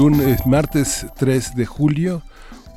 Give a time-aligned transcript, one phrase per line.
[0.00, 2.22] Lunes, martes 3 de julio.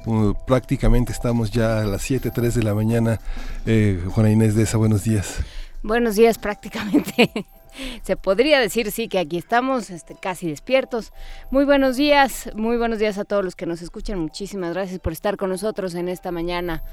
[0.05, 3.17] Uh, prácticamente estamos ya a las 7, 3 de la mañana.
[3.65, 5.37] Eh, Juana Inés de esa, buenos días.
[5.83, 7.31] Buenos días, prácticamente.
[8.03, 11.13] Se podría decir, sí, que aquí estamos este, casi despiertos.
[11.49, 14.19] Muy buenos días, muy buenos días a todos los que nos escuchan.
[14.19, 16.83] Muchísimas gracias por estar con nosotros en esta mañana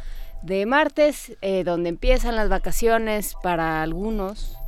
[0.42, 4.59] de martes, eh, donde empiezan las vacaciones para algunos,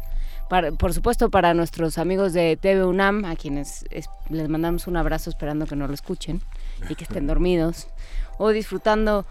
[0.78, 3.86] por supuesto para nuestros amigos de TV UNAM, a quienes
[4.28, 6.42] les mandamos un abrazo esperando que no lo escuchen
[6.90, 7.88] y que estén dormidos
[8.36, 9.24] o disfrutando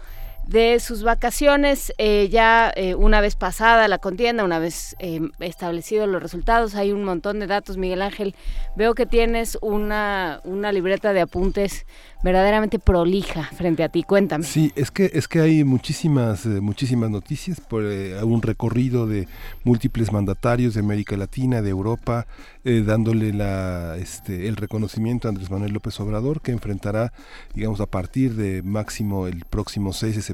[0.46, 1.92] de sus vacaciones.
[1.98, 6.92] Eh, ya eh, una vez pasada la contienda, una vez eh, establecidos los resultados, hay
[6.92, 7.76] un montón de datos.
[7.76, 8.34] Miguel Ángel,
[8.76, 11.86] veo que tienes una, una libreta de apuntes
[12.22, 14.02] verdaderamente prolija frente a ti.
[14.02, 14.44] Cuéntame.
[14.44, 19.26] Sí, es que es que hay muchísimas eh, muchísimas noticias por un recorrido de
[19.64, 22.26] múltiples mandatarios de América Latina, de Europa,
[22.64, 27.12] dándole la este el reconocimiento a Andrés Manuel López Obrador que enfrentará,
[27.54, 30.31] digamos, a partir de máximo el próximo 6 de septiembre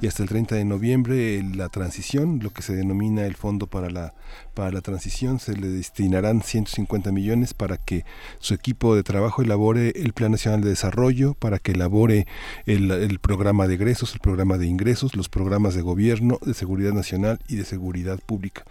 [0.00, 3.90] y hasta el 30 de noviembre la transición, lo que se denomina el Fondo para
[3.90, 4.14] la
[4.58, 8.04] para la transición se le destinarán 150 millones para que
[8.40, 12.26] su equipo de trabajo elabore el Plan Nacional de Desarrollo, para que elabore
[12.66, 17.38] el, programa de egresos, el programa de ingresos, los programas de gobierno, de seguridad nacional
[17.46, 18.64] y de seguridad pública.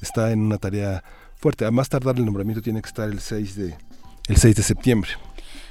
[0.00, 1.04] Está en una tarea
[1.36, 1.64] fuerte.
[1.64, 3.76] A más tardar el nombramiento tiene que estar el 6 de,
[4.26, 5.10] el 6 de septiembre.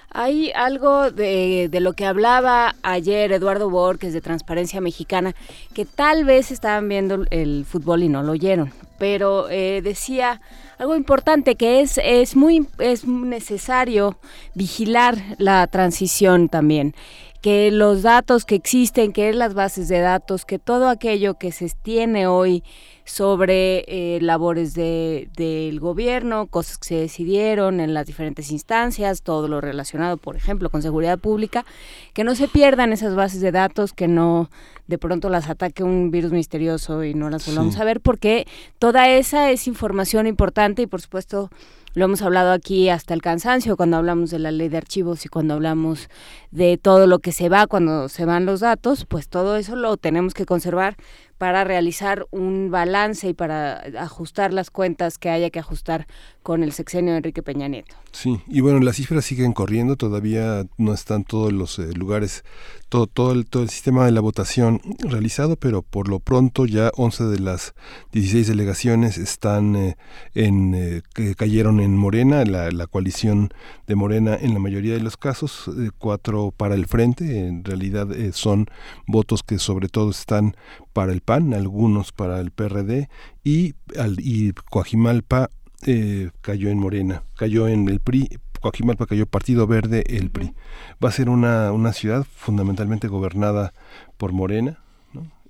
[0.09, 5.35] Hay algo de, de, lo que hablaba ayer Eduardo Borges de Transparencia Mexicana,
[5.73, 10.41] que tal vez estaban viendo el fútbol y no lo oyeron pero eh, decía
[10.77, 14.17] algo importante que es, es muy es necesario
[14.55, 16.95] vigilar la transición también
[17.41, 21.69] que los datos que existen, que las bases de datos, que todo aquello que se
[21.69, 22.63] tiene hoy
[23.07, 29.47] sobre eh, labores del de, gobierno, cosas que se decidieron en las diferentes instancias, todo
[29.47, 31.65] lo relacionado, por ejemplo, con seguridad pública,
[32.13, 34.49] que no se pierdan esas bases de datos, que no
[34.87, 38.45] de pronto las ataque un virus misterioso y no las volvamos a ver, porque
[38.77, 41.49] toda esa es información importante y por supuesto
[41.97, 45.29] lo hemos hablado aquí hasta el cansancio cuando hablamos de la ley de archivos y
[45.29, 46.09] cuando hablamos
[46.51, 49.97] de todo lo que se va cuando se van los datos, pues todo eso lo
[49.97, 50.95] tenemos que conservar
[51.37, 56.07] para realizar un balance y para ajustar las cuentas que haya que ajustar
[56.47, 57.95] con el sexenio de Enrique Peña Nieto.
[58.13, 62.43] Sí, y bueno, las cifras siguen corriendo, todavía no están todos los eh, lugares,
[62.89, 66.89] todo, todo, el, todo el sistema de la votación realizado, pero por lo pronto ya
[66.95, 67.75] 11 de las
[68.13, 69.97] 16 delegaciones están eh,
[70.33, 71.01] en, eh,
[71.35, 73.49] cayeron en Morena, la, la, coalición
[73.85, 78.67] de Morena en la mayoría de los casos, cuatro para el frente, en realidad son
[79.05, 80.55] votos que sobre todo están
[80.97, 83.07] para el PAN, algunos para el PRD
[83.43, 85.51] y, al, y Coajimalpa
[85.85, 90.55] eh, cayó en Morena, cayó en el PRI, Coajimalpa cayó Partido Verde, el PRI.
[91.03, 93.73] Va a ser una, una ciudad fundamentalmente gobernada
[94.17, 94.79] por Morena,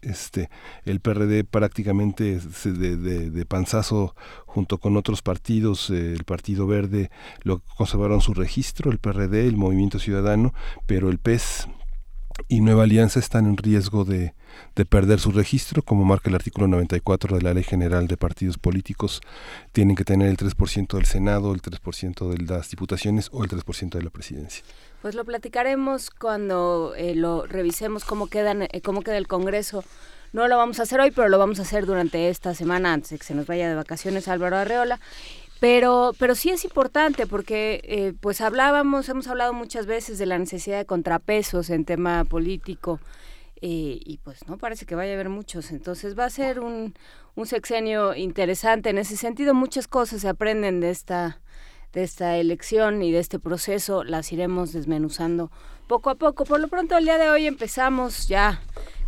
[0.02, 0.50] este
[0.84, 4.16] el PRD prácticamente de, de, de, panzazo
[4.46, 7.10] junto con otros partidos eh, el Partido Verde
[7.44, 10.54] lo conservaron su registro el PRD el Movimiento Ciudadano
[10.86, 11.68] pero el PES
[12.48, 14.34] y Nueva Alianza están en riesgo de,
[14.76, 18.58] de perder su registro, como marca el artículo 94 de la Ley General de Partidos
[18.58, 19.22] Políticos,
[19.72, 23.90] tienen que tener el 3% del Senado, el 3% de las diputaciones o el 3%
[23.90, 24.64] de la presidencia.
[25.02, 29.84] Pues lo platicaremos cuando eh, lo revisemos cómo, quedan, eh, cómo queda el Congreso.
[30.34, 33.12] No lo vamos a hacer hoy, pero lo vamos a hacer durante esta semana antes
[33.12, 35.00] de que se nos vaya de vacaciones Álvaro Arreola.
[35.60, 40.38] Pero, pero sí es importante porque eh, pues hablábamos, hemos hablado muchas veces de la
[40.38, 43.00] necesidad de contrapesos en tema político
[43.62, 45.72] eh, y pues no parece que vaya a haber muchos.
[45.72, 46.94] Entonces va a ser un,
[47.36, 49.54] un sexenio interesante en ese sentido.
[49.54, 51.40] Muchas cosas se aprenden de esta,
[51.94, 54.04] de esta elección y de este proceso.
[54.04, 55.52] Las iremos desmenuzando
[55.88, 56.46] poco a poco.
[56.46, 58.62] Por lo pronto el día de hoy empezamos ya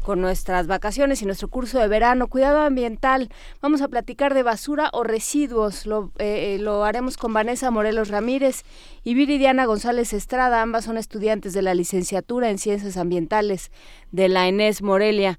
[0.10, 3.30] con nuestras vacaciones y nuestro curso de verano, cuidado ambiental.
[3.62, 5.86] Vamos a platicar de basura o residuos.
[5.86, 8.64] Lo, eh, eh, lo haremos con Vanessa Morelos Ramírez
[9.04, 10.64] y Viridiana González Estrada.
[10.64, 13.70] Ambas son estudiantes de la licenciatura en Ciencias Ambientales
[14.12, 15.38] de la ENES Morelia.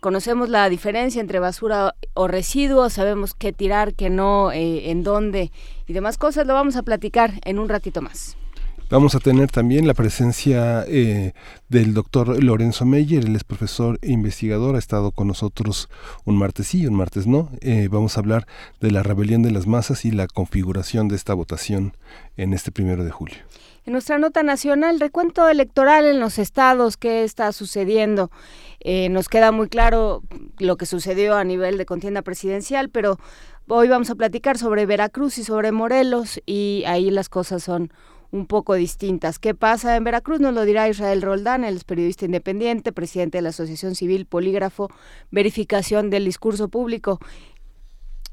[0.00, 5.52] conocemos la diferencia entre basura o residuos, sabemos qué tirar, qué no, eh, en dónde
[5.86, 6.46] y demás cosas.
[6.46, 8.38] Lo vamos a platicar en un ratito más.
[8.88, 11.32] Vamos a tener también la presencia eh,
[11.68, 15.88] del doctor Lorenzo Meyer, él es profesor e investigador, ha estado con nosotros
[16.24, 17.50] un martes sí, un martes no.
[17.62, 18.46] Eh, vamos a hablar
[18.80, 21.96] de la rebelión de las masas y la configuración de esta votación
[22.36, 23.38] en este primero de julio.
[23.86, 28.30] En nuestra nota nacional, recuento electoral en los estados, qué está sucediendo.
[28.78, 30.22] Eh, nos queda muy claro
[30.60, 33.18] lo que sucedió a nivel de contienda presidencial, pero
[33.66, 37.90] hoy vamos a platicar sobre Veracruz y sobre Morelos y ahí las cosas son
[38.30, 39.38] un poco distintas.
[39.38, 40.40] ¿Qué pasa en Veracruz?
[40.40, 44.88] Nos lo dirá Israel Roldán, el periodista independiente, presidente de la Asociación Civil Polígrafo,
[45.30, 47.18] verificación del discurso público.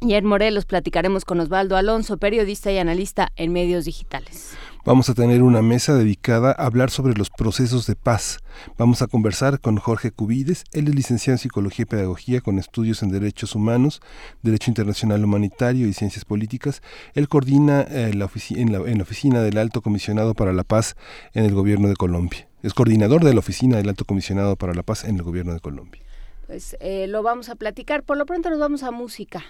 [0.05, 4.53] Y en Morelos platicaremos con Osvaldo Alonso, periodista y analista en medios digitales.
[4.83, 8.39] Vamos a tener una mesa dedicada a hablar sobre los procesos de paz.
[8.77, 13.01] Vamos a conversar con Jorge Cubides, él es licenciado en Psicología y Pedagogía con estudios
[13.01, 14.01] en Derechos Humanos,
[14.41, 16.81] Derecho Internacional Humanitario y Ciencias Políticas.
[17.13, 20.97] Él coordina eh, la en, la, en la Oficina del Alto Comisionado para la Paz
[21.33, 22.45] en el Gobierno de Colombia.
[22.61, 25.61] Es coordinador de la Oficina del Alto Comisionado para la Paz en el Gobierno de
[25.61, 26.01] Colombia.
[26.45, 28.03] Pues eh, lo vamos a platicar.
[28.03, 29.45] Por lo pronto nos vamos a música.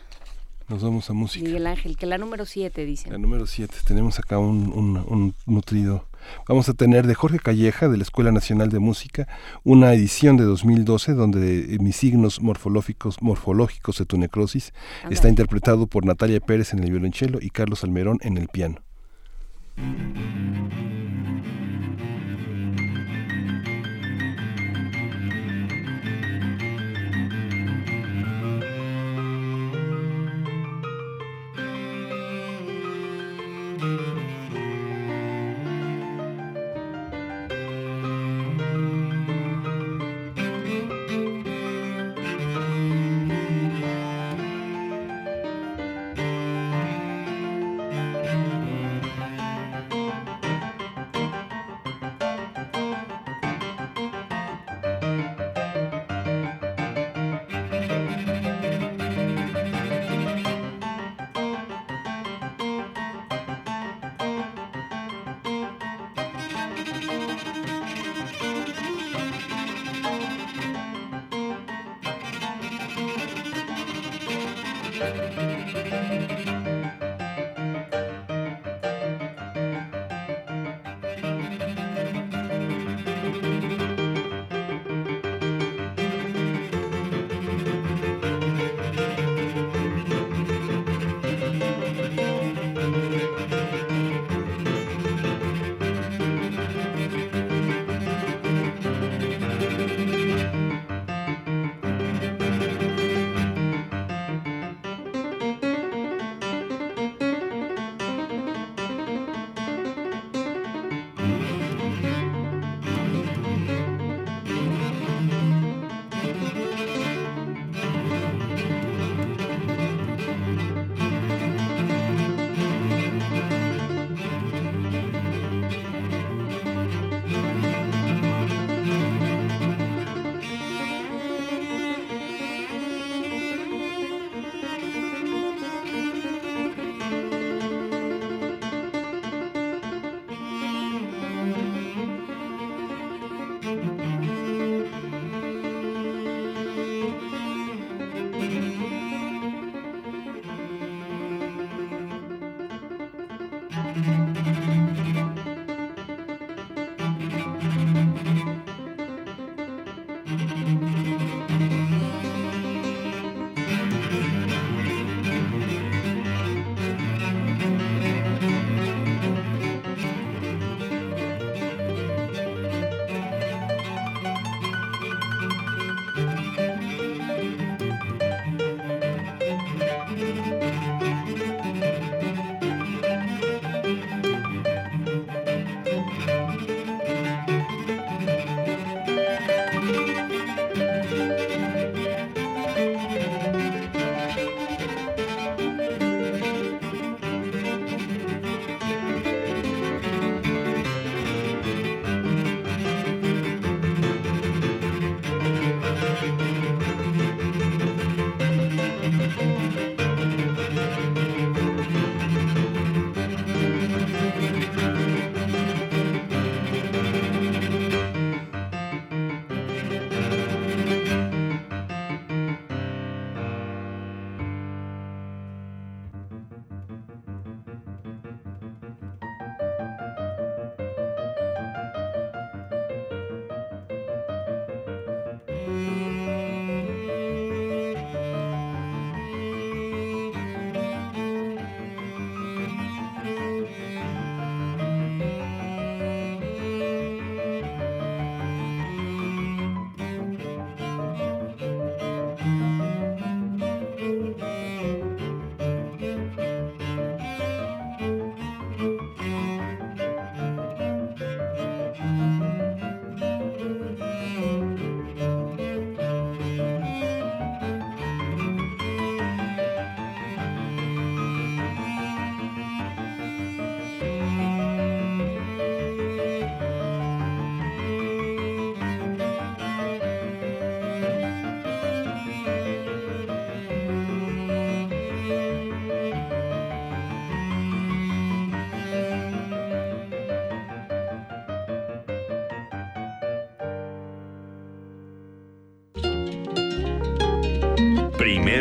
[0.69, 1.45] Nos vamos a música.
[1.45, 3.12] Miguel Ángel, que la número 7, dicen.
[3.12, 3.75] La número 7.
[3.86, 4.71] Tenemos acá un,
[5.07, 6.07] un, nutrido.
[6.48, 9.27] Vamos a tener de Jorge Calleja, de la Escuela Nacional de Música,
[9.63, 14.74] una edición de 2012 donde mis signos morfológicos, morfológicos de tu necrosis
[15.10, 18.77] está interpretado por Natalia Pérez en el violonchelo y Carlos Almerón en el piano.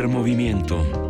[0.09, 1.02] Movimiento.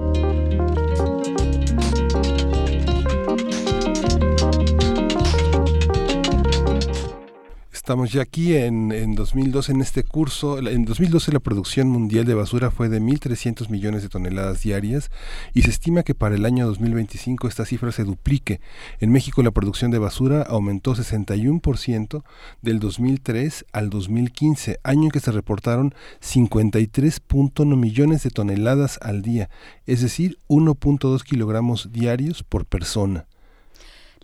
[7.82, 10.56] Estamos ya aquí en, en 2012 en este curso.
[10.56, 15.10] En 2012 la producción mundial de basura fue de 1.300 millones de toneladas diarias
[15.52, 18.60] y se estima que para el año 2025 esta cifra se duplique.
[19.00, 22.22] En México la producción de basura aumentó 61%
[22.60, 29.50] del 2003 al 2015, año en que se reportaron 53.1 millones de toneladas al día,
[29.86, 33.26] es decir, 1.2 kilogramos diarios por persona.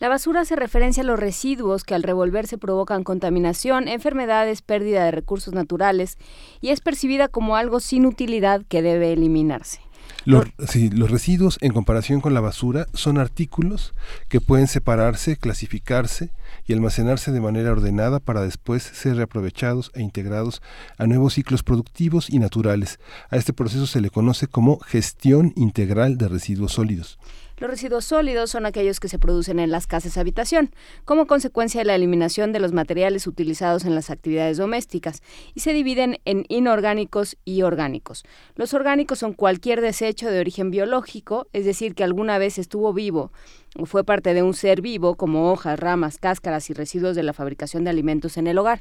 [0.00, 5.10] La basura hace referencia a los residuos que al revolverse provocan contaminación, enfermedades, pérdida de
[5.10, 6.18] recursos naturales
[6.60, 9.80] y es percibida como algo sin utilidad que debe eliminarse.
[10.24, 10.46] Los,
[10.92, 13.92] los residuos en comparación con la basura son artículos
[14.28, 16.30] que pueden separarse, clasificarse
[16.66, 20.62] y almacenarse de manera ordenada para después ser reaprovechados e integrados
[20.96, 23.00] a nuevos ciclos productivos y naturales.
[23.30, 27.18] A este proceso se le conoce como gestión integral de residuos sólidos.
[27.58, 30.70] Los residuos sólidos son aquellos que se producen en las casas habitación,
[31.04, 35.22] como consecuencia de la eliminación de los materiales utilizados en las actividades domésticas,
[35.54, 38.24] y se dividen en inorgánicos y orgánicos.
[38.54, 43.32] Los orgánicos son cualquier desecho de origen biológico, es decir, que alguna vez estuvo vivo
[43.76, 47.32] o fue parte de un ser vivo, como hojas, ramas, cáscaras y residuos de la
[47.32, 48.80] fabricación de alimentos en el hogar.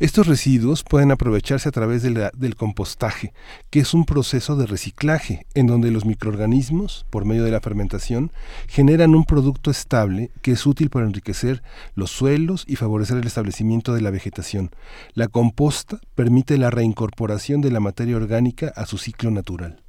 [0.00, 3.32] Estos residuos pueden aprovecharse a través del compostaje,
[3.68, 8.30] que es un proceso de reciclaje en donde los microorganismos, por medio de la fermentación,
[8.68, 11.64] generan un producto estable que es útil para enriquecer
[11.96, 14.70] los suelos y favorecer el establecimiento de la vegetación.
[15.14, 19.82] La composta permite la reincorporación de la materia orgánica a su ciclo natural.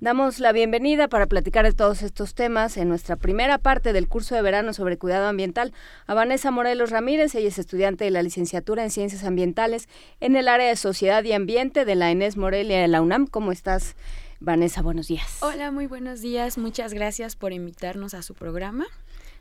[0.00, 4.34] Damos la bienvenida para platicar de todos estos temas en nuestra primera parte del curso
[4.34, 5.74] de verano sobre cuidado ambiental
[6.06, 7.34] a Vanessa Morelos Ramírez.
[7.34, 9.90] Ella es estudiante de la licenciatura en Ciencias Ambientales
[10.20, 13.26] en el área de Sociedad y Ambiente de la Enes Morelia de la UNAM.
[13.26, 13.94] ¿Cómo estás,
[14.40, 14.80] Vanessa?
[14.80, 15.36] Buenos días.
[15.42, 16.56] Hola, muy buenos días.
[16.56, 18.86] Muchas gracias por invitarnos a su programa.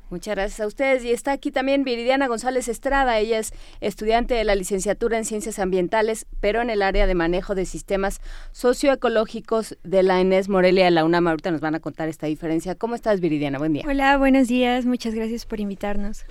[0.10, 1.04] Muchas gracias a ustedes.
[1.04, 3.20] Y está aquí también Viridiana González Estrada.
[3.20, 7.56] Ella es estudiante de la licenciatura en Ciencias Ambientales, pero en el área de manejo
[7.56, 11.28] de sistemas socioecológicos de la ENES Morelia de la UNAM.
[11.28, 12.76] Ahorita nos van a contar esta diferencia.
[12.76, 13.60] ¿Cómo estás, Viridiana?
[13.60, 13.84] Buen día.
[13.88, 14.86] Hola, buenos días.
[14.86, 16.26] Muchas gracias por invitarnos.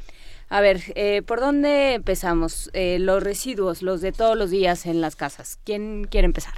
[0.49, 2.71] A ver, eh, ¿por dónde empezamos?
[2.73, 5.59] Eh, los residuos, los de todos los días en las casas.
[5.65, 6.55] ¿Quién quiere empezar?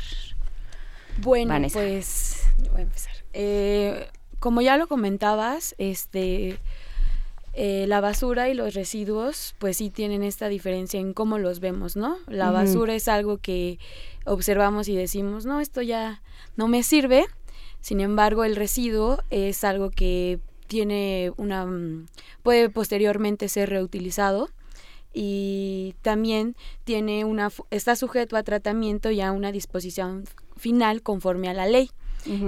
[1.18, 3.12] Bueno, pues voy a empezar.
[3.32, 4.08] Eh,
[4.38, 6.58] como ya lo comentabas, este
[7.52, 11.96] eh, la basura y los residuos, pues sí tienen esta diferencia en cómo los vemos,
[11.96, 12.16] ¿no?
[12.28, 13.78] La basura es algo que
[14.24, 16.22] observamos y decimos, no, esto ya
[16.56, 17.26] no me sirve.
[17.80, 20.38] Sin embargo, el residuo es algo que
[20.68, 22.06] tiene una mm,
[22.44, 24.48] puede posteriormente ser reutilizado
[25.12, 26.54] y también
[26.84, 30.24] tiene una está sujeto a tratamiento y a una disposición
[30.56, 31.90] final conforme a la ley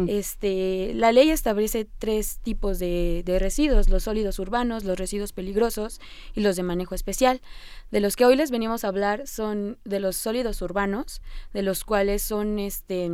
[0.08, 6.00] este, la ley establece tres tipos de, residuos, los sólidos urbanos, los residuos peligrosos
[6.34, 7.40] y los de manejo especial.
[7.90, 11.20] De los que hoy les venimos a hablar son de los sólidos urbanos,
[11.52, 13.10] de los cuales son este,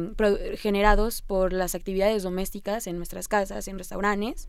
[0.57, 4.49] generados por las actividades domésticas en nuestras casas, en restaurantes,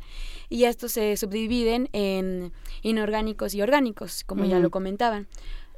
[0.50, 5.28] y estos se subdividen en inorgánicos y orgánicos, como ya lo comentaban.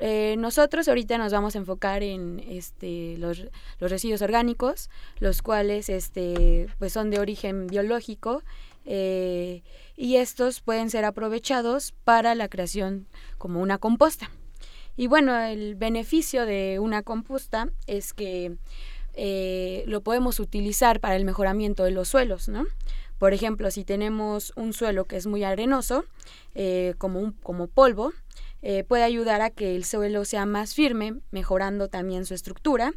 [0.03, 3.45] Eh, nosotros ahorita nos vamos a enfocar en este, los,
[3.79, 4.89] los, residuos orgánicos,
[5.19, 8.41] los cuales este, pues son de origen biológico
[8.85, 9.61] eh,
[9.95, 13.05] y estos pueden ser aprovechados para la creación
[13.37, 14.31] como una composta.
[14.97, 18.57] Y bueno, el beneficio de una composta es que
[19.13, 22.65] eh, lo podemos utilizar para el mejoramiento de los suelos, ¿no?
[23.19, 26.05] Por ejemplo, si tenemos un suelo que es muy arenoso,
[26.97, 28.13] como, un, como polvo,
[28.61, 32.93] eh, puede ayudar a que el suelo sea más firme, mejorando también su estructura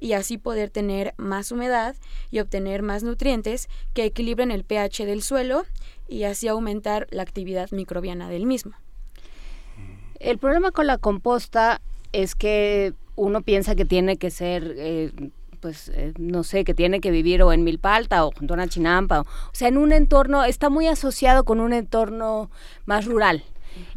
[0.00, 1.96] y así poder tener más humedad
[2.30, 5.64] y obtener más nutrientes que equilibren el pH del suelo
[6.08, 8.72] y así aumentar la actividad microbiana del mismo.
[10.20, 11.80] El problema con la composta
[12.12, 15.12] es que uno piensa que tiene que ser eh,
[15.60, 18.68] pues eh, no sé, que tiene que vivir o en Milpalta o junto a una
[18.68, 22.50] chinampa, o, sea, en un entorno, está muy asociado con un entorno
[22.86, 23.44] más rural.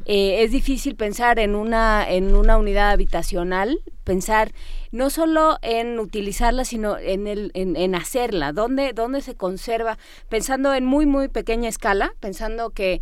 [0.06, 4.52] Eh, es difícil pensar en una, en una unidad habitacional, pensar
[4.92, 9.98] no solo en utilizarla, sino en, el, en, hacerla, ¿Dónde, dónde se conserva,
[10.30, 13.02] pensando en muy, muy pequeña escala, pensando que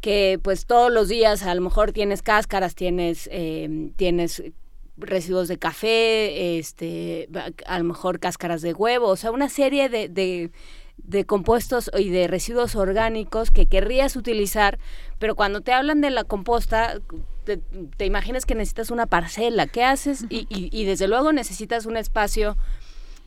[0.00, 4.44] que pues todos los días a lo mejor tienes cáscaras, tienes, eh, tienes
[4.98, 7.28] residuos de café, este,
[7.66, 10.50] a lo mejor cáscaras de huevo, o sea, una serie de,
[11.26, 14.78] compuestos y de residuos orgánicos que querrías utilizar,
[15.18, 17.00] pero cuando te hablan de la composta,
[17.44, 20.26] te, imaginas que necesitas una parcela, ¿qué haces?
[20.28, 22.56] Y, y, desde luego necesitas un espacio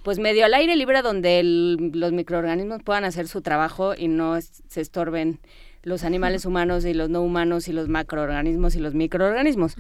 [0.04, 4.82] pues medio al aire libre donde los microorganismos puedan hacer su trabajo y no se
[4.82, 5.40] estorben
[5.84, 9.76] los animales humanos y los no humanos y los macroorganismos y los microorganismos.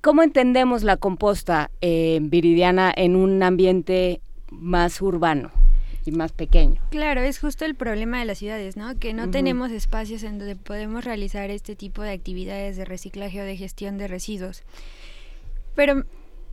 [0.00, 5.50] ¿Cómo entendemos la composta eh, viridiana en un ambiente más urbano?
[6.10, 6.80] Y más pequeño.
[6.90, 8.98] Claro, es justo el problema de las ciudades, ¿no?
[8.98, 13.44] Que no tenemos espacios en donde podemos realizar este tipo de actividades de reciclaje o
[13.44, 14.62] de gestión de residuos.
[15.74, 16.04] Pero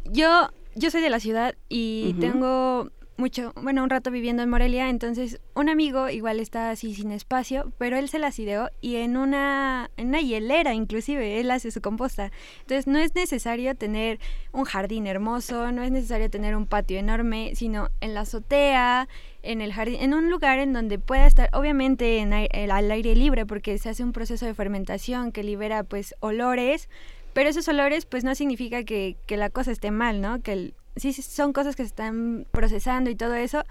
[0.05, 4.89] yo, yo soy de la ciudad y tengo mucho, bueno, un rato viviendo en Morelia,
[4.89, 9.17] entonces un amigo igual está así sin espacio, pero él se las ideó y en
[9.17, 12.31] una, en una hielera inclusive, él hace su composta.
[12.61, 14.19] Entonces no es necesario tener
[14.51, 19.07] un jardín hermoso, no es necesario tener un patio enorme, sino en la azotea,
[19.41, 23.45] en el jardín, en un lugar en donde pueda estar, obviamente en al aire libre,
[23.45, 26.87] porque se hace un proceso de fermentación que libera pues olores,
[27.33, 30.41] pero esos olores pues no significa que, que la cosa esté mal, ¿no?
[30.41, 33.63] Que el, sí son cosas que se están procesando y todo eso,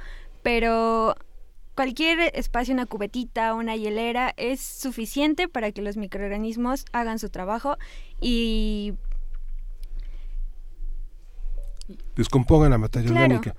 [0.43, 1.15] pero
[1.75, 7.77] cualquier espacio, una cubetita, una hielera, es suficiente para que los microorganismos hagan su trabajo
[8.21, 8.95] y
[12.17, 13.55] descompongan la materia orgánica.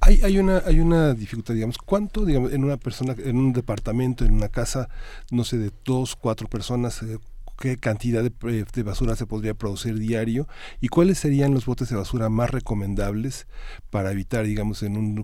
[0.00, 4.24] hay, hay, una, hay una dificultad, digamos, ¿cuánto, digamos, en una persona, en un departamento,
[4.24, 4.88] en una casa,
[5.30, 7.18] no sé, de dos, cuatro personas, eh,
[7.60, 10.48] qué cantidad eh, de, basura se podría producir diario
[10.80, 13.46] y cuáles serían los botes de basura más recomendables
[13.90, 15.22] para evitar, digamos, en un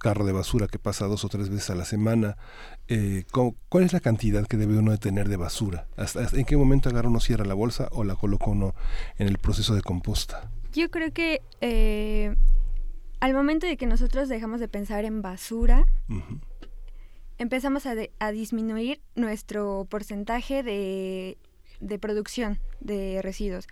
[0.00, 2.36] carro de basura que pasa dos o tres veces a la semana,
[2.86, 3.24] eh,
[3.68, 5.88] ¿cuál es la cantidad que debe uno de tener de basura?
[5.96, 8.76] ¿Hasta, ¿En qué momento agarra uno, cierra la bolsa o la coloca uno
[9.18, 10.52] en el proceso de composta?
[10.72, 12.36] Yo creo que eh,
[13.18, 15.84] al momento de que nosotros dejamos de pensar en basura,
[17.38, 21.38] empezamos a disminuir nuestro porcentaje de
[21.82, 23.66] de producción de residuos.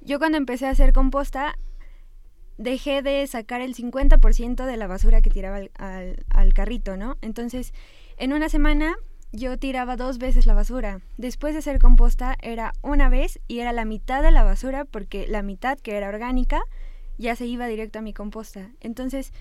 [0.00, 1.56] Yo cuando empecé a hacer composta,
[2.58, 7.16] dejé de sacar el 50% de la basura que tiraba al, carrito, ¿no?
[7.22, 7.72] Entonces,
[8.16, 8.96] en una semana
[9.32, 11.00] yo tiraba dos veces la basura.
[11.16, 15.26] Después de hacer composta era una vez y era la mitad de la basura porque
[15.26, 16.62] la mitad que era orgánica
[17.18, 18.70] ya se iba directo a mi composta.
[18.80, 19.32] Entonces,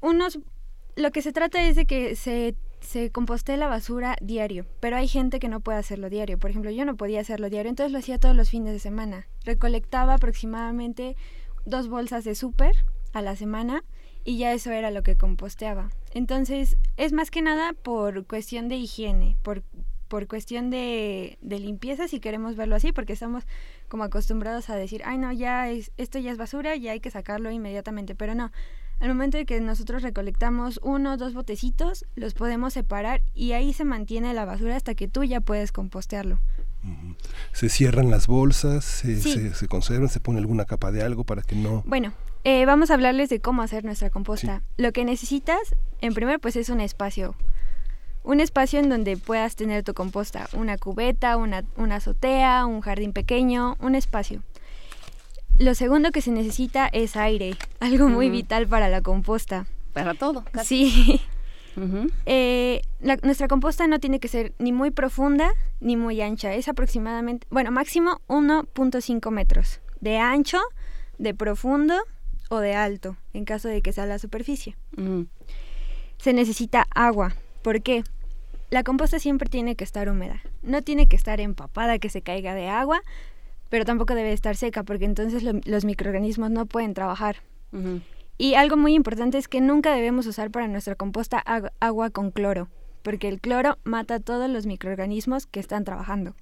[0.00, 0.38] unos
[0.96, 5.08] lo que se trata es de que se se composté la basura diario, pero hay
[5.08, 6.38] gente que no puede hacerlo diario.
[6.38, 9.26] Por ejemplo, yo no podía hacerlo diario, entonces lo hacía todos los fines de semana.
[9.44, 11.16] Recolectaba aproximadamente
[11.66, 12.74] dos bolsas de súper
[13.12, 13.84] a la semana
[14.24, 15.90] y ya eso era lo que composteaba.
[16.12, 19.62] Entonces, es más que nada por cuestión de higiene, por,
[20.08, 23.44] por cuestión de, de limpieza, si queremos verlo así, porque estamos
[23.88, 27.10] como acostumbrados a decir, ay no, ya es, esto ya es basura, ya hay que
[27.10, 28.50] sacarlo inmediatamente, pero no,
[29.00, 33.72] al momento de que nosotros recolectamos uno o dos botecitos, los podemos separar y ahí
[33.72, 36.38] se mantiene la basura hasta que tú ya puedes compostearlo.
[37.52, 38.84] ¿Se cierran las bolsas?
[38.84, 40.08] Se, se, conservan?
[40.08, 41.82] ¿Se pone alguna capa de algo para que no...?
[41.86, 42.12] Bueno,
[42.44, 44.62] eh, vamos a hablarles de cómo hacer nuestra composta.
[44.76, 45.60] Lo que necesitas,
[46.00, 47.34] en primer, pues es un espacio.
[48.22, 50.48] Un espacio en donde puedas tener tu composta.
[50.52, 54.42] Una cubeta, una, una azotea, un jardín pequeño, un espacio.
[55.60, 59.66] Lo segundo que se necesita es aire, algo muy vital para la composta.
[59.92, 60.42] Para todo.
[60.64, 61.20] Sí.
[62.26, 62.80] Eh,
[63.22, 66.54] nuestra composta no tiene que ser ni muy profunda ni muy ancha.
[66.54, 70.58] Es aproximadamente, bueno, máximo 1.5 metros de ancho,
[71.18, 71.94] de profundo
[72.48, 74.76] o de alto, en caso de que sea la superficie.
[76.16, 77.34] Se necesita agua.
[77.62, 78.02] ¿Por qué?
[78.70, 80.42] La composta siempre tiene que estar húmeda.
[80.62, 83.02] No tiene que estar empapada, que se caiga de agua,
[83.70, 87.36] pero tampoco debe estar seca porque entonces los microorganismos no pueden trabajar.
[88.36, 91.42] Y algo muy importante es que nunca debemos usar para nuestra composta
[91.78, 92.68] agua con cloro,
[93.02, 96.34] porque el cloro mata a todos los microorganismos que están trabajando.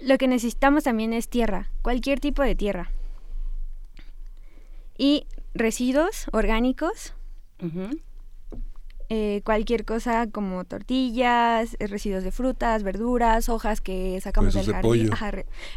[0.00, 2.90] Lo que necesitamos también es tierra, cualquier tipo de tierra.
[4.98, 7.14] Y residuos orgánicos,
[9.08, 15.10] eh, cualquier cosa como tortillas, eh, residuos de frutas, verduras, hojas que sacamos del jardín.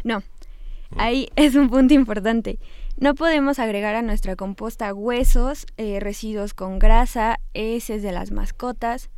[0.04, 0.96] no, ah.
[0.96, 2.58] ahí es un punto importante.
[2.96, 9.10] No podemos agregar a nuestra composta huesos, eh, residuos con grasa, heces de las mascotas,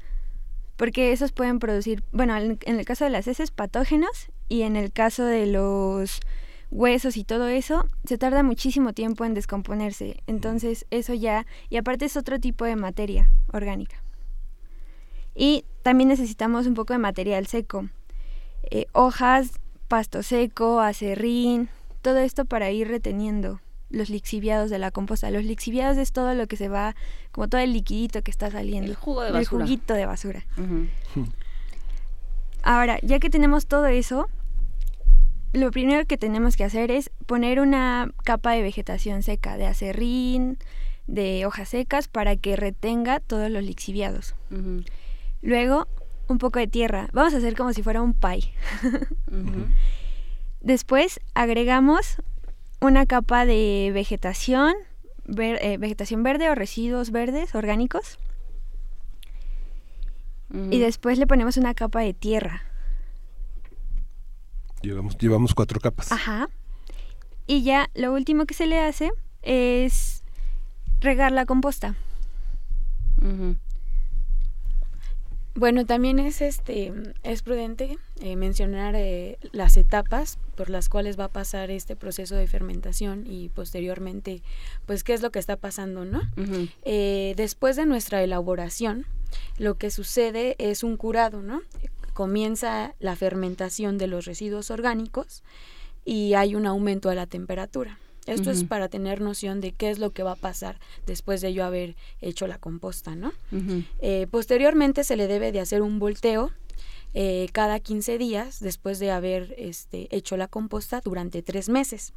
[0.76, 4.92] porque esos pueden producir, bueno, en el caso de las heces, patógenos y en el
[4.92, 6.20] caso de los
[6.72, 10.22] huesos y todo eso, se tarda muchísimo tiempo en descomponerse.
[10.26, 14.01] Entonces eso ya, y aparte es otro tipo de materia orgánica.
[15.34, 17.88] Y también necesitamos un poco de material seco.
[18.70, 19.52] Eh, hojas,
[19.88, 21.68] pasto seco, acerrín,
[22.02, 25.30] todo esto para ir reteniendo los lixiviados de la composta.
[25.30, 26.94] Los lixiviados es todo lo que se va,
[27.30, 28.90] como todo el liquidito que está saliendo.
[28.90, 29.40] El jugo de basura.
[29.40, 30.46] El juguito de basura.
[32.62, 34.28] Ahora, ya que tenemos todo eso,
[35.52, 40.58] lo primero que tenemos que hacer es poner una capa de vegetación seca, de acerrín,
[41.06, 44.34] de hojas secas, para que retenga todos los lixiviados.
[45.42, 45.88] Luego,
[46.28, 47.08] un poco de tierra.
[47.12, 48.54] Vamos a hacer como si fuera un pie.
[50.60, 52.16] Después agregamos
[52.80, 54.74] una capa de vegetación,
[55.36, 58.18] eh, vegetación verde o residuos verdes orgánicos.
[60.70, 62.62] Y después le ponemos una capa de tierra.
[64.82, 66.12] Llevamos, llevamos cuatro capas.
[66.12, 66.50] Ajá.
[67.46, 70.24] Y ya lo último que se le hace es
[71.00, 71.96] regar la composta.
[75.54, 81.24] Bueno, también es este es prudente eh, mencionar eh, las etapas por las cuales va
[81.24, 84.42] a pasar este proceso de fermentación y posteriormente,
[84.86, 86.22] pues qué es lo que está pasando, ¿no?
[86.84, 89.06] Eh, después de nuestra elaboración,
[89.58, 91.60] lo que sucede es un curado, ¿no?
[92.12, 95.42] comienza la fermentación de los residuos orgánicos
[96.04, 97.98] y hay un aumento de la temperatura.
[98.26, 101.52] Esto es para tener noción de qué es lo que va a pasar después de
[101.52, 103.32] yo haber hecho la composta, ¿no?
[104.00, 106.52] Eh, posteriormente se le debe de hacer un volteo
[107.14, 112.12] eh, cada 15 días después de haber este, hecho la composta durante tres meses.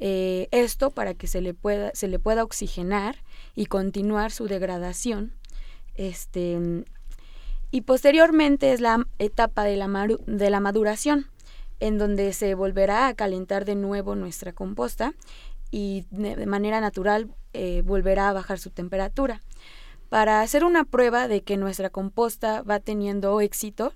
[0.00, 3.16] Eh, esto para que se le, pueda, se le pueda oxigenar
[3.54, 5.32] y continuar su degradación
[5.94, 6.84] este,
[7.70, 11.26] y posteriormente es la etapa de la, de la maduración,
[11.82, 15.14] en donde se volverá a calentar de nuevo nuestra composta
[15.72, 19.42] y de manera natural eh, volverá a bajar su temperatura.
[20.08, 23.92] Para hacer una prueba de que nuestra composta va teniendo éxito,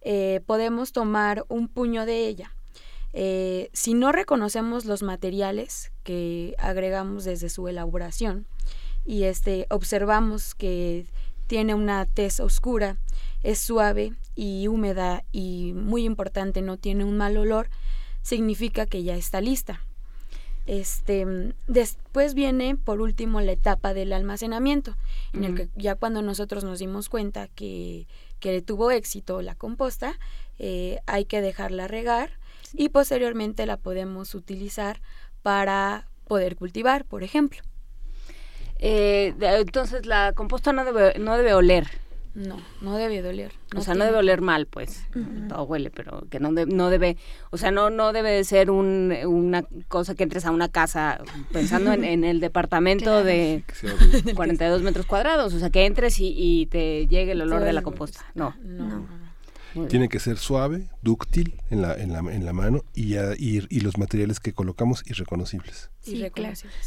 [0.00, 2.54] eh, podemos tomar un puño de ella.
[3.12, 8.46] Eh, si no reconocemos los materiales que agregamos desde su elaboración
[9.04, 11.04] y este, observamos que
[11.48, 12.96] tiene una tez oscura,
[13.46, 17.68] es suave y húmeda y muy importante, no tiene un mal olor,
[18.22, 19.80] significa que ya está lista.
[20.66, 24.96] Este, después viene por último la etapa del almacenamiento,
[25.32, 28.08] en el que ya cuando nosotros nos dimos cuenta que,
[28.40, 30.18] que tuvo éxito la composta,
[30.58, 32.30] eh, hay que dejarla regar
[32.74, 35.00] y posteriormente la podemos utilizar
[35.42, 37.62] para poder cultivar, por ejemplo.
[38.80, 42.05] Eh, entonces la composta no debe, no debe oler.
[42.36, 43.52] No, no debe doler.
[43.74, 45.06] o sea, no debe oler mal, pues.
[45.48, 47.16] Todo huele, pero que no, no debe,
[47.50, 51.18] o sea, no, no debe ser un, una cosa que entres a una casa
[51.50, 53.64] pensando en, el departamento de
[54.34, 55.54] 42 metros cuadrados.
[55.54, 58.20] O sea, que entres y, te llegue el olor de la composta.
[58.34, 58.54] No.
[58.62, 59.26] no.
[59.88, 63.98] Tiene que ser suave, dúctil en la, en la, en la mano y, y, los
[63.98, 65.90] materiales que colocamos irreconocibles.
[66.00, 66.24] Sí.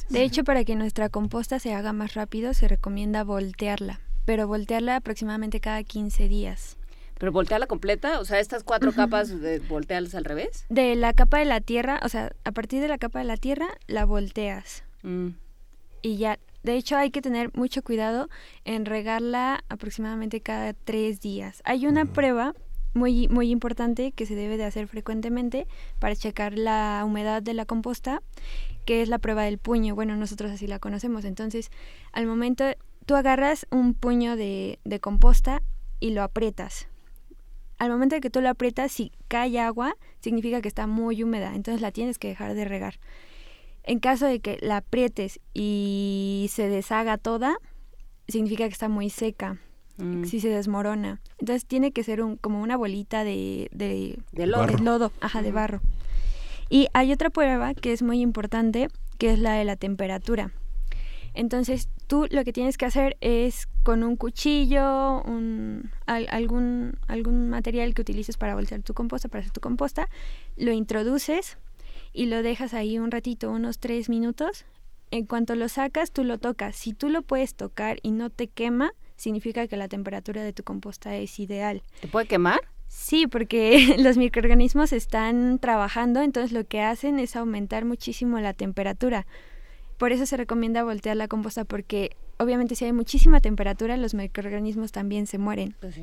[0.10, 4.98] De hecho, para que nuestra composta se haga más rápido, se recomienda voltearla, pero voltearla
[4.98, 6.78] aproximadamente cada 15 días.
[7.18, 8.20] ¿Pero voltearla completa?
[8.20, 10.68] O sea, estas cuatro capas, de voltearlas al revés.
[10.70, 13.38] De la capa de la tierra, o sea, a partir de la capa de la
[13.38, 14.84] tierra, la volteas.
[15.02, 15.30] Mm.
[16.04, 18.30] Y ya, de hecho, hay que tener mucho cuidado
[18.66, 21.64] en regarla aproximadamente cada tres días.
[21.66, 22.54] Hay una prueba
[22.94, 25.66] muy, muy importante que se debe de hacer frecuentemente
[25.98, 28.22] para checar la humedad de la composta,
[28.86, 29.96] que es la prueba del puño.
[29.96, 31.26] Bueno, nosotros así la conocemos.
[31.26, 31.72] Entonces,
[32.12, 32.66] al momento,
[33.10, 35.64] tú agarras un puño de, de composta
[36.00, 36.88] y lo aprietas.
[37.80, 41.56] Al momento de que tú lo aprietas, si cae agua, significa que está muy húmeda,
[41.56, 43.00] entonces la tienes que dejar de regar.
[43.82, 47.58] En caso de que la aprietes y se deshaga toda,
[48.28, 49.58] significa que está muy seca.
[49.98, 50.26] Mm.
[50.26, 51.20] si se desmorona.
[51.40, 55.12] Entonces tiene que ser un, como una bolita de, de, lodo.
[55.20, 55.82] ajá, de barro.
[56.70, 60.52] Y hay otra prueba que es muy importante, que es la de la temperatura.
[61.34, 67.94] Entonces tú lo que tienes que hacer es con un cuchillo, un, algún, algún material
[67.94, 70.10] que utilices para voltear tu composta, para hacer tu composta,
[70.58, 71.58] lo introduces
[72.14, 74.66] y lo dejas ahí un ratito, unos tres minutos.
[75.12, 76.76] En cuanto lo sacas, tú lo tocas.
[76.76, 80.64] Si tú lo puedes tocar y no te quema, significa que la temperatura de tu
[80.64, 81.84] composta es ideal.
[82.00, 82.60] ¿Te puede quemar?
[82.88, 89.26] Sí, porque los microorganismos están trabajando, entonces lo que hacen es aumentar muchísimo la temperatura.
[90.00, 94.92] Por eso se recomienda voltear la composta porque obviamente si hay muchísima temperatura los microorganismos
[94.92, 95.76] también se mueren.
[95.80, 96.00] Pues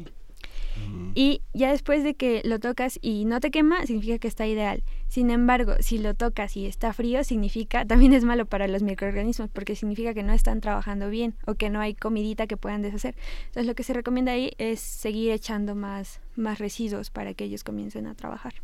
[1.14, 4.82] y ya después de que lo tocas y no te quema, significa que está ideal.
[5.08, 9.48] Sin embargo, si lo tocas y está frío, significa, también es malo para los microorganismos,
[9.50, 13.14] porque significa que no están trabajando bien o que no hay comidita que puedan deshacer.
[13.46, 17.64] Entonces lo que se recomienda ahí es seguir echando más, más residuos para que ellos
[17.64, 18.54] comiencen a trabajar.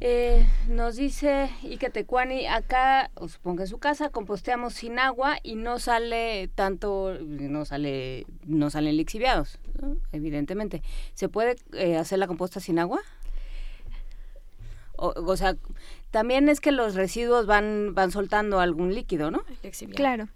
[0.00, 5.54] Eh, nos dice Ike Tecuani, acá, supongo que en su casa, composteamos sin agua y
[5.54, 9.58] no sale tanto, no sale, no salen lixiviados,
[10.12, 10.82] evidentemente.
[11.14, 13.00] ¿Se puede eh, hacer la composta sin agua?
[14.98, 15.56] O, sea,
[16.10, 19.42] también es que los residuos van, van soltando algún líquido, ¿no?
[19.94, 20.28] Claro.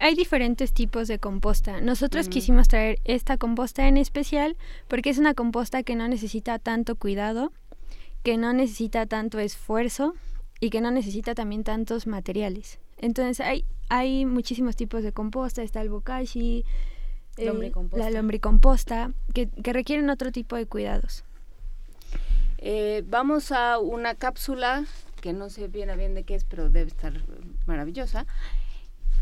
[0.00, 1.80] Hay diferentes tipos de composta.
[1.80, 4.56] Nosotros quisimos traer esta composta en especial
[4.88, 7.52] porque es una composta que no necesita tanto cuidado
[8.22, 10.14] que no necesita tanto esfuerzo
[10.60, 12.78] y que no necesita también tantos materiales.
[12.98, 16.64] Entonces hay, hay muchísimos tipos de composta, está el bokashi,
[17.36, 21.24] eh, la lombricomposta, que, que requieren otro tipo de cuidados.
[22.58, 24.84] Eh, vamos a una cápsula
[25.20, 27.12] que no sé bien a bien de qué es, pero debe estar
[27.66, 28.26] maravillosa.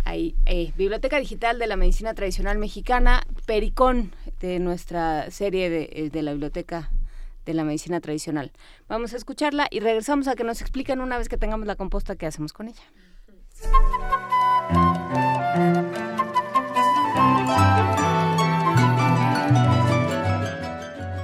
[0.04, 6.22] Hay, eh, Biblioteca Digital de la Medicina Tradicional Mexicana, Pericón, de nuestra serie de, de
[6.22, 6.90] la Biblioteca
[7.50, 8.52] de la medicina tradicional.
[8.88, 12.16] Vamos a escucharla y regresamos a que nos expliquen una vez que tengamos la composta
[12.16, 12.82] qué hacemos con ella.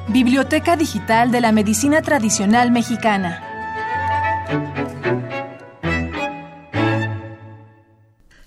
[0.09, 3.43] Biblioteca Digital de la Medicina Tradicional Mexicana.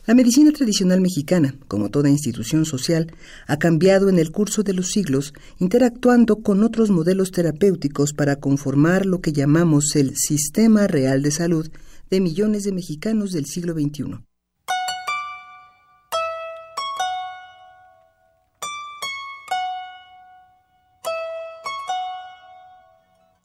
[0.09, 3.13] La medicina tradicional mexicana, como toda institución social,
[3.45, 9.05] ha cambiado en el curso de los siglos, interactuando con otros modelos terapéuticos para conformar
[9.05, 11.69] lo que llamamos el sistema real de salud
[12.09, 14.25] de millones de mexicanos del siglo XXI.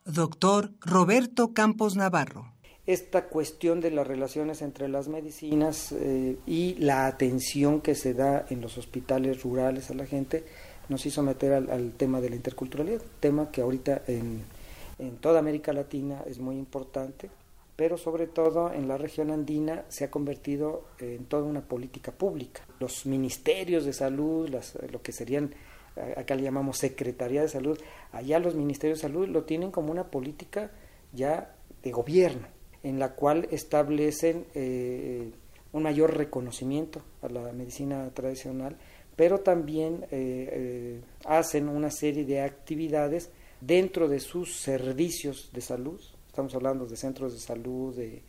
[0.07, 2.54] Doctor Roberto Campos Navarro
[2.87, 8.44] esta cuestión de las relaciones entre las medicinas eh, y la atención que se da
[8.51, 10.44] en los hospitales rurales a la gente
[10.90, 14.42] nos hizo meter al, tema de la interculturalidad, tema que ahorita en,
[14.99, 17.31] en, toda América Latina es muy importante,
[17.75, 22.61] pero sobre todo en la región andina se ha convertido en toda una política pública.
[22.81, 25.55] Los ministerios de salud, las, lo que serían,
[26.18, 27.79] acá le llamamos Secretaría de Salud,
[28.12, 30.70] allá los ministerios de salud lo tienen como una política
[31.14, 32.54] ya de gobierno
[32.85, 35.33] en la cual establecen eh,
[35.73, 38.77] un mayor reconocimiento a la medicina tradicional,
[39.16, 46.01] pero también eh, eh, hacen una serie de actividades dentro de sus servicios de salud,
[46.29, 48.23] estamos hablando de centros de salud, de,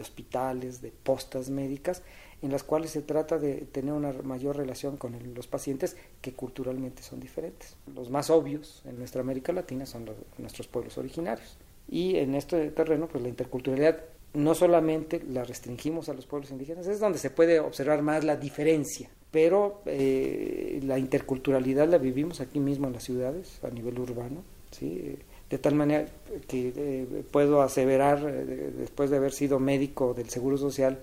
[0.00, 2.02] hospitales, de postas médicas,
[2.40, 7.02] en las cuales se trata de tener una mayor relación con los pacientes que culturalmente
[7.02, 7.74] son diferentes.
[7.92, 11.58] Los más obvios en nuestra América Latina son los, nuestros pueblos originarios.
[11.88, 13.98] Y en este terreno, pues la interculturalidad
[14.34, 18.36] no solamente la restringimos a los pueblos indígenas, es donde se puede observar más la
[18.36, 24.42] diferencia, pero eh, la interculturalidad la vivimos aquí mismo en las ciudades, a nivel urbano,
[24.70, 25.16] ¿sí?
[25.48, 26.06] de tal manera
[26.46, 30.98] que eh, puedo aseverar, eh, después de haber sido médico del Seguro Social,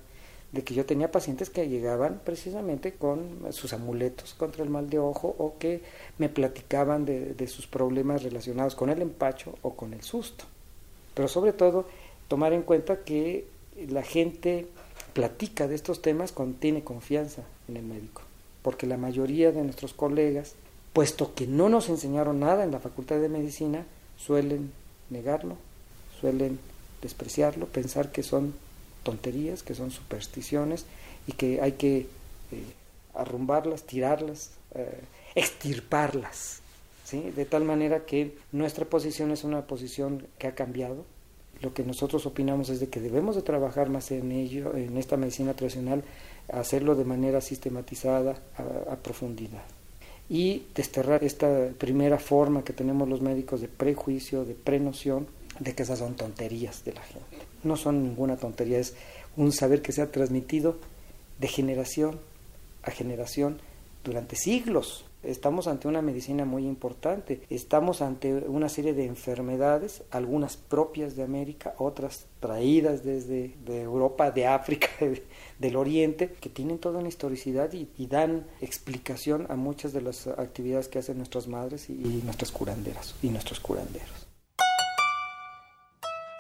[0.52, 5.00] de que yo tenía pacientes que llegaban precisamente con sus amuletos contra el mal de
[5.00, 5.82] ojo o que
[6.18, 10.46] me platicaban de sus problemas relacionados con el empacho o con el susto
[11.16, 11.88] pero sobre todo
[12.28, 13.48] tomar en cuenta que
[13.90, 14.68] la gente
[15.14, 18.22] platica de estos temas cuando tiene confianza en el médico,
[18.62, 20.54] porque la mayoría de nuestros colegas,
[20.94, 23.86] puesto que no nos enseñaron nada en la Facultad de Medicina,
[24.18, 24.72] suelen
[25.10, 25.56] negarlo,
[26.20, 26.60] suelen
[27.02, 28.54] despreciarlo, pensar que son
[29.04, 30.86] tonterías, que son supersticiones
[31.28, 32.08] y que hay que eh,
[33.14, 35.02] arrumbarlas, tirarlas, eh,
[35.36, 36.62] extirparlas
[37.12, 41.06] de tal manera que nuestra posición es una posición que ha cambiado.
[41.62, 45.16] Lo que nosotros opinamos es de que debemos de trabajar más en ello, en esta
[45.16, 46.04] medicina tradicional,
[46.52, 49.64] hacerlo de manera sistematizada, a, profundidad.
[50.30, 55.28] Y desterrar esta primera forma que tenemos los médicos de prejuicio, de prenoción,
[55.60, 57.38] de que esas son tonterías de la gente.
[57.64, 58.96] No son ninguna tontería, es
[59.38, 60.78] un saber que se ha transmitido
[61.40, 62.20] de generación
[62.84, 63.60] a generación
[64.04, 65.05] durante siglos.
[65.26, 71.24] Estamos ante una medicina muy importante, estamos ante una serie de enfermedades, algunas propias de
[71.24, 74.88] América, otras traídas desde de Europa, de África,
[75.60, 80.88] del Oriente, que tienen toda una historicidad y, dan explicación a muchas de las actividades
[80.88, 84.28] que hacen nuestras madres y, y nuestras curanderas y nuestros curanderos.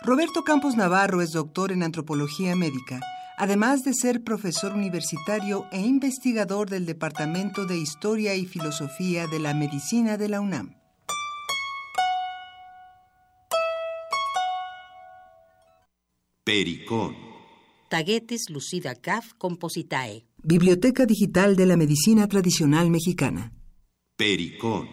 [0.03, 2.99] Roberto Campos Navarro es doctor en antropología médica
[3.37, 9.53] además de ser profesor universitario e investigador del Departamento de Historia y Filosofía de la
[9.53, 10.75] Medicina de la UNAM.
[16.43, 17.15] Pericón.
[17.89, 20.27] Tagetes lucida caf compositae.
[20.37, 23.51] Biblioteca Digital de la Medicina Tradicional Mexicana.
[24.15, 24.87] Pericón.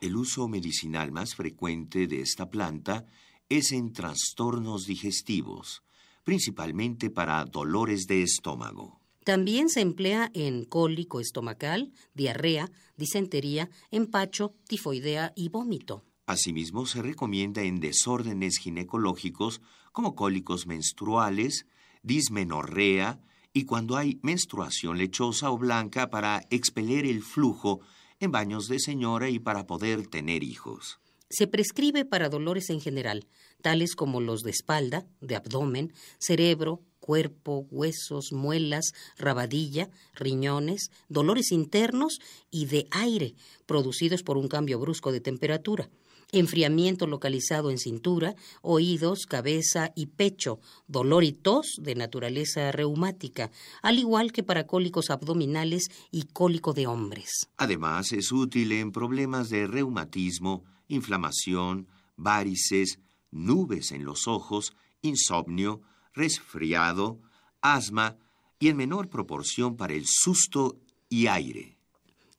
[0.00, 3.06] El uso medicinal más frecuente de esta planta
[3.48, 5.82] es en trastornos digestivos
[6.24, 9.00] principalmente para dolores de estómago.
[9.24, 16.04] También se emplea en cólico estomacal, diarrea, disentería, empacho, tifoidea y vómito.
[16.26, 19.60] Asimismo, se recomienda en desórdenes ginecológicos
[19.92, 21.66] como cólicos menstruales,
[22.02, 23.20] dismenorrea
[23.52, 27.80] y cuando hay menstruación lechosa o blanca para expeler el flujo
[28.20, 31.00] en baños de señora y para poder tener hijos.
[31.30, 33.24] Se prescribe para dolores en general,
[33.62, 42.18] tales como los de espalda, de abdomen, cerebro, cuerpo, huesos, muelas, rabadilla, riñones, dolores internos
[42.50, 45.88] y de aire, producidos por un cambio brusco de temperatura,
[46.32, 54.00] enfriamiento localizado en cintura, oídos, cabeza y pecho, dolor y tos de naturaleza reumática, al
[54.00, 57.48] igual que para cólicos abdominales y cólico de hombres.
[57.56, 62.98] Además, es útil en problemas de reumatismo, inflamación, varices,
[63.30, 65.80] nubes en los ojos, insomnio,
[66.12, 67.20] resfriado,
[67.62, 68.16] asma
[68.58, 70.76] y en menor proporción para el susto
[71.08, 71.78] y aire.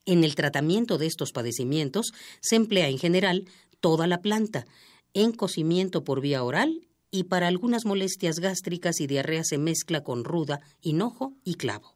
[0.05, 3.47] En el tratamiento de estos padecimientos se emplea en general
[3.79, 4.65] toda la planta,
[5.13, 10.23] en cocimiento por vía oral y para algunas molestias gástricas y diarrea se mezcla con
[10.23, 11.95] ruda, hinojo y clavo.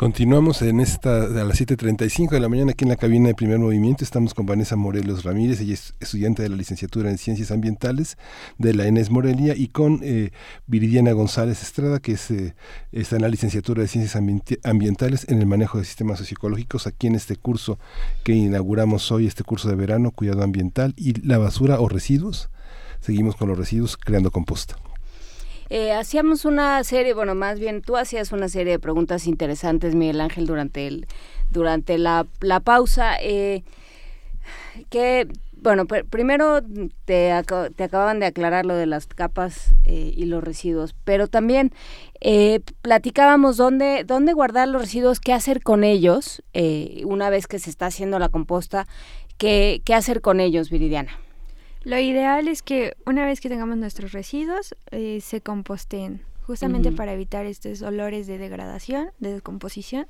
[0.00, 3.58] Continuamos en esta a las 7.35 de la mañana aquí en la cabina de primer
[3.58, 4.02] movimiento.
[4.02, 8.16] Estamos con Vanessa Morelos Ramírez, ella es estudiante de la licenciatura en Ciencias Ambientales
[8.56, 10.30] de la ENES Morelia, y con eh,
[10.66, 12.54] Viridiana González Estrada, que es, eh,
[12.92, 14.16] está en la licenciatura de Ciencias
[14.64, 17.78] Ambientales en el manejo de sistemas socioecológicos, aquí en este curso
[18.24, 22.48] que inauguramos hoy, este curso de verano, cuidado ambiental y la basura o residuos.
[23.00, 24.76] Seguimos con los residuos creando composta.
[25.70, 30.20] Eh, hacíamos una serie, bueno, más bien tú hacías una serie de preguntas interesantes, Miguel
[30.20, 31.06] Ángel, durante el
[31.50, 33.16] durante la, la pausa.
[33.20, 33.62] Eh,
[34.88, 36.62] que, bueno, primero
[37.04, 37.32] te,
[37.76, 41.72] te, acababan de aclarar lo de las capas eh, y los residuos, pero también
[42.20, 46.42] eh, platicábamos dónde, dónde guardar los residuos, qué hacer con ellos
[47.04, 48.86] una vez que se está haciendo la composta,
[49.36, 51.12] qué, qué hacer con ellos, Viridiana.
[51.82, 57.14] Lo ideal es que una vez que tengamos nuestros residuos eh, se composteen, justamente para
[57.14, 60.06] evitar estos olores de degradación, de descomposición.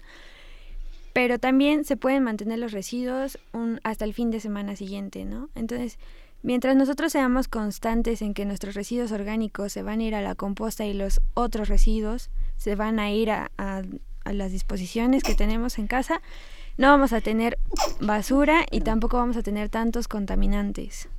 [1.12, 5.48] Pero también se pueden mantener los residuos un, hasta el fin de semana siguiente, ¿no?
[5.54, 5.98] Entonces,
[6.42, 10.34] mientras nosotros seamos constantes en que nuestros residuos orgánicos se van a ir a la
[10.34, 15.78] composta y los otros residuos se van a ir a, a las disposiciones que tenemos
[15.78, 16.20] en casa,
[16.80, 17.58] no vamos a tener
[18.00, 21.10] basura y tampoco vamos a tener tantos contaminantes.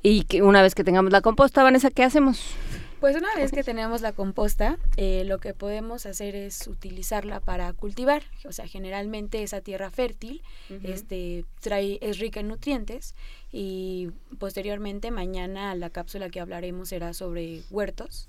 [0.00, 2.54] Y que una vez que tengamos la composta, Vanessa, ¿qué hacemos?
[3.00, 7.72] Pues una vez que tenemos la composta, eh, lo que podemos hacer es utilizarla para
[7.72, 8.22] cultivar.
[8.44, 10.40] O sea, generalmente esa tierra fértil
[10.84, 13.16] este, trae, es rica en nutrientes
[13.50, 18.28] y posteriormente mañana la cápsula que hablaremos será sobre huertos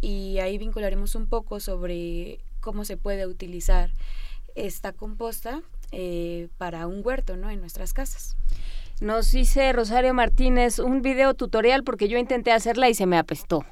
[0.00, 3.90] y ahí vincularemos un poco sobre cómo se puede utilizar
[4.56, 5.62] esta composta
[5.92, 7.50] eh, para un huerto, ¿no?
[7.50, 8.36] En nuestras casas.
[9.00, 13.64] Nos dice Rosario Martínez un video tutorial porque yo intenté hacerla y se me apestó.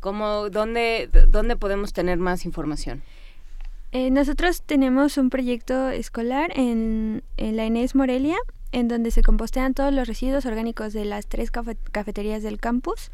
[0.00, 3.02] ¿Cómo, dónde, dónde podemos tener más información?
[3.92, 8.36] Eh, nosotros tenemos un proyecto escolar en, en, la Inés Morelia,
[8.72, 13.10] en donde se compostean todos los residuos orgánicos de las tres cafeterías del campus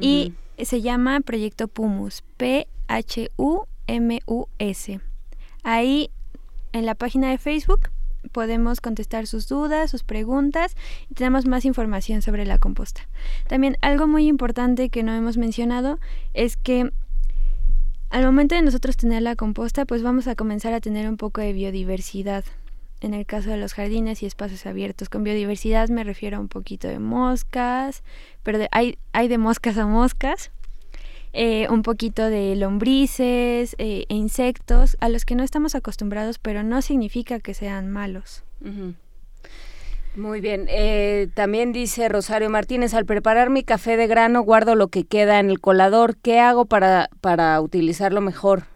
[0.00, 2.70] y se llama Proyecto PUMUS, P-H-U-M-U-S.
[5.62, 6.10] Ahí
[6.74, 7.88] en la página de Facebook
[8.32, 10.76] podemos contestar sus dudas, sus preguntas
[11.08, 13.02] y tenemos más información sobre la composta.
[13.46, 15.98] También algo muy importante que no hemos mencionado
[16.34, 16.90] es que
[18.10, 21.40] al momento de nosotros tener la composta, pues vamos a comenzar a tener un poco
[21.40, 22.44] de biodiversidad.
[23.00, 26.48] En el caso de los jardines y espacios abiertos, con biodiversidad me refiero a un
[26.48, 28.02] poquito de moscas,
[28.42, 30.50] pero hay, hay de moscas a moscas,
[31.36, 36.62] eh, un poquito de lombrices eh, e insectos a los que no estamos acostumbrados, pero
[36.62, 38.44] no significa que sean malos.
[40.14, 40.66] Muy bien.
[40.68, 45.40] Eh, también dice Rosario Martínez, al preparar mi café de grano guardo lo que queda
[45.40, 46.16] en el colador.
[46.16, 48.66] ¿Qué hago para, para utilizarlo mejor?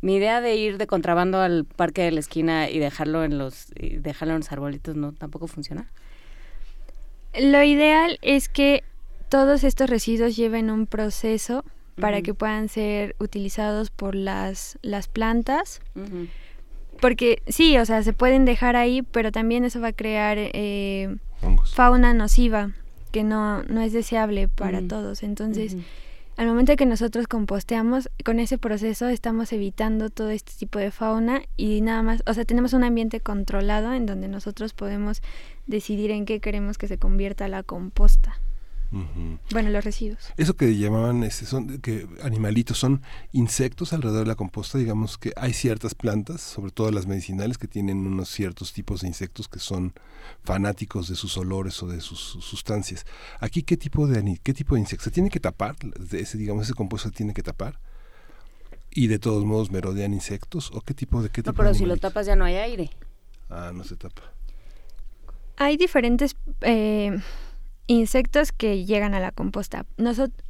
[0.00, 3.72] Mi idea de ir de contrabando al parque de la esquina y dejarlo en los,
[3.76, 5.92] dejarlo en los arbolitos no tampoco funciona.
[7.38, 8.82] Lo ideal es que
[9.28, 11.64] todos estos residuos lleven un proceso
[12.00, 15.80] para que puedan ser utilizados por las, las plantas.
[17.00, 21.16] Porque sí, o sea, se pueden dejar ahí, pero también eso va a crear eh,
[21.72, 22.72] fauna nociva,
[23.12, 25.22] que no, no es deseable para todos.
[25.22, 25.76] Entonces,
[26.36, 30.90] al momento de que nosotros composteamos, con ese proceso estamos evitando todo este tipo de
[30.90, 35.20] fauna y nada más, o sea, tenemos un ambiente controlado en donde nosotros podemos
[35.66, 38.38] decidir en qué queremos que se convierta la composta.
[39.50, 40.32] Bueno, los residuos.
[40.36, 45.32] Eso que llamaban este, son que animalitos son insectos alrededor de la composta, digamos que
[45.36, 49.58] hay ciertas plantas, sobre todo las medicinales que tienen unos ciertos tipos de insectos que
[49.58, 49.92] son
[50.42, 53.04] fanáticos de sus olores o de sus sustancias.
[53.40, 55.76] Aquí qué tipo de qué tipo de insectos se tiene que tapar,
[56.12, 57.78] ese digamos ese composta tiene que tapar
[58.90, 61.96] y de todos modos merodean insectos o qué tipo de qué No, pero si lo
[61.98, 62.90] tapas ya no hay aire.
[63.50, 64.22] Ah, no se tapa.
[65.56, 67.18] Hay diferentes eh,
[67.88, 69.84] insectos que llegan a la composta.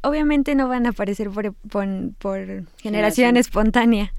[0.03, 4.13] obviamente no van a aparecer por, por, generación espontánea.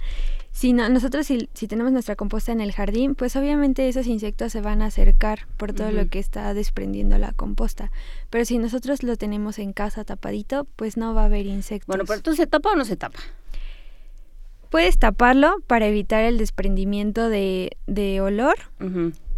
[0.52, 4.62] Sino nosotros si, si, tenemos nuestra composta en el jardín, pues obviamente esos insectos se
[4.62, 7.92] van a acercar por todo lo que está desprendiendo la composta.
[8.30, 11.88] Pero si nosotros lo tenemos en casa tapadito, pues no va a haber insectos.
[11.88, 13.20] Bueno, pero ¿tú se tapa o no se tapa?
[14.70, 18.56] Puedes taparlo para evitar el desprendimiento de, de olor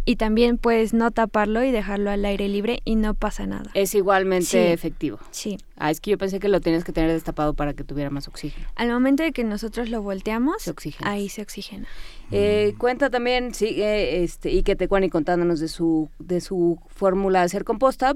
[0.04, 3.70] y también puedes no taparlo y dejarlo al aire libre y no pasa nada.
[3.74, 5.18] Es igualmente efectivo.
[5.30, 5.58] Sí.
[5.76, 8.28] Ah, es que yo pensé que lo tienes que tener destapado para que tuviera más
[8.28, 8.66] oxígeno.
[8.76, 11.86] Al momento de que nosotros lo volteamos, ahí se oxigena.
[12.30, 17.46] Eh, cuenta también, sí, este, y que Tecuani contándonos de su, de su fórmula de
[17.46, 18.14] hacer composta.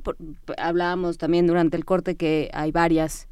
[0.57, 3.29] hablábamos también durante el corte que hay varias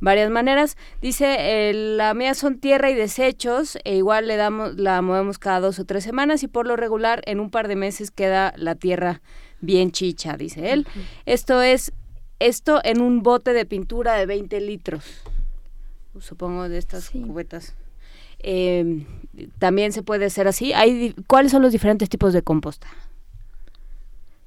[0.00, 0.76] varias maneras.
[1.00, 5.60] Dice, eh, la mía son tierra y desechos, e igual le damos, la movemos cada
[5.60, 8.74] dos o tres semanas y por lo regular en un par de meses queda la
[8.74, 9.20] tierra
[9.60, 10.86] bien chicha, dice él.
[11.26, 11.92] Esto es,
[12.38, 15.04] esto en un bote de pintura de 20 litros,
[16.20, 17.74] supongo de estas cubetas.
[18.38, 19.06] Em,
[19.58, 20.72] también se puede hacer así.
[20.74, 22.86] Hay, ¿Cuáles son los diferentes tipos de composta?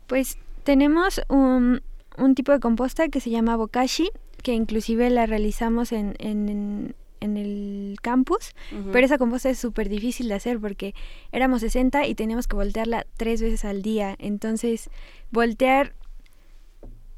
[0.06, 1.82] Pues tenemos un,
[2.18, 4.12] un tipo de composta que se llama bokashi,
[4.48, 8.56] que inclusive la realizamos en, en, en el campus,
[8.94, 10.96] pero esa composta es súper difícil de hacer porque
[11.34, 14.16] éramos 60 y teníamos que voltearla tres veces al día.
[14.20, 14.90] Entonces,
[15.32, 15.96] voltear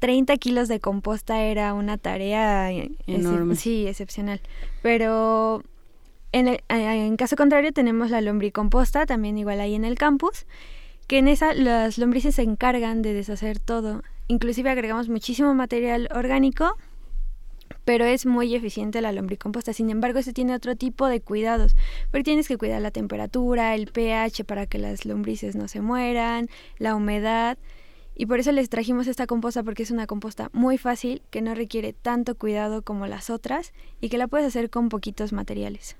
[0.00, 2.68] 30 kilos de composta era una tarea
[3.06, 3.54] enorme.
[3.54, 4.40] sí, excepcional.
[4.82, 5.62] Pero
[6.32, 10.46] en, el, en caso contrario tenemos la lombricomposta, también igual ahí en el campus,
[11.06, 14.02] que en esa las lombrices se encargan de deshacer todo.
[14.26, 16.76] Inclusive agregamos muchísimo material orgánico
[17.90, 19.72] pero es muy eficiente la lombricomposta.
[19.72, 21.74] Sin embargo, se tiene otro tipo de cuidados,
[22.12, 26.48] porque tienes que cuidar la temperatura, el pH para que las lombrices no se mueran,
[26.78, 27.58] la humedad.
[28.14, 31.52] Y por eso les trajimos esta composta porque es una composta muy fácil, que no
[31.52, 35.96] requiere tanto cuidado como las otras y que la puedes hacer con poquitos materiales.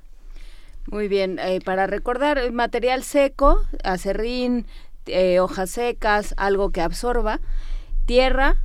[0.86, 4.64] Muy bien, eh, para recordar, material seco, acerrín,
[5.07, 7.41] eh, hojas secas, algo que absorba,
[8.07, 8.59] tierra,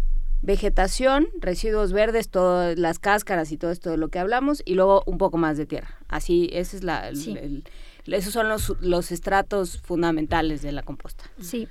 [0.46, 5.04] vegetación, residuos verdes, todas las cáscaras y todo esto de lo que hablamos, y luego
[5.08, 5.98] un poco más de tierra.
[6.08, 11.26] Así, ese es la, esos son los, los estratos fundamentales de la composta.
[11.42, 11.68] Sí.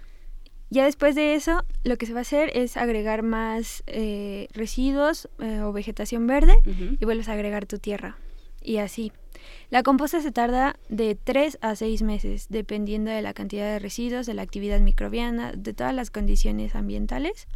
[0.71, 5.29] Ya después de eso, lo que se va a hacer es agregar más eh, residuos
[5.39, 6.57] eh, o vegetación verde
[6.99, 8.19] y vuelves a agregar tu tierra.
[8.61, 9.13] Y así.
[9.71, 14.27] La composta se tarda de 3 a 6 meses, dependiendo de la cantidad de residuos,
[14.27, 17.47] de la actividad microbiana, de todas las condiciones ambientales.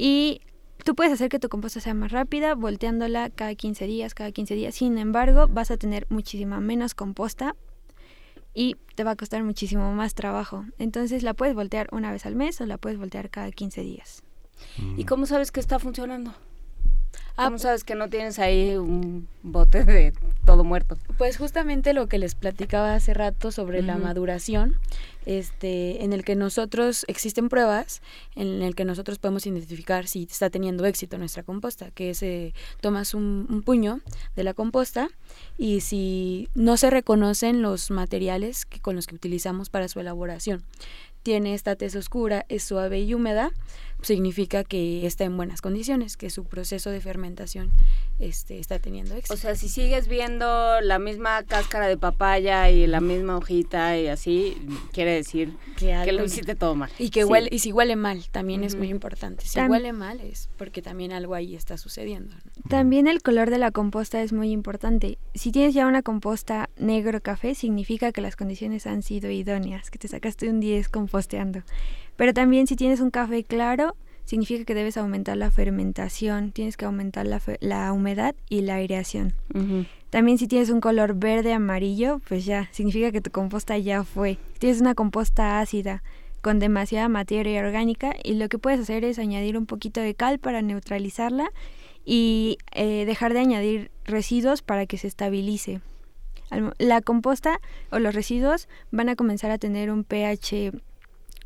[0.00, 0.42] Y
[0.84, 4.54] tú puedes hacer que tu composta sea más rápida volteándola cada 15 días, cada 15
[4.54, 4.76] días.
[4.76, 7.56] Sin embargo, vas a tener muchísima menos composta
[8.54, 10.64] y te va a costar muchísimo más trabajo.
[10.78, 14.22] Entonces la puedes voltear una vez al mes o la puedes voltear cada 15 días.
[14.96, 16.32] ¿Y cómo sabes que está funcionando?
[17.40, 20.12] Ah, ¿Cómo sabes que no tienes ahí un bote de
[20.44, 20.98] todo muerto?
[21.18, 24.76] Pues justamente lo que les platicaba hace rato sobre la maduración,
[25.24, 28.02] este, en el que nosotros existen pruebas
[28.34, 32.54] en el que nosotros podemos identificar si está teniendo éxito nuestra composta, que es eh,
[32.80, 34.00] tomas un, un, puño
[34.34, 35.08] de la composta
[35.56, 40.64] y si no se reconocen los materiales que, con los que utilizamos para su elaboración,
[41.22, 43.52] tiene esta tez oscura, es suave y húmeda,
[44.02, 47.70] significa que está en buenas condiciones, que su proceso de fermentación
[48.18, 49.34] este, está teniendo éxito.
[49.34, 54.08] O sea, si sigues viendo la misma cáscara de papaya y la misma hojita y
[54.08, 54.56] así,
[54.92, 56.90] quiere decir que, lo hiciste todo mal.
[56.98, 59.44] Y que huele, y si huele mal, también es muy importante.
[59.46, 62.34] Si huele mal es porque también algo ahí está sucediendo.
[62.68, 65.18] También el color de la composta es muy importante.
[65.34, 69.98] Si tienes ya una composta negro café, significa que las condiciones han sido idóneas, que
[69.98, 71.62] te sacaste un 10 composteando.
[72.18, 73.94] Pero también si tienes un café claro,
[74.24, 79.34] significa que debes aumentar la fermentación, tienes que aumentar la, la humedad y la aireación.
[80.10, 84.36] También si tienes un color verde amarillo, pues ya, significa que tu composta ya fue.
[84.58, 86.02] tienes una composta ácida
[86.40, 90.40] con demasiada materia orgánica y lo que puedes hacer es añadir un poquito de cal
[90.40, 91.52] para neutralizarla
[92.04, 95.82] y eh, dejar de añadir residuos para que se estabilice.
[96.78, 97.60] La composta
[97.92, 100.72] o los residuos van a comenzar a tener un pH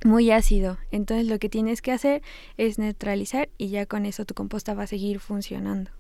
[0.04, 0.78] muy ácido.
[0.90, 2.22] Entonces lo que tienes que hacer
[2.56, 5.90] es neutralizar y ya con eso tu composta va a seguir funcionando.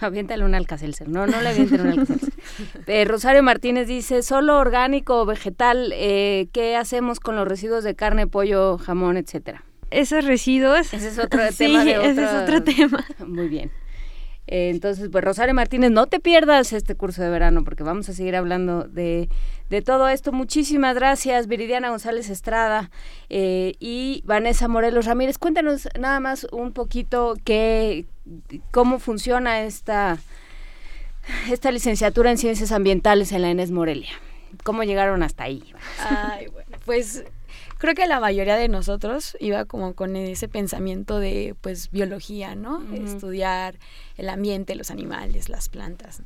[0.00, 1.08] Aviéntale un alcacelser.
[1.08, 2.32] No, no le avienten un alcacelser.
[2.86, 7.94] Eh, Rosario Martínez dice, solo orgánico o vegetal, eh, ¿qué hacemos con los residuos de
[7.94, 9.64] carne, pollo, jamón, etcétera?
[9.90, 10.92] Esos residuos...
[10.92, 13.04] Ese es otro tema de ese es otro tema.
[13.26, 13.70] Muy bien.
[14.48, 18.14] Eh, entonces, pues Rosario Martínez, no te pierdas este curso de verano porque vamos a
[18.14, 19.28] seguir hablando de,
[19.84, 20.32] todo esto.
[20.32, 22.90] Muchísimas gracias, Viridiana González Estrada
[23.28, 25.36] eh, y Vanessa Morelos Ramírez.
[25.36, 28.06] Cuéntanos nada más un poquito qué,
[28.70, 30.16] cómo funciona esta,
[31.50, 34.12] esta licenciatura en Ciencias Ambientales en la ENES Morelia.
[34.64, 35.62] ¿Cómo llegaron hasta ahí?
[36.00, 37.24] Ay, bueno, pues
[37.78, 42.82] creo que la mayoría de nosotros iba como con ese pensamiento de pues biología, ¿no?
[42.92, 43.78] Estudiar
[44.16, 46.22] el ambiente, los animales, las plantas.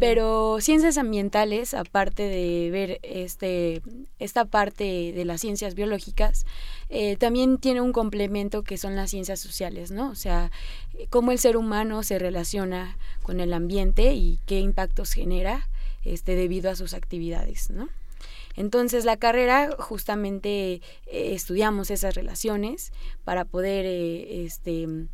[0.00, 3.82] Pero ciencias ambientales, aparte de ver este
[4.18, 6.46] esta parte de las ciencias biológicas,
[6.88, 10.08] eh, también tiene un complemento que son las ciencias sociales, ¿no?
[10.08, 10.50] O sea,
[11.10, 15.68] cómo el ser humano se relaciona con el ambiente y qué impactos genera
[16.04, 17.88] este debido a sus actividades, ¿no?
[18.56, 22.92] Entonces la carrera justamente eh, estudiamos esas relaciones
[23.24, 25.08] para poder eh, este, em,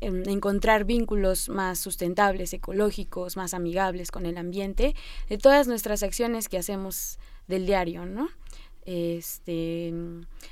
[0.00, 4.94] encontrar vínculos más sustentables, ecológicos, más amigables con el ambiente,
[5.28, 7.18] de todas nuestras acciones que hacemos
[7.48, 8.28] del diario, ¿no?
[8.84, 9.94] Este,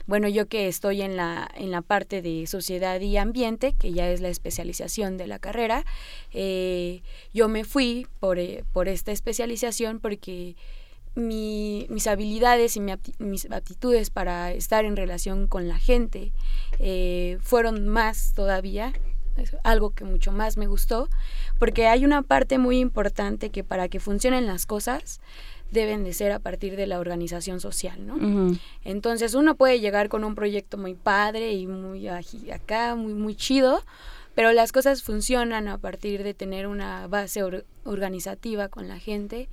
[0.07, 4.09] bueno, yo que estoy en la, en la parte de sociedad y ambiente, que ya
[4.09, 5.85] es la especialización de la carrera,
[6.33, 7.03] eh,
[7.35, 8.39] yo me fui por,
[8.73, 10.55] por esta especialización porque
[11.15, 12.81] mis habilidades y
[13.19, 16.33] mis aptitudes para estar en relación con la gente
[16.79, 18.93] eh, fueron más todavía,
[19.65, 21.09] algo que mucho más me gustó,
[21.59, 25.21] porque hay una parte muy importante que para que funcionen las cosas
[25.71, 28.59] deben de ser a partir de la organización social, ¿no?
[28.85, 33.83] Entonces uno puede llegar con un proyecto muy padre y muy acá, muy, muy chido,
[34.35, 37.43] pero las cosas funcionan a partir de tener una base
[37.85, 39.49] organizativa con la gente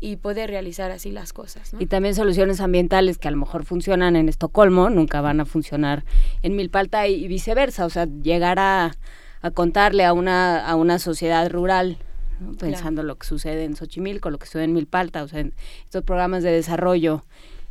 [0.00, 1.72] y poder realizar así las cosas.
[1.78, 6.04] Y también soluciones ambientales que a lo mejor funcionan en Estocolmo, nunca van a funcionar
[6.42, 8.96] en Milpalta y, viceversa, o sea, llegar a,
[9.54, 11.98] contarle a una, a una sociedad rural
[12.58, 15.44] pensando lo que sucede en Xochimilco, lo que sucede en Milpalta, o sea,
[15.84, 17.22] estos programas de desarrollo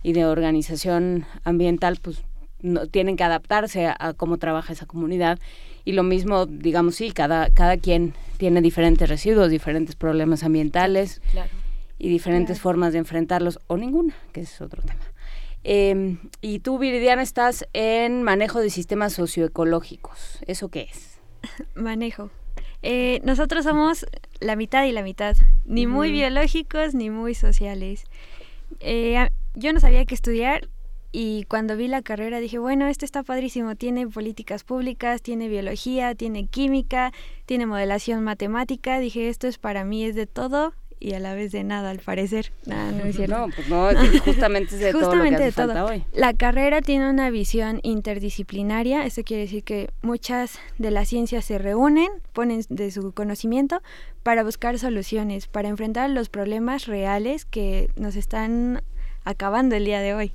[0.03, 2.23] y de organización ambiental, pues
[2.61, 5.39] no, tienen que adaptarse a, cómo trabaja esa comunidad.
[5.86, 11.21] Y lo mismo, digamos, sí, cada, cada quien tiene diferentes residuos, diferentes problemas ambientales.
[11.32, 11.49] Claro
[12.00, 15.04] y diferentes formas de enfrentarlos, o ninguna, que es otro tema.
[15.64, 20.39] Em, y tú, Viridiana, estás en manejo de sistemas socioecológicos.
[20.47, 21.20] ¿Eso qué es?
[21.76, 22.32] Manejo.
[22.82, 24.06] Eh, nosotros somos
[24.39, 25.36] la mitad y la mitad,
[25.66, 28.06] ni muy biológicos ni muy sociales.
[28.80, 30.70] Eh, yo no sabía qué estudiar
[31.12, 36.16] y cuando vi la carrera dije, bueno, esto está padrísimo, tiene políticas públicas, tiene biología,
[36.16, 37.12] tiene química,
[37.45, 41.52] tiene modelación matemática, dije, esto es para mí, es de todo y a la vez
[41.52, 42.52] de nada, al parecer.
[42.66, 43.38] no es cierto.
[43.38, 43.89] No, pues no,
[44.26, 46.04] justamente es de todo lo que hace falta hoy.
[46.14, 51.58] La carrera tiene una visión interdisciplinaria, eso quiere decir que muchas de las ciencias se
[51.58, 53.82] reúnen, ponen de su conocimiento
[54.24, 58.84] para buscar soluciones, para enfrentar los problemas reales que nos están
[59.24, 60.32] acabando el día de hoy.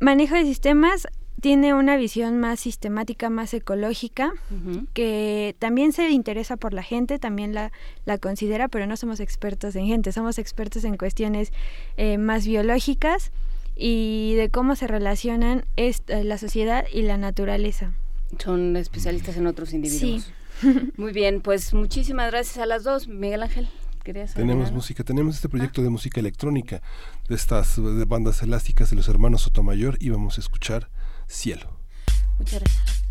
[0.00, 1.08] Manejo de sistemas
[1.44, 4.32] tiene una visión más sistemática, más ecológica,
[4.94, 7.70] que también se interesa por la gente, también la,
[8.06, 11.52] la considera, pero no somos expertos en gente, somos expertos en cuestiones
[11.98, 13.30] eh, más biológicas
[13.76, 15.92] y de cómo se relacionan eh,
[16.24, 17.92] la sociedad y la naturaleza.
[18.38, 20.32] Son especialistas en otros individuos.
[20.62, 20.92] Sí.
[20.96, 23.68] Muy bien, pues muchísimas gracias a las dos, Miguel Ángel.
[24.34, 26.80] Tenemos música, tenemos este proyecto de música electrónica
[27.28, 30.88] de estas bandas elásticas de los hermanos Sotomayor y vamos a escuchar
[31.28, 31.78] Cielo.
[32.38, 33.03] Muchas gracias.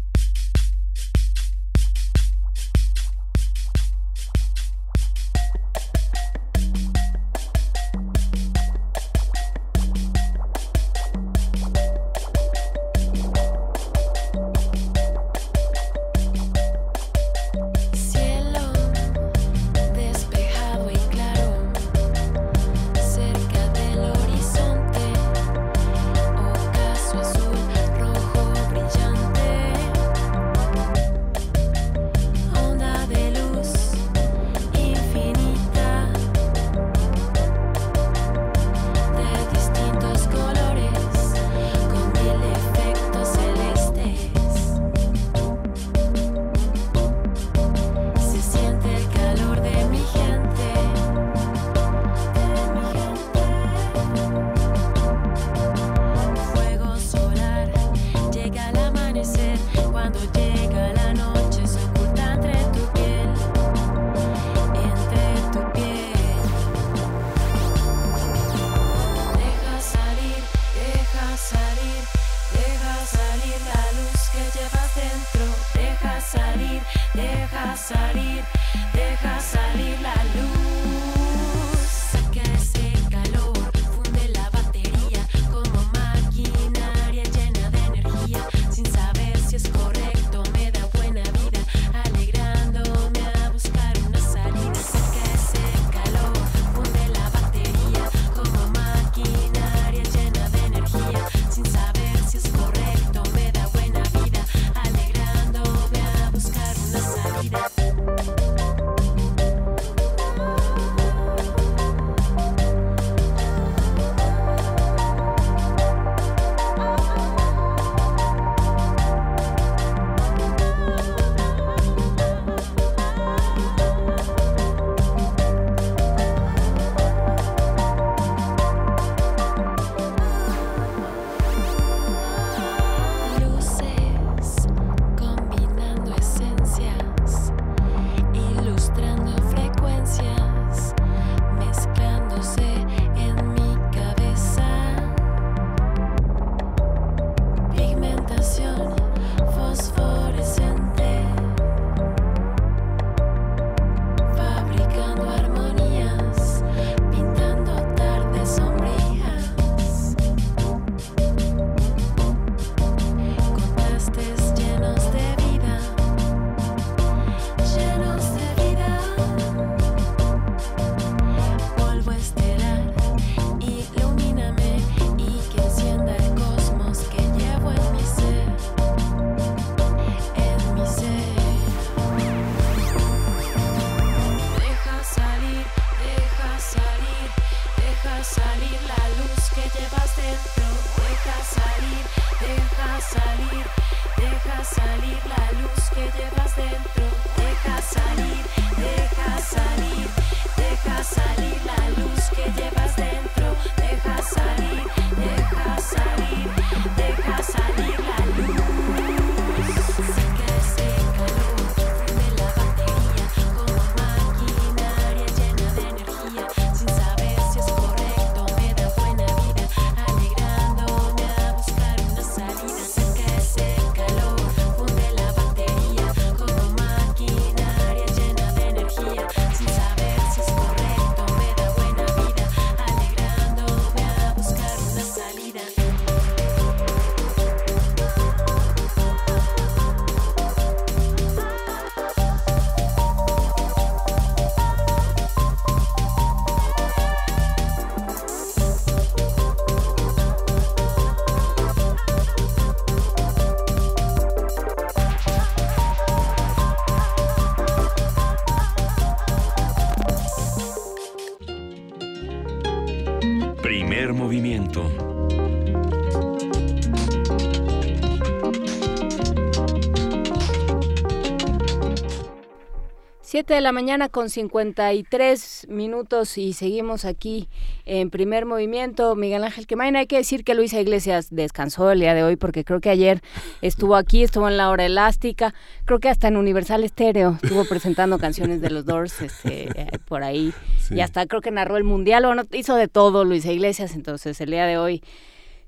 [273.34, 277.50] Siete de la mañana con 53 minutos y seguimos aquí
[277.84, 279.16] en primer movimiento.
[279.16, 282.64] Miguel Ángel Quemain, hay que decir que Luisa Iglesias descansó el día de hoy porque
[282.64, 283.24] creo que ayer
[283.64, 285.56] estuvo aquí, estuvo en la hora elástica,
[285.86, 290.24] creo que hasta en Universal Estéreo estuvo presentando canciones de los Doors este, eh, por
[290.24, 290.54] ahí.
[290.92, 294.52] Y hasta creo que narró el Mundial, bueno, hizo de todo Luisa Iglesias, entonces el
[294.52, 295.02] día de hoy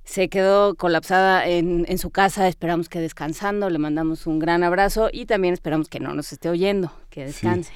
[0.06, 5.10] se quedó colapsada en, en, su casa, esperamos que descansando, le mandamos un gran abrazo
[5.12, 7.74] y también esperamos que no nos esté oyendo, que descanse,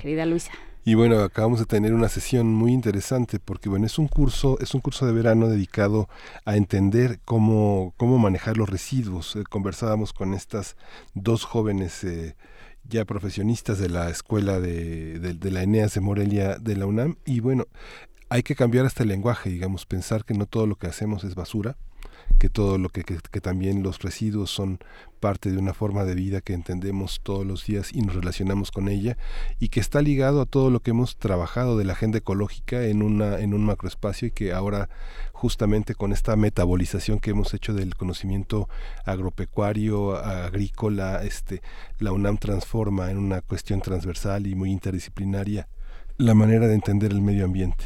[0.00, 0.52] querida Luisa.
[0.84, 4.74] Y bueno, acabamos de tener una sesión muy interesante porque bueno, es un curso, es
[4.74, 6.08] un curso de verano dedicado
[6.46, 9.36] a entender cómo, cómo manejar los residuos.
[9.36, 10.76] Eh, conversábamos con estas
[11.12, 12.36] dos jóvenes eh,
[12.84, 17.16] ya profesionistas de la escuela de, de, de, la Eneas de Morelia de la UNAM
[17.26, 17.66] y bueno,
[18.28, 21.34] hay que cambiar hasta el lenguaje, digamos, pensar que no todo lo que hacemos es
[21.34, 21.76] basura,
[22.38, 24.78] que todo lo que, que, también los residuos son
[25.18, 28.88] parte de una forma de vida que entendemos todos los días y nos relacionamos con
[28.88, 29.16] ella
[29.58, 33.02] y que está ligado a todo lo que hemos trabajado de la agenda ecológica en
[33.02, 34.88] una en un macroespacio y que ahora
[35.32, 38.68] justamente con esta metabolización que hemos hecho del conocimiento
[39.04, 41.62] agropecuario agrícola este
[41.98, 45.66] la UNAM transforma en una cuestión transversal y muy interdisciplinaria
[46.18, 47.84] la manera de entender el medio ambiente.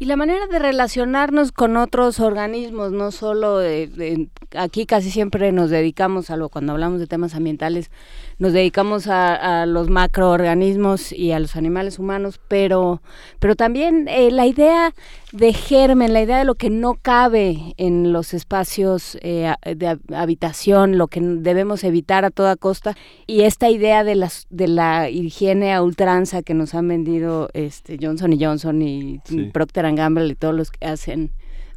[0.00, 5.70] Y la manera de relacionarnos con otros organismos, no solo de, aquí casi siempre nos
[5.70, 7.90] dedicamos a lo cuando hablamos de temas ambientales,
[8.38, 13.02] nos dedicamos a, los macroorganismos y a los animales humanos, pero,
[13.40, 14.94] pero también eh, la idea
[15.32, 20.96] de germen, la idea de lo que no cabe en los espacios eh, de habitación,
[20.96, 22.96] lo que debemos evitar a toda costa,
[23.26, 27.98] y esta idea de, las, de la higiene a ultranza que nos han vendido este,
[28.00, 29.20] Johnson y Johnson y
[29.52, 31.32] Procter Gamble y todos los que hacen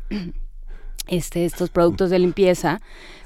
[1.08, 2.82] este, estos productos de limpieza,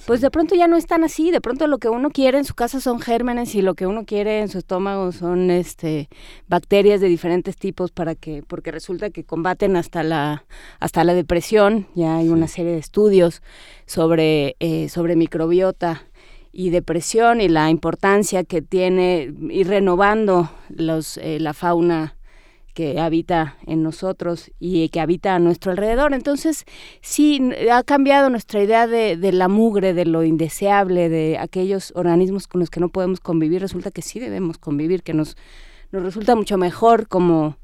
[0.06, 2.54] pues de pronto ya no están así, de pronto lo que uno quiere en su
[2.54, 6.10] casa son gérmenes y lo que uno quiere en su estómago son este
[6.48, 10.46] bacterias de diferentes tipos para que porque resulta que combaten hasta la
[10.80, 13.42] hasta la depresión, ya hay una serie de estudios
[13.86, 16.04] sobre eh, sobre microbiota
[16.52, 22.16] y depresión y la importancia que tiene ir renovando los eh, la fauna
[22.76, 26.14] que habita en nosotros y que habita a nuestro alrededor.
[26.14, 26.66] Entonces,
[27.02, 32.60] sí, ha cambiado nuestra idea de, la mugre, de lo indeseable, de aquellos organismos con
[32.60, 33.62] los que no podemos convivir.
[33.62, 35.38] Resulta que sí debemos convivir, que nos,
[35.92, 37.58] nos resulta mucho mejor como,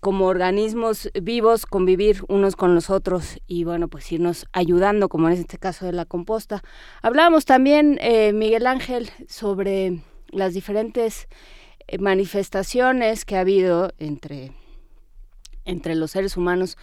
[0.00, 5.38] como organismos vivos convivir unos con los otros y bueno, pues irnos ayudando, como en
[5.38, 6.62] este caso de la composta.
[7.00, 11.28] Hablábamos también, eh, Miguel Ángel, sobre las diferentes
[11.98, 14.52] manifestaciones que ha habido entre,
[15.64, 16.76] entre los seres humanos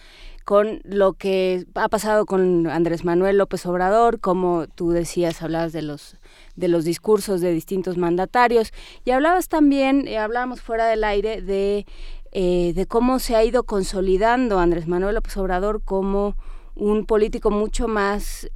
[0.44, 5.82] con lo que ha pasado con Andrés Manuel López Obrador, como tú decías, hablabas de
[5.82, 6.16] los
[6.56, 8.72] de los discursos de distintos mandatarios
[9.04, 11.86] y hablabas también, eh, hablábamos fuera del aire de,
[12.32, 16.36] eh, de cómo se ha ido consolidando Andrés Manuel López Obrador como
[16.74, 18.48] un político mucho más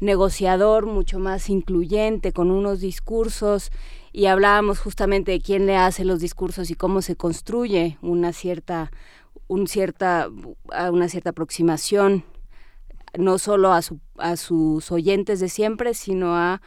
[0.00, 3.70] negociador, mucho más incluyente, con unos discursos
[4.12, 8.90] y hablábamos justamente de quién le hace los discursos y cómo se construye una cierta,
[9.66, 10.28] cierta,
[10.90, 12.24] una cierta aproximación
[13.16, 16.60] no solo a, su, a sus oyentes de siempre, sino a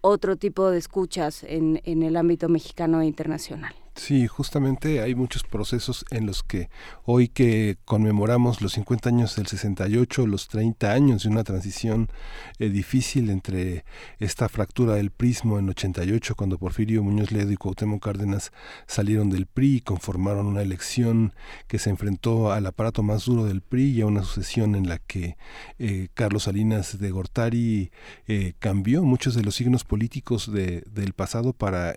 [0.00, 3.74] otro tipo de escuchas en, en el ámbito mexicano e internacional.
[3.98, 6.70] Sí, justamente hay muchos procesos en los que
[7.04, 12.08] hoy que conmemoramos los 50 años del 68, los 30 años de una transición
[12.60, 13.84] eh, difícil entre
[14.20, 18.52] esta fractura del prismo en 88, cuando Porfirio Muñoz Ledo y Cuauhtémoc Cárdenas
[18.86, 21.34] salieron del PRI y conformaron una elección
[21.66, 24.98] que se enfrentó al aparato más duro del PRI y a una sucesión en la
[24.98, 25.36] que
[25.80, 27.90] eh, Carlos Salinas de Gortari
[28.28, 31.94] eh, cambió muchos de los signos políticos de, del pasado para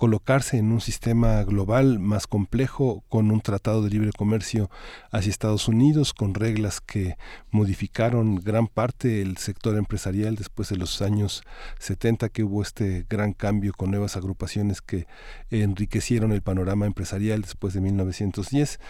[0.00, 4.70] colocarse en un sistema global más complejo con un tratado de libre comercio
[5.10, 7.18] hacia Estados Unidos, con reglas que
[7.50, 11.42] modificaron gran parte del sector empresarial después de los años
[11.80, 15.06] 70 que hubo este gran cambio con nuevas agrupaciones que
[15.50, 18.80] enriquecieron el panorama empresarial después de 1910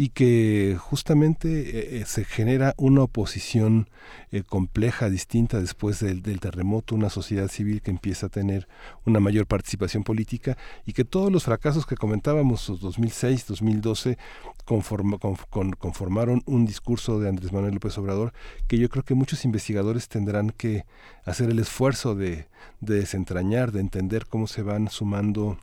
[0.00, 3.90] y que justamente eh, eh, se genera una oposición
[4.30, 8.68] eh, compleja, distinta después del, terremoto, una sociedad civil que empieza a tener
[9.04, 14.18] una mayor participación política y que todos los fracasos que comentábamos, 2006, 2012,
[14.64, 18.32] conformaron un discurso de Andrés Manuel López Obrador
[18.68, 20.84] que yo creo que muchos investigadores tendrán que
[21.24, 22.46] hacer el esfuerzo de,
[22.80, 25.58] de desentrañar, de entender cómo se van sumando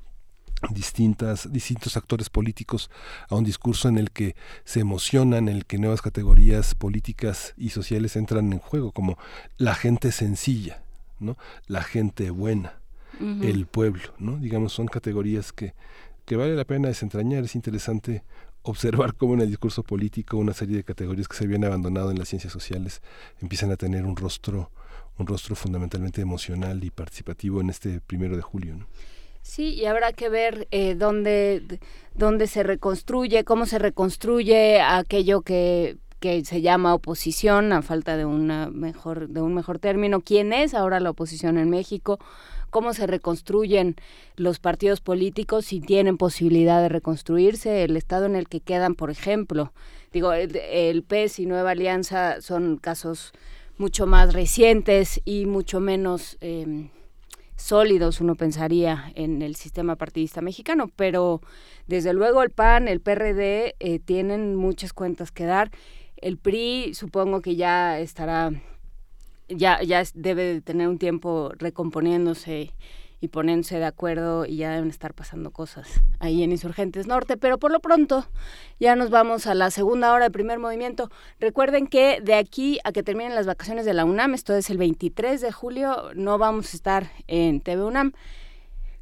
[0.71, 2.89] distintas, distintos actores políticos
[3.29, 7.69] a un discurso en el que se emocionan, en el que nuevas categorías políticas y
[7.69, 9.17] sociales entran en juego, como
[9.57, 10.83] la gente sencilla,
[11.19, 11.37] ¿no?
[11.67, 12.79] la gente buena,
[13.41, 14.37] el pueblo, ¿no?
[14.37, 15.73] digamos, son categorías que
[16.25, 17.43] que vale la pena desentrañar.
[17.43, 18.23] Es interesante
[18.63, 22.17] observar cómo en el discurso político una serie de categorías que se habían abandonado en
[22.17, 23.01] las ciencias sociales
[23.39, 24.71] empiezan a tener un rostro
[25.17, 28.75] un rostro fundamentalmente emocional y participativo en este primero de julio.
[29.47, 31.79] Sí, y habrá que ver eh, dónde,
[32.15, 38.25] dónde se reconstruye, cómo se reconstruye aquello que que se llama oposición a falta de
[38.25, 42.17] una mejor de un mejor término quién es ahora la oposición en México
[42.71, 43.95] cómo se reconstruyen
[44.35, 49.11] los partidos políticos si tienen posibilidad de reconstruirse el estado en el que quedan por
[49.11, 49.73] ejemplo.
[50.11, 53.31] Digo el, el PES y Nueva Alianza son casos
[53.77, 56.89] mucho más recientes y mucho menos em,
[57.55, 61.41] sólidos, uno pensaría, en el sistema partidista mexicano, pero
[61.87, 65.71] desde luego el PAN, el PRD eh, tienen muchas cuentas que dar.
[66.17, 68.51] El PRI supongo que ya estará,
[69.49, 72.71] ya, ya debe de tener un tiempo recomponiéndose
[73.19, 77.37] y poniéndose de acuerdo y ya deben estar pasando cosas ahí en Insurgentes Norte.
[77.37, 78.27] Pero por lo pronto
[78.79, 81.09] ya nos vamos a la segunda hora de primer movimiento.
[81.39, 84.77] Recuerden que de aquí a que terminen las vacaciones de la UNAM, esto es el
[84.77, 88.13] 23 de julio, no vamos a estar en TV UNAM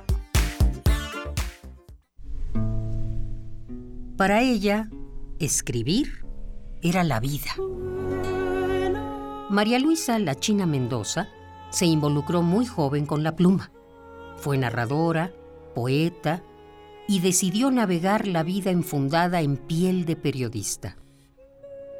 [4.21, 4.87] Para ella,
[5.39, 6.23] escribir
[6.83, 7.55] era la vida.
[9.49, 11.27] María Luisa La China Mendoza
[11.71, 13.71] se involucró muy joven con la pluma.
[14.37, 15.33] Fue narradora,
[15.73, 16.43] poeta
[17.07, 20.97] y decidió navegar la vida enfundada en piel de periodista.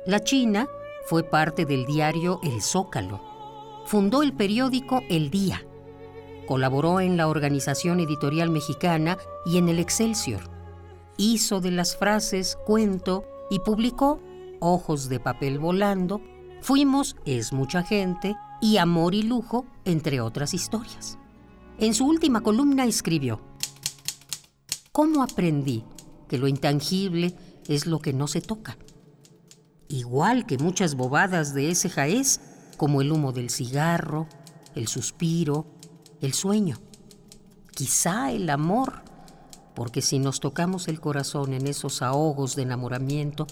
[0.05, 0.67] La China
[1.07, 3.19] fue parte del diario El Zócalo.
[3.87, 5.65] Fundó el periódico El Día.
[6.45, 10.50] Colaboró en la Organización Editorial Mexicana y en el Excelsior
[11.21, 14.21] hizo de las frases cuento y publicó
[14.59, 16.21] Ojos de papel volando,
[16.61, 21.17] Fuimos es mucha gente y Amor y lujo, entre otras historias.
[21.79, 23.41] En su última columna escribió,
[24.91, 25.83] ¿Cómo aprendí
[26.27, 27.35] que lo intangible
[27.67, 28.77] es lo que no se toca?
[29.87, 32.39] Igual que muchas bobadas de ese jaez,
[32.77, 34.27] como el humo del cigarro,
[34.75, 35.65] el suspiro,
[36.21, 36.77] el sueño.
[37.73, 39.01] Quizá el amor
[39.75, 43.45] porque si nos tocamos el corazón en esos ahogos de enamoramiento,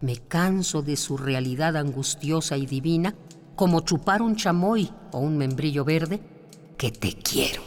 [0.00, 3.14] me canso de su realidad angustiosa y divina,
[3.54, 6.20] como chupar un chamoy o un membrillo verde,
[6.76, 7.62] que te quiero.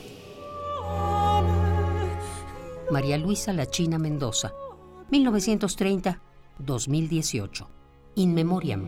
[2.91, 4.51] María Luisa La China Mendoza,
[5.12, 7.68] 1930-2018.
[8.16, 8.88] In Memoriam.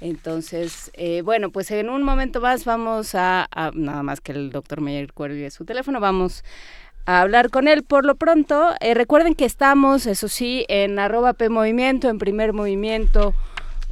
[0.00, 4.80] Entonces, eh, bueno, pues en un momento más vamos a, nada más que el doctor
[4.80, 6.44] Meyer cuelgue su teléfono, vamos
[7.06, 7.84] a hablar con él.
[7.84, 12.52] Por lo pronto, eh, recuerden que estamos, eso sí, en arroba P Movimiento, en primer
[12.52, 13.34] movimiento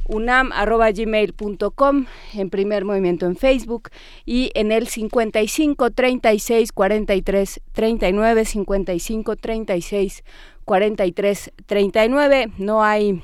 [0.07, 3.89] unam.gmail.com, en primer movimiento en Facebook
[4.25, 10.23] y en el 55 36 43 39, 55 36
[10.65, 12.51] 43 39.
[12.57, 13.21] No hay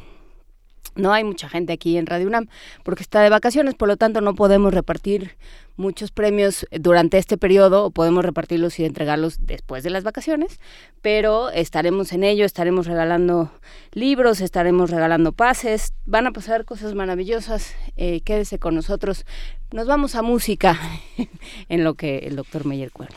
[0.95, 2.47] no hay mucha gente aquí en Radio UNAM
[2.83, 5.37] porque está de vacaciones, por lo tanto no podemos repartir
[5.79, 10.59] muchos premios durante este periodo o podemos repartirlos y entregarlos después de las vacaciones,
[11.01, 13.49] pero estaremos en ello, estaremos regalando
[13.93, 19.25] libros, estaremos regalando pases, van a pasar cosas maravillosas, eh, quédese con nosotros,
[19.71, 20.77] nos vamos a música
[21.69, 23.15] en lo que el doctor Meyer cuelga.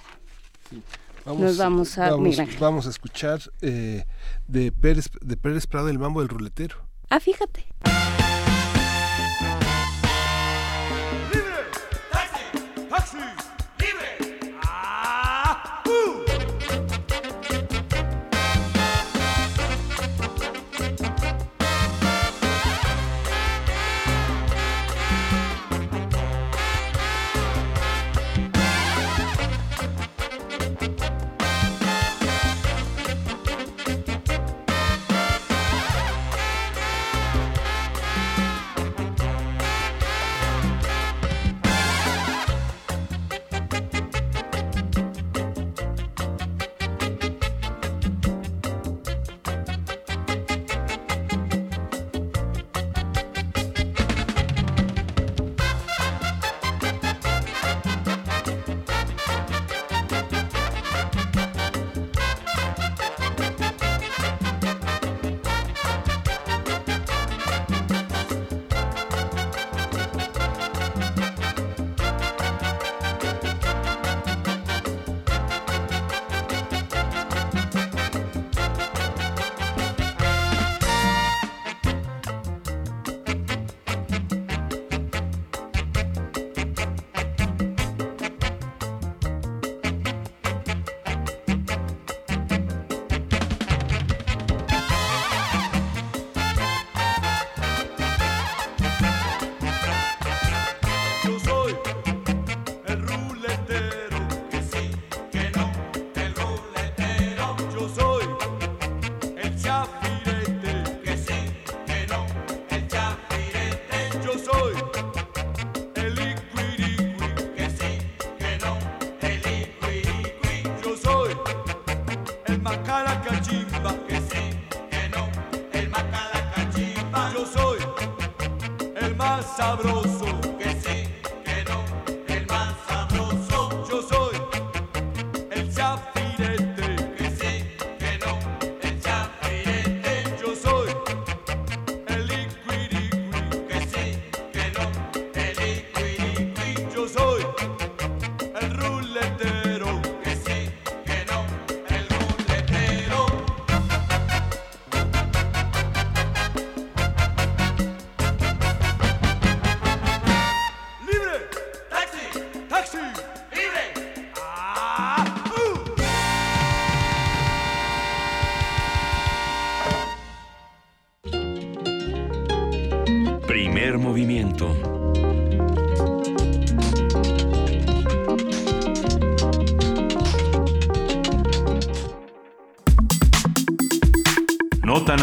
[1.26, 2.10] nos vamos a
[2.60, 4.04] vamos, a escuchar eh,
[4.46, 6.91] de Pérez de Pérez Prado el mambo del ruletero.
[7.14, 7.66] Ah, fíjate.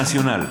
[0.10, 0.49] Nacional.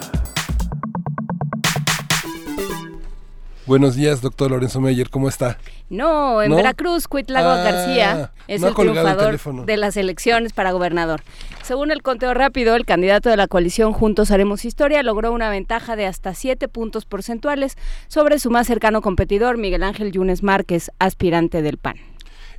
[3.66, 5.58] Buenos días, doctor Lorenzo Meyer, ¿cómo está?
[5.90, 11.22] No, en Veracruz, Cuitlago ah, García es el triunfador de las elecciones para gobernador.
[11.64, 15.96] Según el conteo rápido, el candidato de la coalición Juntos Haremos Historia logró una ventaja
[15.96, 17.74] de hasta siete puntos porcentuales
[18.06, 21.96] sobre su más cercano competidor, Miguel Ángel Yunes Márquez, aspirante del PAN.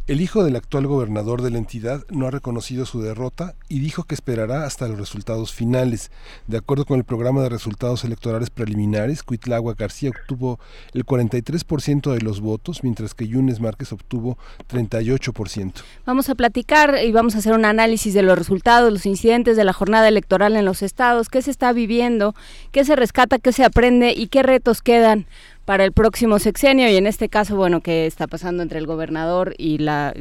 [0.09, 4.05] El hijo del actual gobernador de la entidad no ha reconocido su derrota y dijo
[4.05, 6.09] que esperará hasta los resultados finales.
[6.47, 10.59] De acuerdo con el programa de resultados electorales preliminares, Cuitlagua García obtuvo
[10.95, 15.73] el 43% de los votos, mientras que Yunes Márquez obtuvo 38%.
[16.07, 19.63] Vamos a platicar y vamos a hacer un análisis de los resultados, los incidentes de
[19.63, 22.33] la jornada electoral en los estados, qué se está viviendo,
[22.71, 25.27] qué se rescata, qué se aprende y qué retos quedan
[25.69, 29.53] para el próximo sexenio y en este caso, bueno, ¿qué está pasando entre el gobernador
[29.59, 30.15] y la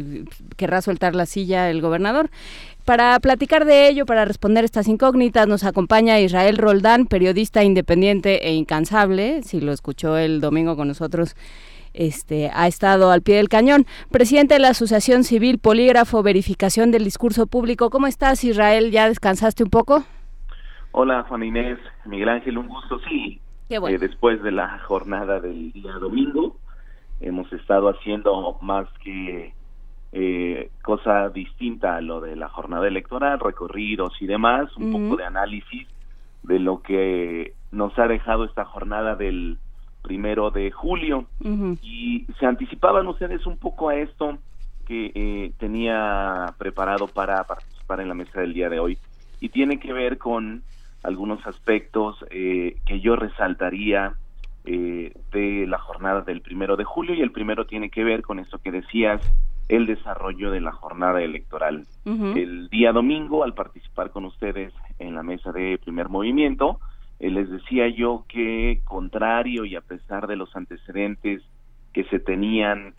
[0.58, 2.28] querrá soltar la silla el gobernador.
[2.84, 8.52] Para platicar de ello, para responder estas incógnitas, nos acompaña Israel Roldán, periodista independiente e
[8.52, 11.34] incansable, si lo escuchó el domingo con nosotros.
[11.94, 13.86] Este, ha estado al pie del cañón.
[14.10, 17.88] Presidente de la Asociación Civil Polígrafo Verificación del Discurso Público.
[17.88, 18.90] ¿Cómo estás, Israel?
[18.90, 20.04] ¿Ya descansaste un poco?
[20.92, 23.00] Hola, Juan Inés, Miguel Ángel, un gusto.
[23.08, 26.56] Sí, eh, después de la jornada del día domingo.
[27.20, 29.52] Hemos estado haciendo más que
[30.12, 35.24] eh, cosa distinta a lo de la jornada electoral, recorridos y demás, un poco de
[35.24, 35.86] análisis
[36.42, 39.58] de lo que nos ha dejado esta jornada del
[40.02, 41.26] primero de julio.
[41.82, 44.38] Y se anticipaban ustedes un poco a esto
[44.86, 48.98] que eh, tenía preparado para participar en la mesa del día de hoy.
[49.40, 50.62] Y tiene que ver con
[51.02, 54.14] algunos aspectos eh, que yo resaltaría
[54.64, 58.38] eh, de la jornada del primero de julio y el primero tiene que ver con
[58.38, 59.20] eso que decías,
[59.68, 61.86] el desarrollo de la jornada electoral.
[62.06, 66.80] El día domingo, al participar con ustedes en la mesa de primer movimiento,
[67.20, 71.42] eh, les decía yo que contrario y a pesar de los antecedentes
[71.92, 72.94] que se tenían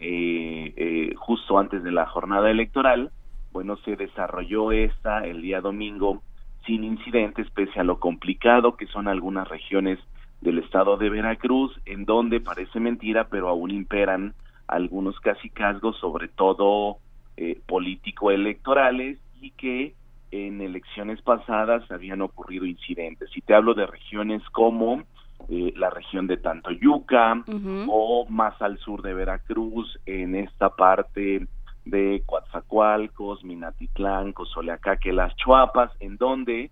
[1.16, 3.12] justo antes de la jornada electoral,
[3.52, 6.22] bueno, se desarrolló esta el día domingo
[6.70, 9.98] sin incidentes pese a lo complicado que son algunas regiones
[10.40, 14.36] del estado de Veracruz, en donde parece mentira, pero aún imperan
[14.68, 16.98] algunos casicazgos, sobre todo
[17.38, 19.96] eh, político-electorales, y que
[20.30, 23.36] en elecciones pasadas habían ocurrido incidentes.
[23.36, 25.02] Y te hablo de regiones como
[25.50, 27.44] eh, la región de Tantoyuca
[27.88, 31.48] o más al sur de Veracruz, en esta parte
[31.86, 36.72] de Coatzacoalcos, Minatitlán, Cozoleacaque, Las Chuapas, en donde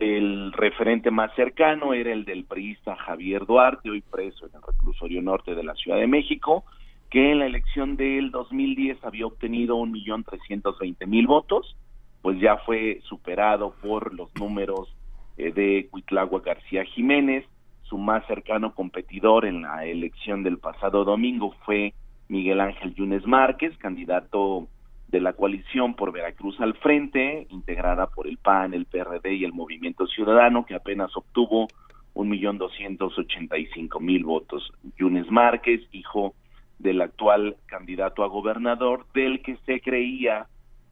[0.00, 5.20] El referente más cercano era el del priista Javier Duarte, hoy preso en el reclusorio
[5.20, 6.64] norte de la Ciudad de México,
[7.10, 11.76] que en la elección del 2010 había obtenido un millón trescientos veinte mil votos,
[12.22, 14.96] pues ya fue superado por los números
[15.36, 17.44] eh, de Cuitlagua García Jiménez.
[17.82, 21.92] Su más cercano competidor en la elección del pasado domingo fue
[22.28, 24.68] Miguel Ángel Yunes Márquez, candidato
[25.12, 29.52] de la coalición por Veracruz al frente, integrada por el PAN, el PRD y el
[29.52, 31.68] Movimiento Ciudadano, que apenas obtuvo
[32.14, 34.72] un millón doscientos ochenta y cinco mil votos.
[34.98, 36.34] Yunes Márquez, hijo
[36.78, 40.46] del actual candidato a gobernador, del que se creía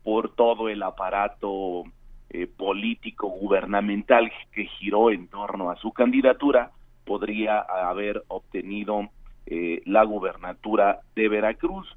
[0.05, 1.85] por todo el aparato
[2.29, 6.71] eh, político gubernamental que giró en torno a su candidatura,
[7.07, 9.09] podría haber obtenido
[9.47, 11.89] eh, la gubernatura de Veracruz.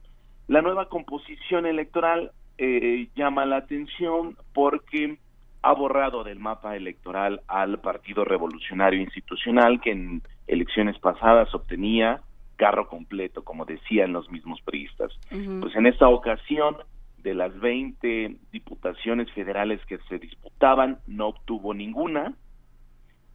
[0.47, 5.17] La nueva composición electoral eh, llama la atención porque
[5.61, 12.21] ha borrado del mapa electoral al Partido Revolucionario Institucional que en elecciones pasadas obtenía
[12.57, 15.11] carro completo, como decían los mismos priistas.
[15.29, 16.77] Pues en esta ocasión,
[17.17, 22.33] de las 20 diputaciones federales que se disputaban, no obtuvo ninguna,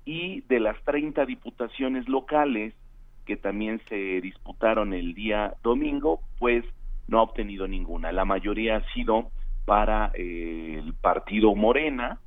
[0.05, 2.75] y de las 30 diputaciones locales
[3.25, 6.65] que también se disputaron el día domingo, pues
[7.09, 8.13] no ha obtenido ninguna.
[8.13, 9.31] La mayoría ha sido
[9.65, 12.21] para eh, el partido Morena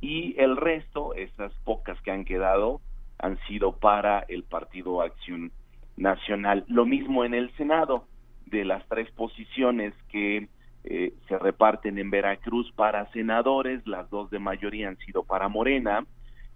[0.00, 2.80] y el resto, esas pocas que han quedado,
[3.18, 5.52] han sido para el partido Acción
[5.96, 6.64] Nacional.
[6.68, 8.06] Lo mismo en el Senado,
[8.46, 10.48] de las tres posiciones que
[10.84, 16.04] eh, se reparten en Veracruz para senadores, las dos de mayoría han sido para Morena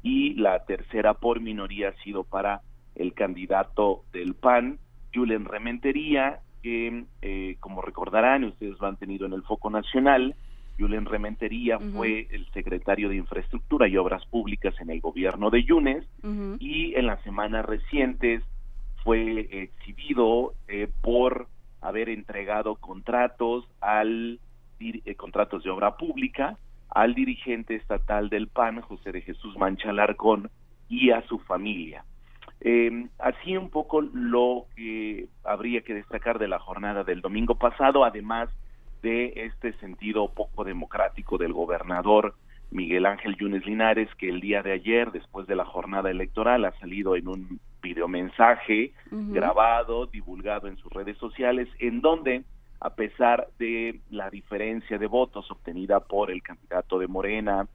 [0.03, 2.61] y la tercera por minoría ha sido para
[2.95, 4.78] el candidato del PAN,
[5.15, 10.35] Julen Rementería, que, eh, como recordarán, ustedes lo han tenido en el foco nacional,
[10.78, 16.06] Julen Rementería fue el secretario de Infraestructura y Obras Públicas en el gobierno de Yunes
[16.60, 18.44] y en las semanas recientes
[19.02, 21.48] fue exhibido eh, por
[21.80, 24.39] haber entregado contratos al
[24.80, 26.56] eh, contratos de obra pública
[26.90, 30.51] al dirigente estatal del PAN, José de Jesús Mancha Larcón,
[30.89, 32.05] y a su familia.
[32.60, 38.05] Eh, así un poco lo que habría que destacar de la jornada del domingo pasado,
[38.05, 38.48] además
[39.02, 42.35] de este sentido poco democrático del gobernador
[42.70, 46.72] Miguel Ángel Yunes Linares, que el día de ayer, después de la jornada electoral, ha
[46.80, 52.43] salido en un videomensaje grabado, divulgado en sus redes sociales, en donde,
[52.80, 57.66] a pesar de la diferencia de votos obtenida por el candidato de Morena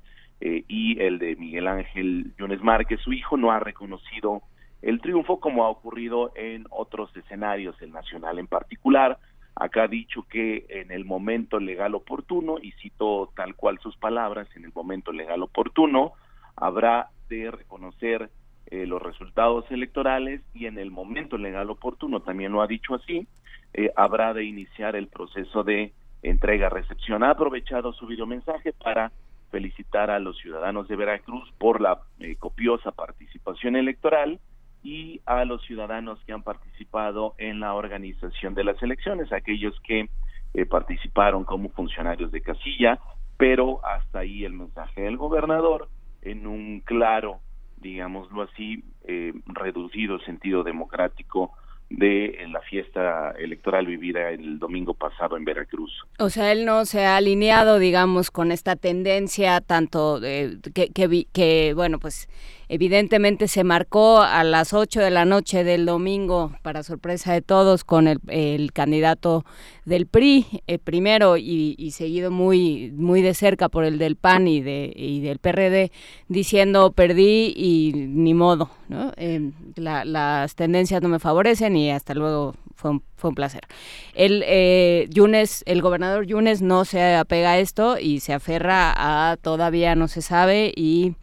[0.41, 4.43] eh, y el de Miguel Ángel Yunes Márquez, su hijo no ha reconocido
[4.83, 9.17] el triunfo como ha ocurrido en otros escenarios, el nacional en particular.
[9.55, 14.47] Acá ha dicho que en el momento legal oportuno, y cito tal cual sus palabras,
[14.55, 16.13] en el momento legal oportuno,
[16.57, 18.29] habrá de reconocer
[18.67, 23.25] eh, los resultados electorales y en el momento legal oportuno, también lo ha dicho así,
[23.73, 25.93] eh, habrá de iniciar el proceso de
[26.23, 27.23] entrega-recepción.
[27.23, 29.13] Ha aprovechado su videomensaje para
[29.49, 34.39] felicitar a los ciudadanos de Veracruz por la eh, copiosa participación electoral
[34.83, 40.09] y a los ciudadanos que han participado en la organización de las elecciones, aquellos que
[40.53, 42.99] eh, participaron como funcionarios de casilla,
[43.37, 45.87] pero hasta ahí el mensaje del gobernador
[46.21, 47.39] en un claro,
[47.77, 51.51] digámoslo así, eh, reducido sentido democrático
[51.89, 55.91] de la fiesta electoral vivida el domingo pasado en Veracruz.
[56.17, 61.25] O sea, él no se ha alineado, digamos, con esta tendencia tanto de, que, que,
[61.31, 62.27] que, bueno, pues
[62.73, 67.83] evidentemente se marcó a las 8 de la noche del domingo, para sorpresa de todos,
[67.83, 69.45] con el, candidato
[69.85, 74.61] del PRI eh, primero y, seguido muy, muy de cerca por el del PAN y,
[74.61, 75.91] de, y del PRD,
[76.29, 79.11] diciendo perdí y ni modo, ¿no?
[79.17, 83.67] Eh, las tendencias no me favorecen y hasta luego fue un, fue un placer.
[84.15, 89.37] El, eh, Yunes, el gobernador Yunes no se apega a esto y se aferra a
[89.37, 91.13] todavía no se sabe y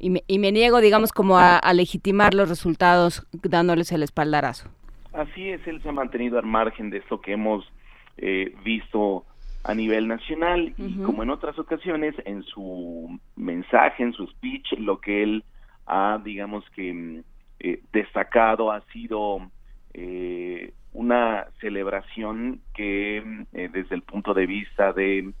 [0.00, 4.68] y me, y me niego, digamos, como a, legitimar los resultados dándoles el espaldarazo.
[5.12, 7.70] Así es, él se ha mantenido al margen de esto que hemos
[8.16, 9.24] eh, visto
[9.62, 15.00] a nivel nacional y como en otras ocasiones, en su mensaje, en su speech, lo
[15.00, 15.44] que él
[15.86, 17.22] ha, digamos que, mm,
[17.60, 19.50] eh, destacado ha sido
[19.92, 25.32] eh, una celebración que mm, desde el punto de vista de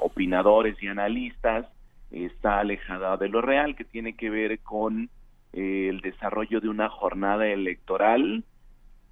[0.00, 1.66] opinadores y analistas
[2.10, 5.10] está alejada de lo real, que tiene que ver con
[5.52, 8.44] eh, el desarrollo de una jornada electoral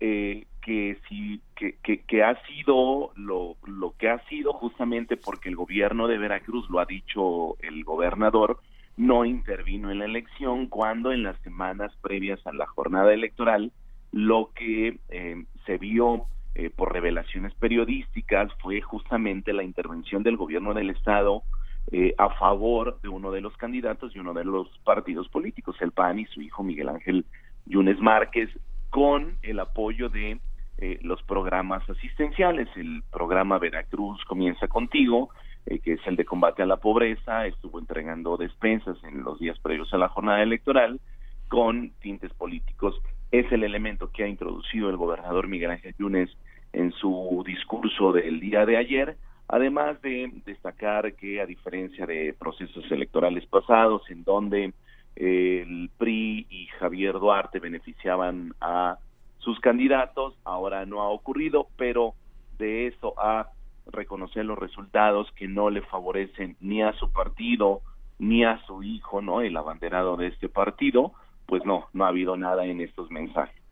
[0.00, 5.56] eh, que, sí, que, que, ha sido lo, lo que ha sido justamente porque el
[5.56, 8.60] gobierno de Veracruz, lo ha dicho el gobernador,
[8.96, 13.72] no intervino en la elección cuando en las semanas previas a la jornada electoral
[14.12, 16.26] lo que eh, se vio
[16.74, 21.44] por revelaciones periodísticas fue justamente la intervención del gobierno del estado
[21.90, 25.92] eh, a favor de uno de los candidatos y uno de los partidos políticos, el
[25.92, 27.24] PAN y su hijo Miguel Ángel
[27.66, 28.50] Yunes Márquez,
[28.90, 30.38] con el apoyo de
[30.78, 32.68] eh, los programas asistenciales.
[32.76, 35.30] El programa Veracruz comienza contigo,
[35.66, 39.58] eh, que es el de combate a la pobreza, estuvo entregando despensas en los días
[39.58, 41.00] previos a la jornada electoral
[41.48, 42.94] con tintes políticos.
[43.30, 46.30] Es el elemento que ha introducido el gobernador Miguel Ángel Yunes
[46.72, 49.16] en su discurso del día de ayer,
[49.48, 54.72] además de destacar que a diferencia de procesos electorales pasados en donde
[55.16, 58.98] el PRI y Javier Duarte beneficiaban a
[59.38, 62.14] sus candidatos, ahora no ha ocurrido, pero
[62.58, 63.48] de eso a
[63.86, 67.80] reconocer los resultados que no le favorecen ni a su partido
[68.18, 69.40] ni a su hijo, ¿no?
[69.40, 71.12] El abanderado de este partido,
[71.46, 73.62] pues no, no ha habido nada en estos mensajes.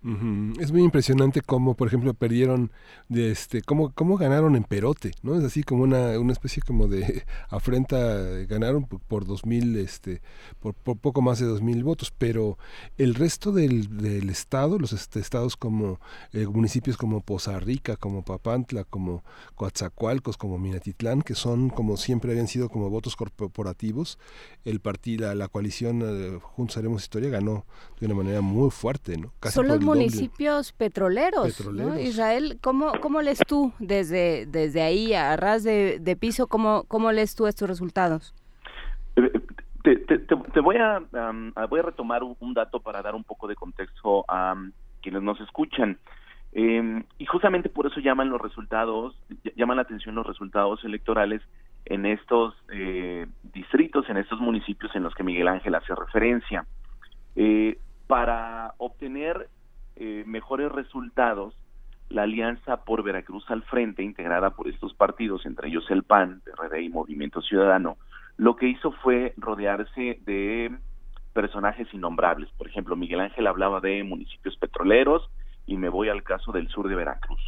[0.60, 2.70] Es muy impresionante cómo, por ejemplo, perdieron,
[3.08, 5.36] de este, cómo, cómo ganaron en Perote, ¿no?
[5.36, 7.96] Es así como una, una especie como de afrenta,
[8.48, 10.22] ganaron por, dos mil, este,
[10.60, 12.56] por, poco más de dos mil votos, pero
[12.98, 15.98] el resto del, del estado, los este, estados como
[16.32, 19.24] eh, municipios como Poza Rica, como Papantla, como
[19.56, 24.20] Coatzacoalcos, como Minatitlán, que son como siempre habían sido como votos corporativos,
[24.64, 27.64] el partido, la, coalición eh, Juntos Haremos Historia ganó
[27.98, 29.32] de una manera muy fuerte, ¿no?
[29.40, 29.58] Casi
[29.96, 31.60] municipios petroleros,
[31.98, 37.34] Israel, ¿cómo, ¿cómo lees tú desde, desde ahí, a ras de, piso, cómo, cómo lees
[37.34, 38.34] tú estos resultados?
[39.16, 39.32] Eh,
[39.82, 41.00] te, te, voy, a,
[41.68, 44.54] voy a retomar un dato para dar un poco de contexto a
[45.00, 45.98] quienes nos escuchan.
[46.58, 49.14] Em, y justamente por eso llaman los resultados,
[49.56, 51.42] llaman la atención los resultados electorales
[51.84, 56.64] en estos eh, distritos, en estos municipios en los que Miguel Ángel hace referencia.
[57.36, 59.50] Eh, para obtener
[59.96, 61.54] eh, mejores resultados,
[62.08, 66.82] la Alianza por Veracruz al Frente, integrada por estos partidos, entre ellos el PAN, PRD
[66.82, 67.96] y Movimiento Ciudadano,
[68.36, 70.76] lo que hizo fue rodearse de
[71.32, 72.50] personajes innombrables.
[72.56, 75.28] Por ejemplo, Miguel Ángel hablaba de municipios petroleros
[75.66, 77.40] y me voy al caso del sur de Veracruz.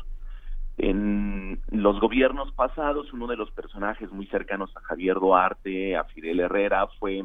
[0.78, 6.40] En los gobiernos pasados, uno de los personajes muy cercanos a Javier Duarte, a Fidel
[6.40, 7.24] Herrera, fue,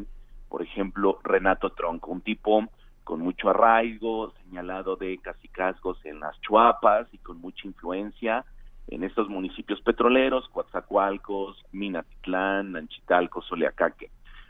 [0.49, 2.67] por ejemplo, Renato Tronco, un tipo
[3.03, 8.45] con mucho arraigo, señalado de casicazgos en las Chuapas y con mucha influencia
[8.87, 14.09] en estos municipios petroleros, Coatzacoalcos, Minatitlán, Anchitalco, Soleacaque.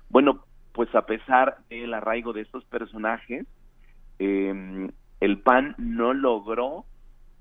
[0.10, 3.46] Bueno, pues a pesar del arraigo de estos personajes,
[4.20, 4.90] eh,
[5.20, 6.86] el PAN no logró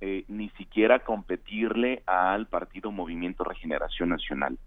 [0.01, 4.59] eh, ni siquiera competirle al partido Movimiento Regeneración Nacional.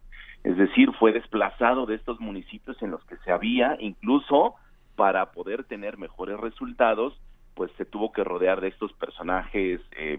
[0.43, 4.55] Es decir, fue desplazado de estos municipios en los que se había incluso
[4.95, 7.19] para poder tener mejores resultados,
[7.53, 10.17] pues se tuvo que rodear de estos personajes, eh,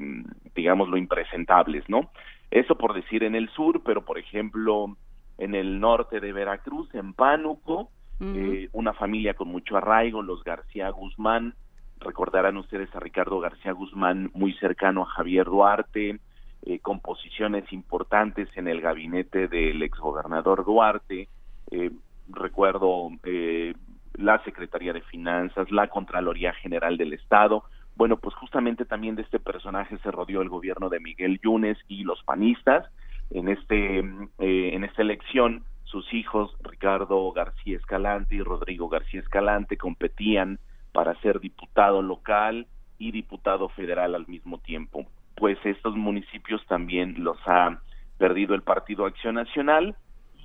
[0.55, 2.11] digamos, lo impresentables, ¿no?
[2.51, 4.97] Eso por decir en el sur, pero por ejemplo,
[5.39, 7.91] en el norte de Veracruz, en Pánuco,
[8.21, 11.55] eh, una familia con mucho arraigo, los García Guzmán,
[12.01, 16.21] recordarán ustedes a Ricardo García Guzmán, muy cercano a Javier Duarte,
[16.63, 21.29] eh, con posiciones importantes en el gabinete del exgobernador Duarte,
[21.71, 21.91] eh,
[22.29, 23.75] recuerdo eh,
[24.19, 27.65] la Secretaría de Finanzas, la Contraloría General del Estado.
[27.97, 32.05] Bueno, pues justamente también de este personaje se rodeó el gobierno de Miguel Yunes y
[32.05, 32.87] los panistas.
[33.31, 39.77] En, este, eh, en esta elección, sus hijos, Ricardo García Escalante y Rodrigo García Escalante,
[39.77, 40.59] competían
[40.93, 42.67] para ser diputado local
[42.99, 45.07] y diputado federal al mismo tiempo.
[45.37, 47.81] Pues estos municipios también los ha
[48.19, 49.97] perdido el Partido Acción Nacional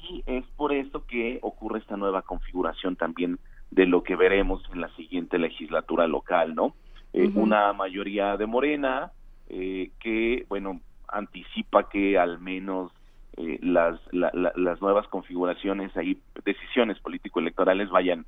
[0.09, 3.39] y es por eso que ocurre esta nueva configuración también
[3.71, 6.75] de lo que veremos en la siguiente legislatura local, ¿no?
[7.13, 9.11] Eh, una mayoría de Morena
[9.49, 12.91] eh, que, bueno, anticipa que al menos
[13.37, 18.25] eh, las, las nuevas configuraciones, ahí decisiones político-electorales vayan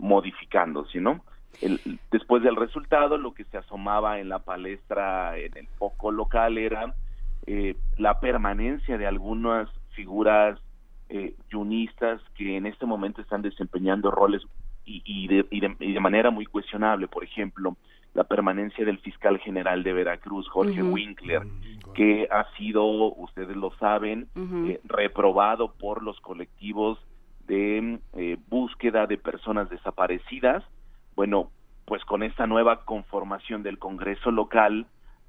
[0.00, 1.22] modificándose, ¿no?
[1.62, 1.78] El,
[2.10, 6.94] después del resultado, lo que se asomaba en la palestra, en el foco local, era
[7.96, 10.58] la permanencia de algunas figuras
[11.48, 14.42] yunistas que en este momento están desempeñando roles
[14.88, 15.60] y, de, y,
[15.92, 17.76] de, manera muy cuestionable, por ejemplo,
[18.14, 22.84] la permanencia del fiscal general de Veracruz, Jorge Winkler, mm, que ha sido,
[23.14, 26.98] ustedes lo saben, eh, reprobado por los colectivos
[27.46, 30.64] de eh, búsqueda de personas desaparecidas.
[31.14, 31.50] Bueno,
[31.84, 34.86] pues con esta nueva conformación del Congreso local,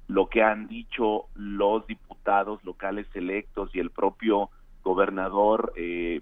[0.08, 4.50] lo que han dicho los diputados locales electos y el propio
[4.82, 6.20] gobernador eh,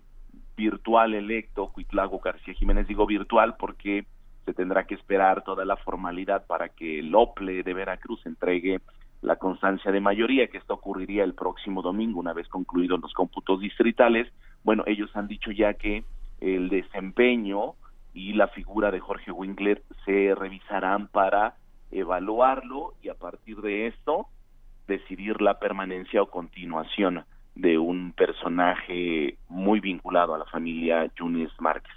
[0.58, 4.04] virtual electo, Cuitlago García Jiménez, digo virtual porque
[4.44, 8.80] se tendrá que esperar toda la formalidad para que el OPLE de Veracruz entregue
[9.22, 13.60] la constancia de mayoría, que esto ocurriría el próximo domingo, una vez concluidos los cómputos
[13.60, 14.32] distritales.
[14.64, 16.04] Bueno, ellos han dicho ya que
[16.40, 17.74] el desempeño
[18.12, 21.54] y la figura de Jorge Winkler se revisarán para
[21.92, 24.26] evaluarlo y a partir de esto
[24.88, 27.24] decidir la permanencia o continuación
[27.58, 31.92] de un personaje muy vinculado a la familia Yunes Márquez.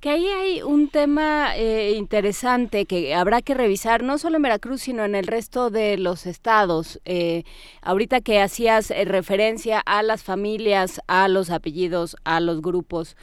[0.00, 4.82] Que ahí hay un tema eh, interesante que habrá que revisar, no solo en Veracruz,
[4.82, 7.00] sino en el resto de los estados.
[7.06, 7.44] Eh,
[7.80, 13.16] ahorita que hacías eh, referencia a las familias, a los apellidos, a los grupos.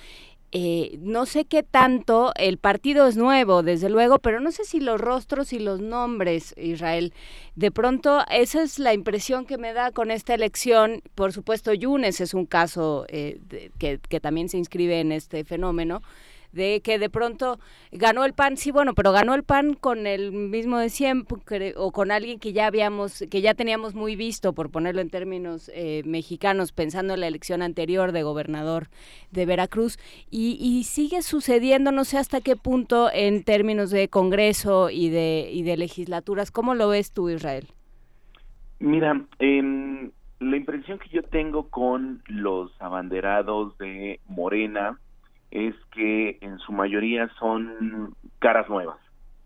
[1.00, 5.00] No sé qué tanto, el partido es nuevo, desde luego, pero no sé si los
[5.00, 7.14] rostros y los nombres, Israel,
[7.56, 11.02] de pronto esa es la impresión que me da con esta elección.
[11.16, 16.02] Por supuesto, Yunes es un caso que, que también se inscribe en este fenómeno
[16.52, 17.60] de que de pronto
[17.92, 21.92] ganó el PAN, sí, bueno, pero ganó el PAN con el mismo de siempre o
[21.92, 26.04] con alguien que ya habíamos, que ya teníamos muy visto, por ponerlo en términos eh,
[26.06, 28.88] mexicanos, pensando en la elección anterior de gobernador
[29.32, 29.98] de Veracruz,
[30.30, 35.50] y, y, sigue sucediendo, no sé hasta qué punto en términos de Congreso y de,
[35.52, 36.52] y de legislaturas.
[36.52, 37.68] ¿Cómo lo ves tú, Israel?
[38.80, 45.00] Mira, la impresión que yo tengo con los abanderados de Morena,
[45.52, 48.98] es que en su mayoría son caras nuevas.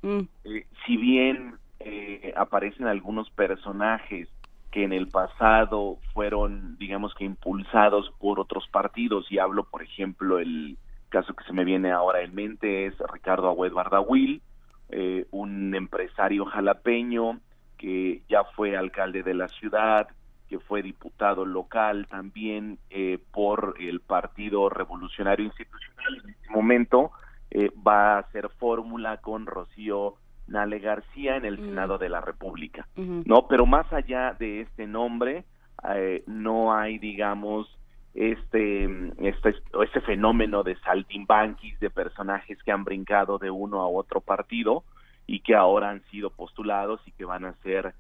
[0.02, 0.22] Mm.
[0.44, 4.30] Eh, si bien eh, aparecen algunos personajes
[4.72, 10.40] que en el pasado fueron, digamos que impulsados por otros partidos, y hablo, por ejemplo,
[10.40, 10.78] el
[11.10, 14.42] caso que se me viene ahora en mente es Ricardo Agüed Bardawil,
[14.90, 17.40] eh, un empresario jalapeño
[17.78, 20.08] que ya fue alcalde de la ciudad,
[20.50, 26.22] que fue diputado local también eh, por el Partido Revolucionario Institucional.
[26.24, 27.12] En este momento
[27.52, 30.16] eh, va a hacer fórmula con Rocío
[30.48, 31.66] Nale García en el mm.
[31.66, 32.88] Senado de la República.
[32.96, 35.46] No, pero más allá de este nombre,
[35.96, 37.68] eh, no hay, digamos,
[38.14, 38.86] este,
[39.18, 44.84] este, este fenómeno de saltimbanquis, de personajes que han brincado de uno a otro partido
[45.28, 47.94] y que ahora han sido postulados y que van a ser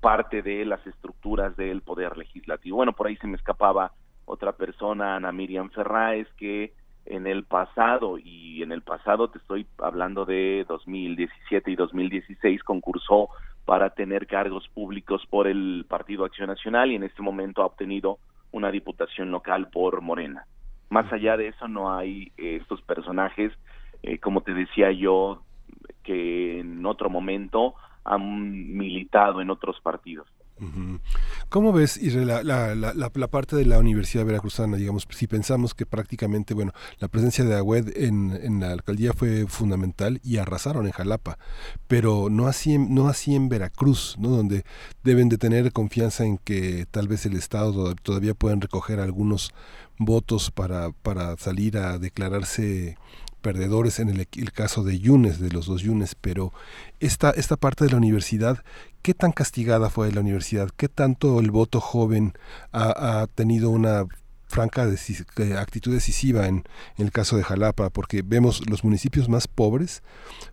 [0.00, 2.76] parte de las estructuras del poder legislativo.
[2.76, 3.92] Bueno, por ahí se me escapaba
[4.24, 6.72] otra persona, Ana Miriam Ferráez, que
[7.06, 13.28] en el pasado, y en el pasado te estoy hablando de 2017 y 2016, concursó
[13.64, 18.18] para tener cargos públicos por el Partido Acción Nacional y en este momento ha obtenido
[18.52, 20.46] una diputación local por Morena.
[20.90, 23.52] Más allá de eso no hay eh, estos personajes,
[24.02, 25.42] eh, como te decía yo,
[26.04, 27.74] que en otro momento
[28.04, 30.28] han militado en otros partidos.
[31.48, 34.76] ¿Cómo ves la, la, la, la, parte de la Universidad Veracruzana?
[34.76, 39.46] Digamos, si pensamos que prácticamente, bueno, la presencia de Agüed en, en, la alcaldía fue
[39.48, 41.38] fundamental y arrasaron en Jalapa,
[41.88, 44.28] pero no así en, no así en Veracruz, ¿no?
[44.28, 44.64] donde
[45.02, 49.52] deben de tener confianza en que tal vez el Estado todavía puedan recoger algunos
[49.98, 52.96] votos para, para salir a declararse
[53.44, 56.54] perdedores en el, caso de Yunes, de los dos Yunes, pero
[56.98, 58.64] esta, esta parte de la universidad,
[59.02, 60.70] ¿qué tan castigada fue la universidad?
[60.74, 62.32] ¿Qué tanto el voto joven
[62.72, 64.06] ha, tenido una
[64.48, 66.64] franca eh, actitud decisiva en,
[66.96, 70.02] el caso de Jalapa, porque vemos los municipios más pobres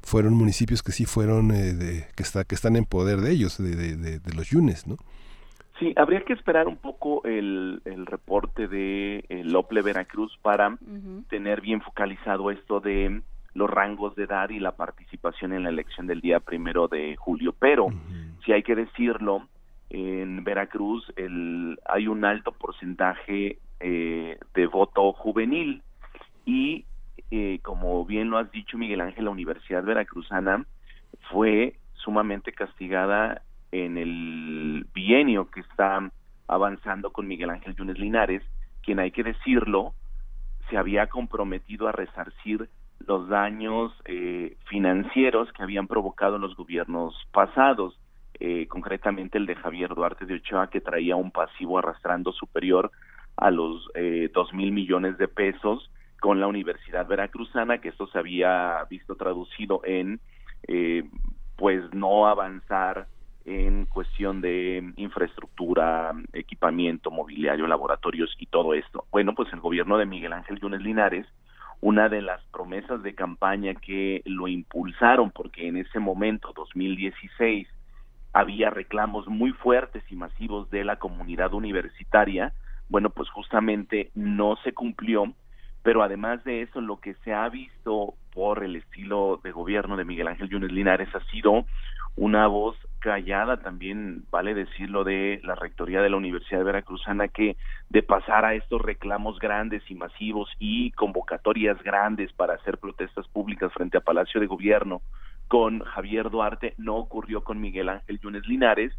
[0.01, 3.57] fueron municipios que sí fueron, eh, de, que, está, que están en poder de ellos,
[3.57, 4.97] de, de los Yunes, ¿no?
[5.81, 10.77] Sí, habría que esperar un poco el, el reporte de el Ople Veracruz para
[11.27, 13.23] tener bien focalizado esto de
[13.55, 17.55] los rangos de edad y la participación en la elección del día primero de julio.
[17.57, 17.87] Pero,
[18.45, 19.47] si hay que decirlo,
[19.89, 25.81] en Veracruz el, hay un alto porcentaje eh, de voto juvenil.
[26.45, 26.85] Y,
[27.31, 30.63] eh, como bien lo has dicho, Miguel Ángel, la Universidad Veracruzana
[31.31, 33.41] fue sumamente castigada
[33.71, 36.11] en el bienio que está
[36.47, 38.43] avanzando con Miguel Ángel Yunes Linares,
[38.83, 39.93] quien hay que decirlo,
[40.69, 42.69] se había comprometido a resarcir
[43.07, 47.99] los daños eh, financieros que habían provocado los gobiernos pasados,
[48.39, 52.91] eh, concretamente el de Javier Duarte de Ochoa, que traía un pasivo arrastrando superior
[53.37, 55.89] a los eh, dos mil millones de pesos
[56.19, 60.19] con la Universidad Veracruzana, que esto se había visto traducido en,
[61.57, 63.07] pues, no avanzar
[63.45, 69.05] en cuestión de infraestructura, equipamiento, mobiliario, laboratorios y todo esto.
[69.11, 71.25] Bueno, pues el gobierno de Miguel Ángel Yunes Linares,
[71.81, 77.67] una de las promesas de campaña que lo impulsaron, porque en ese momento, 2016,
[78.33, 82.53] había reclamos muy fuertes y masivos de la comunidad universitaria,
[82.89, 85.33] bueno, pues justamente no se cumplió,
[85.81, 90.05] pero además de eso, lo que se ha visto por el estilo de gobierno de
[90.05, 91.65] Miguel Ángel Yunes Linares ha sido
[92.15, 97.57] una voz callada también, vale decirlo, de la Rectoría de la Universidad de Veracruzana, que
[97.89, 103.73] de pasar a estos reclamos grandes y masivos y convocatorias grandes para hacer protestas públicas
[103.73, 105.01] frente a Palacio de Gobierno,
[105.47, 108.93] con Javier Duarte, no ocurrió con Miguel Ángel Yunes Linares.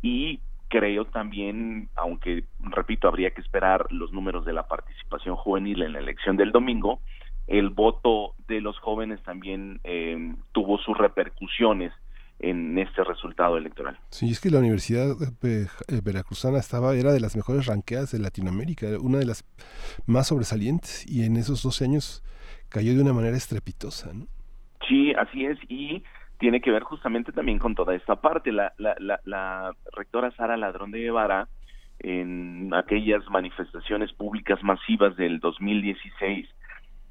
[0.00, 5.92] Y creo también, aunque repito, habría que esperar los números de la participación juvenil en
[5.92, 7.00] la elección del domingo,
[7.46, 11.92] el voto de los jóvenes también eh, tuvo sus repercusiones
[12.42, 13.98] en este resultado electoral.
[14.10, 15.66] Sí, es que la Universidad eh,
[16.02, 19.44] Veracruzana estaba, era de las mejores ranqueadas de Latinoamérica, una de las
[20.06, 22.24] más sobresalientes, y en esos 12 años
[22.68, 24.26] cayó de una manera estrepitosa, ¿no?
[24.88, 26.02] Sí, así es, y
[26.38, 28.50] tiene que ver justamente también con toda esta parte.
[28.50, 31.48] La, la, la, rectora Sara Ladrón de Guevara,
[32.00, 36.48] en aquellas manifestaciones públicas masivas del 2016,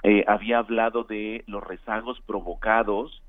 [0.04, 3.24] eh, había hablado de los rezagos provocados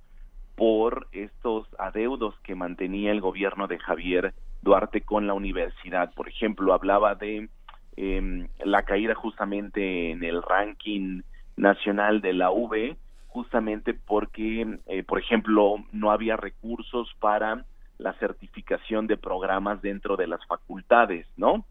[0.63, 4.33] por estos adeudos que mantenía el gobierno de Javier
[4.63, 6.15] Duarte con la universidad.
[6.15, 7.49] Por ejemplo, hablaba de
[7.97, 11.23] em, la caída justamente en el ranking
[11.57, 17.65] nacional de la V, justamente porque, eh, por ejemplo, no había recursos para
[17.99, 21.67] la certificación de programas dentro de las facultades, ¿no?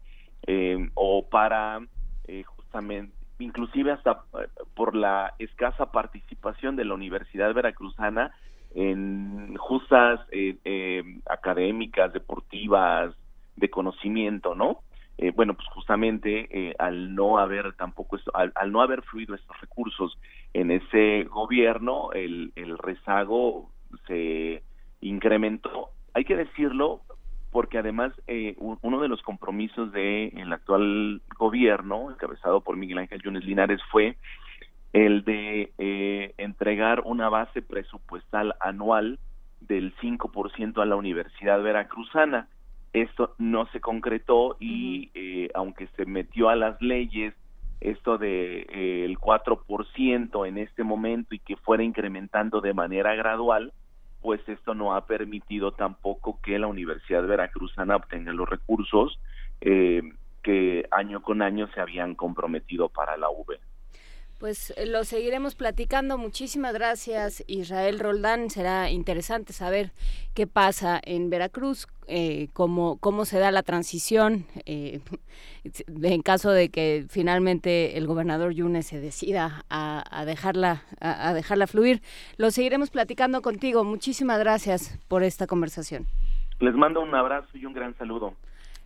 [0.46, 1.80] Eh, o para
[2.28, 4.24] eh, justamente, inclusive hasta
[4.74, 8.34] por la escasa participación de la Universidad Veracruzana
[8.74, 13.14] en justas eh, eh, académicas, deportivas,
[13.56, 14.80] de conocimiento, ¿no?
[15.18, 20.18] Eh, bueno, pues justamente al no haber tampoco, esto, al, no haber fluido estos recursos
[20.54, 23.70] en ese gobierno, el, el rezago
[24.06, 24.62] se
[25.00, 25.90] incrementó.
[26.14, 27.02] Hay que decirlo
[27.50, 28.14] porque además
[28.56, 34.16] uno de los compromisos del el actual gobierno, encabezado por Miguel Ángel Yunes Linares, fue
[34.92, 39.18] el de eh, entregar una base presupuestal anual
[39.60, 42.48] del 5% a la Universidad Veracruzana.
[42.92, 47.34] Esto no se concretó y eh, aunque se metió a las leyes
[47.80, 53.72] esto de eh, el 4% en este momento y que fuera incrementando de manera gradual,
[54.20, 59.18] pues esto no ha permitido tampoco que la Universidad Veracruzana obtenga los recursos
[59.60, 63.58] que año con año se habían comprometido para la UV
[64.42, 66.18] pues eh, lo seguiremos platicando.
[66.18, 68.50] Muchísimas gracias, Israel Roldán.
[68.50, 69.92] Será interesante saber
[70.34, 74.98] qué pasa en Veracruz, eh, cómo, cómo se da la transición eh,
[76.02, 82.02] en caso de que finalmente el gobernador Yunes se decida a, dejarla, a dejarla fluir.
[82.36, 83.84] Lo seguiremos platicando contigo.
[83.84, 86.08] Muchísimas gracias por esta conversación.
[86.58, 88.34] Les mando un abrazo y un gran saludo.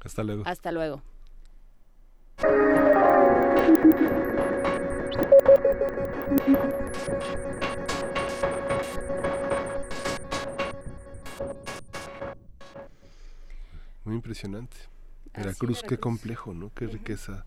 [0.04, 0.42] Hasta luego.
[0.44, 1.00] Hasta luego.
[14.04, 14.76] Muy impresionante.
[15.34, 16.72] Veracruz, qué complejo, ¿no?
[16.74, 17.44] Qué riqueza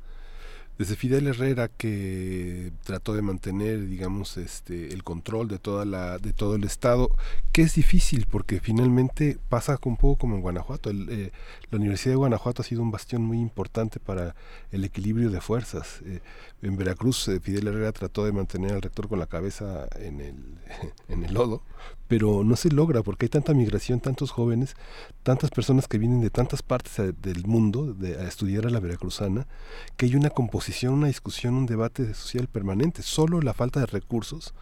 [0.80, 6.32] desde Fidel Herrera que trató de mantener digamos este el control de toda la de
[6.32, 7.10] todo el estado
[7.52, 10.90] que es difícil porque finalmente pasa un poco como en Guanajuato.
[10.92, 11.32] Eh,
[11.70, 14.36] la Universidad de Guanajuato ha sido un bastión muy importante para
[14.72, 16.02] el equilibrio de fuerzas.
[16.06, 16.22] Eh,
[16.62, 20.36] en Veracruz eh, Fidel Herrera trató de mantener al rector con la cabeza en el
[21.10, 21.62] en el lodo
[22.10, 24.76] pero no se logra porque hay tanta migración, tantos jóvenes,
[25.22, 29.48] tantas personas que vienen de tantas partes del mundo de, a estudiar a la veracruzana,
[29.96, 33.04] que hay una composición, una discusión, un debate social permanente.
[33.04, 34.56] Solo la falta de recursos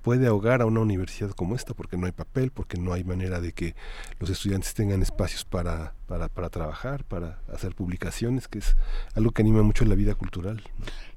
[0.00, 3.40] puede ahogar a una universidad como esta porque no hay papel, porque no hay manera
[3.40, 3.74] de que
[4.18, 8.74] los estudiantes tengan espacios para, para, para trabajar, para hacer publicaciones, que es
[9.14, 10.62] algo que anima mucho la vida cultural.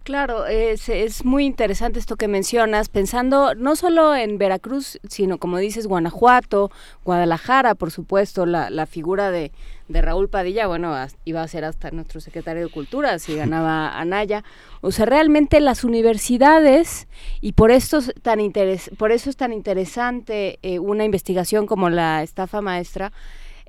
[0.04, 5.58] Claro, es, es muy interesante esto que mencionas, pensando no solo en Veracruz, sino como
[5.58, 6.72] dices, Guanajuato,
[7.04, 9.52] Guadalajara, por supuesto, la, figura de,
[9.88, 10.96] de Raúl Padilla, bueno,
[11.26, 14.44] iba a ser hasta nuestro secretario de Cultura si ganaba Anaya.
[14.82, 17.08] O sea, realmente las universidades,
[17.40, 22.24] y por, esto tan interes por eso es tan interesante eh, una investigación como la
[22.24, 23.12] estafa maestra,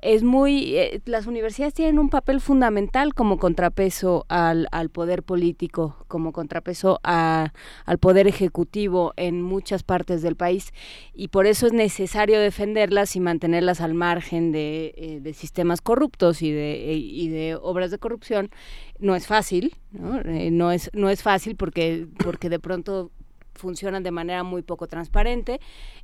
[0.01, 6.05] es muy, eh, las universidades tienen un papel fundamental como contrapeso al, al poder político,
[6.07, 7.53] como contrapeso a,
[7.85, 10.73] al poder ejecutivo en muchas partes del país
[11.13, 16.41] y por eso es necesario defenderlas y mantenerlas al margen de, eh, de sistemas corruptos
[16.41, 18.49] y de, y de obras de corrupción.
[18.99, 20.19] No es fácil, ¿no?
[20.21, 23.11] Eh, no, es, no es fácil porque, porque de pronto
[23.55, 25.59] funcionan de manera muy poco transparente.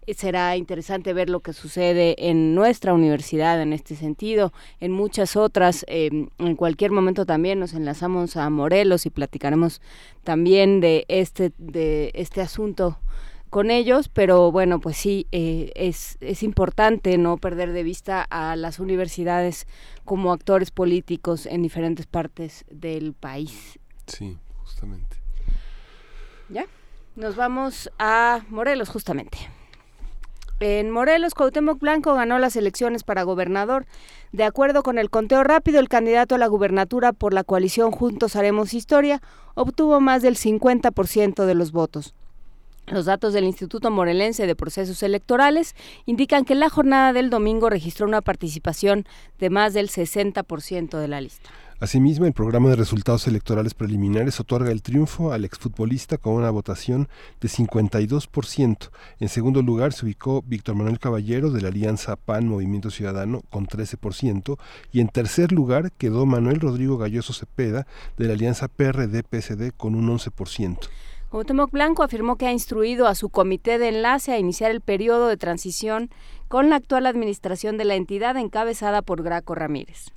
[0.05, 5.35] Eh, será interesante ver lo que sucede en nuestra universidad en este sentido, en muchas
[5.35, 5.85] otras.
[5.87, 9.81] Em, en cualquier momento también nos enlazamos a Morelos y platicaremos
[10.23, 12.99] también de este, de este asunto
[13.49, 18.55] con ellos, pero bueno, pues sí, eh, es, es importante no perder de vista a
[18.55, 19.67] las universidades
[20.03, 23.79] como actores políticos en diferentes partes del país.
[24.05, 25.17] Sí, justamente.
[26.49, 26.65] ¿Ya?
[27.17, 29.39] Nos vamos a Morelos, justamente.
[30.59, 33.87] En Morelos, Cuauhtémoc Blanco ganó las elecciones para gobernador.
[34.31, 38.35] De acuerdo con el conteo rápido, el candidato a la gubernatura por la coalición Juntos
[38.35, 39.23] Haremos Historia
[39.55, 42.13] obtuvo más del 50% de los votos.
[42.89, 48.07] Los datos del Instituto Morelense de Procesos Electorales indican que la jornada del domingo registró
[48.07, 49.05] una participación
[49.39, 51.49] de más del 60% de la lista.
[51.81, 57.09] Asimismo, el programa de resultados electorales preliminares otorga el triunfo al exfutbolista con una votación
[57.41, 58.89] de 52%.
[59.19, 63.67] En segundo lugar se ubicó Víctor Manuel Caballero de la Alianza PAN Movimiento Ciudadano con
[63.67, 64.57] 13%
[64.93, 67.85] y en tercer lugar quedó Manuel Rodrigo Galloso Cepeda
[68.17, 70.79] de la Alianza PRD-PSD con un 11%.
[71.29, 75.27] Cuauhtémoc Blanco afirmó que ha instruido a su comité de enlace a iniciar el periodo
[75.27, 76.09] de transición
[76.47, 80.16] con la actual administración de la entidad encabezada por Graco Ramírez.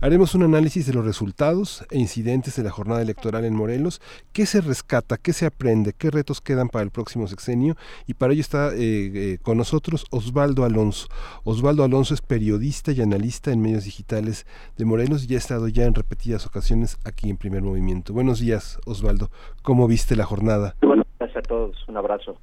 [0.00, 4.00] Haremos un análisis de los resultados e incidentes de la jornada electoral en Morelos,
[4.32, 7.76] qué se rescata, qué se aprende, qué retos quedan para el próximo sexenio
[8.06, 11.08] y para ello está eh, eh, con nosotros Osvaldo Alonso.
[11.44, 15.84] Osvaldo Alonso es periodista y analista en medios digitales de Morelos y ha estado ya
[15.84, 18.12] en repetidas ocasiones aquí en Primer Movimiento.
[18.12, 19.30] Buenos días, Osvaldo.
[19.62, 20.74] ¿Cómo viste la jornada?
[20.82, 21.76] Buenas a todos.
[21.88, 22.38] Un abrazo.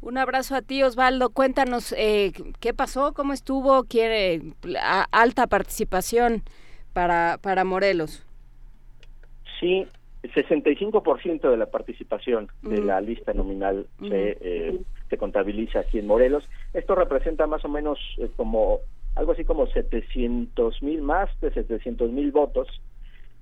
[0.00, 1.30] Un abrazo a ti, Osvaldo.
[1.30, 4.40] Cuéntanos eh, qué pasó, cómo estuvo, quiere
[5.10, 6.42] alta participación
[6.92, 8.24] para, para Morelos.
[9.60, 9.86] Sí,
[10.22, 14.78] 65% de la participación de la lista nominal se, eh,
[15.08, 16.44] se, contabiliza aquí en Morelos.
[16.74, 18.80] Esto representa más o menos eh, como
[19.14, 22.68] algo así como 700 mil más de 700 mil votos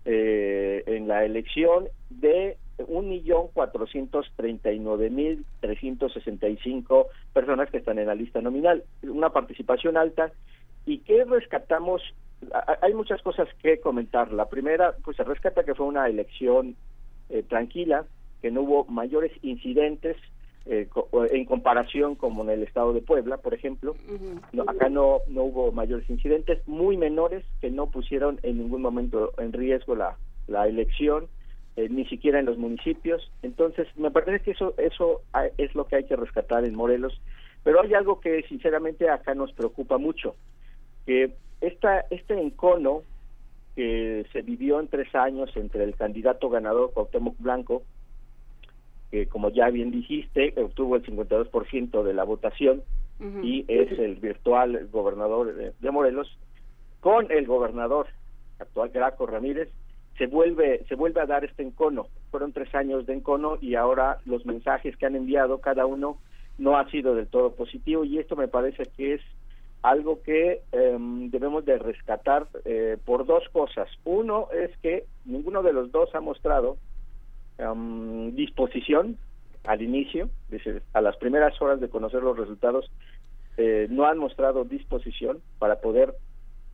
[0.04, 2.56] eh, en la elección de
[2.86, 8.06] un millón cuatrocientos treinta y nueve mil trescientos sesenta y cinco personas que están en
[8.06, 10.32] la lista nominal, una participación alta.
[10.86, 12.02] Y que rescatamos
[12.82, 14.30] hay muchas cosas que comentar.
[14.32, 16.76] La primera, pues se rescata que fue una elección
[17.30, 18.04] eh, tranquila,
[18.42, 20.18] que no hubo mayores incidentes
[20.66, 20.86] eh,
[21.30, 23.96] en comparación como en el estado de Puebla, por ejemplo.
[24.66, 29.54] acá no, no hubo mayores incidentes, muy menores que no pusieron en ningún momento en
[29.54, 31.28] riesgo la, la elección,
[31.76, 33.30] eh, ni siquiera en los municipios.
[33.42, 35.22] Entonces, me parece que eso, eso
[35.58, 37.20] es lo que hay que rescatar en Morelos.
[37.62, 40.36] Pero hay algo que sinceramente acá nos preocupa mucho,
[41.06, 43.02] que esta, este encono
[43.74, 47.82] que se vivió en tres años entre el candidato ganador Cuauhtémoc Blanco,
[49.10, 52.82] que como ya bien dijiste, obtuvo el 52% de la votación
[53.42, 56.36] y es el virtual gobernador de, Morelos,
[57.00, 58.08] con el gobernador
[58.58, 59.70] actual Graco Ramírez,
[60.18, 62.06] se vuelve, se vuelve a dar este encono.
[62.30, 66.18] Fueron tres años de encono y ahora los mensajes que han enviado cada uno
[66.58, 69.20] no ha sido del todo positivo y esto me parece que es
[69.82, 73.88] algo que em, debemos de rescatar eh, por dos cosas.
[74.04, 76.78] Uno es que ninguno de los dos ha mostrado
[77.58, 79.18] em, disposición
[79.64, 80.28] al inicio,
[80.92, 82.90] a las primeras horas de conocer los resultados,
[83.56, 86.14] eh, no han mostrado disposición para poder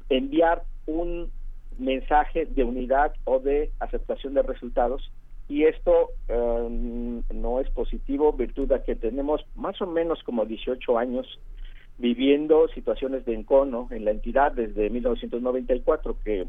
[0.09, 1.31] enviar un
[1.79, 5.11] mensaje de unidad o de aceptación de resultados
[5.49, 10.97] y esto em, no es positivo virtud de que tenemos más o menos como 18
[10.97, 11.27] años
[11.99, 16.47] viviendo situaciones de encono en la entidad desde 1994 que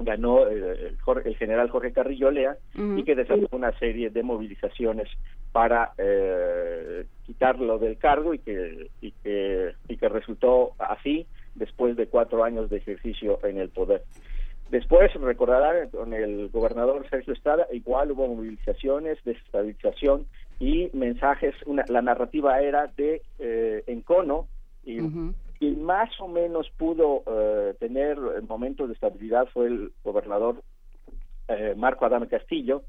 [0.00, 5.08] ganó eh, el, general Jorge Carrillo Lea y que desató una serie de movilizaciones
[5.52, 12.08] para eh, quitarlo del cargo y que, y que y que resultó así después de
[12.08, 14.02] cuatro años de ejercicio en el poder.
[14.74, 20.26] Después, recordarán, con el gobernador Sergio Estrada, igual hubo movilizaciones, desestabilización
[20.58, 24.48] y mensajes, una, la narrativa era de eh, encono
[24.82, 24.98] y
[25.60, 28.18] quien más o menos pudo eh, tener
[28.48, 30.60] momentos de estabilidad fue el gobernador
[31.46, 32.82] eh, Marco Adame Castillo,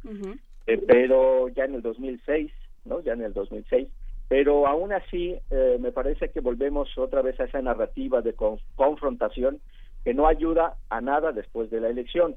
[0.66, 2.52] eh, pero ya en el 2006,
[2.86, 3.02] ¿no?
[3.02, 3.88] Ya en el 2006,
[4.28, 5.38] pero aún así
[5.80, 8.34] me parece que volvemos otra vez a esa narrativa de
[8.76, 9.62] confrontación
[10.06, 12.36] que no ayuda a nada después de la elección.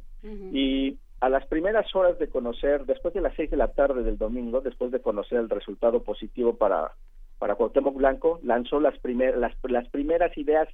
[0.53, 4.19] Y a las primeras horas de conocer, después de las seis de la tarde del
[4.19, 6.93] domingo, después de conocer el resultado positivo para
[7.39, 10.69] para Cuauhtémoc Blanco, lanzó las, las, las primeras ideas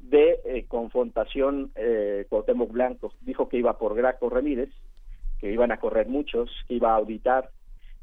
[0.00, 3.14] de eh, confrontación eh, Cuauhtémoc Blanco.
[3.22, 4.68] Dijo que iba por Graco Ramírez,
[5.38, 7.48] que iban a correr muchos, que iba a auditar,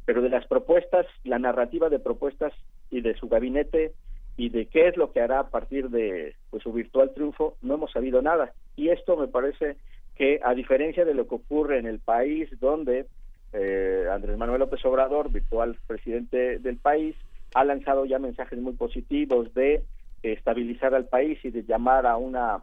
[0.05, 2.53] pero de las propuestas, la narrativa de propuestas
[2.89, 3.93] y de su gabinete
[4.37, 7.73] y de qué es lo que hará a partir de pues, su virtual triunfo, no
[7.73, 8.53] hemos sabido nada.
[8.75, 9.77] Y esto me parece
[10.15, 13.07] que, a diferencia de lo que ocurre en el país, donde
[13.53, 17.15] eh, Andrés Manuel López Obrador, virtual presidente del país,
[17.55, 19.83] ha lanzado ya mensajes muy positivos de
[20.21, 22.61] estabilizar al país y de llamar a una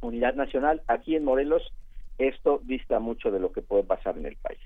[0.00, 0.82] unidad nacional.
[0.88, 1.72] Aquí en Morelos
[2.18, 4.58] esto dista mucho de lo que puede pasar en el país.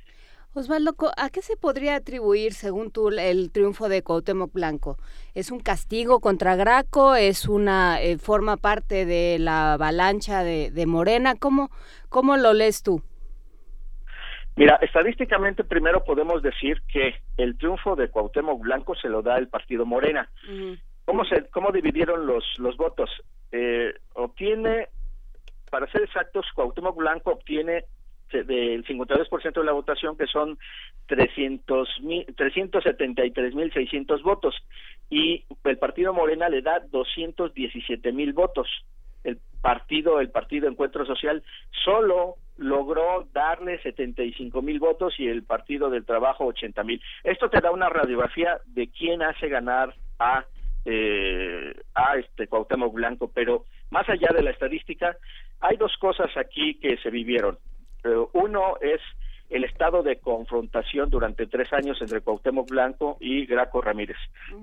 [0.53, 4.97] Osvaldo, ¿a qué se podría atribuir, según tú, el triunfo de Cuauhtémoc Blanco?
[5.33, 7.15] ¿Es un castigo contra Graco?
[7.15, 11.37] ¿Es una eh, forma parte de la avalancha de, Morena?
[11.37, 11.71] ¿Cómo,
[12.09, 13.01] ¿Cómo lo lees tú?
[14.57, 19.47] Mira, estadísticamente primero podemos decir que el triunfo de Cuauhtémoc Blanco se lo da el
[19.47, 20.29] partido Morena.
[21.05, 23.09] ¿Cómo, se, ¿Cómo dividieron los, los votos?
[23.53, 24.89] Eh, obtiene,
[25.71, 27.85] para ser exactos, Cuauhtémoc Blanco obtiene
[28.33, 30.59] del 52% de la votación, que son
[31.07, 34.55] 300 373.600 votos,
[35.09, 38.69] y el partido Morena le da 217.000 votos.
[39.25, 41.43] El partido, el partido Encuentro Social,
[41.85, 47.01] solo logró darle 75.000 votos y el Partido del Trabajo 80.000.
[47.25, 50.45] Esto te da una radiografía de quién hace ganar a
[50.85, 55.17] eh, a este Cuauhtémoc Blanco, pero más allá de la estadística,
[55.61, 57.59] hay dos cosas aquí que se vivieron.
[58.05, 59.01] Eh, uno es
[59.51, 64.17] el estado de confrontación durante tres años entre Cuauhtémoc Blanco y Graco Ramírez,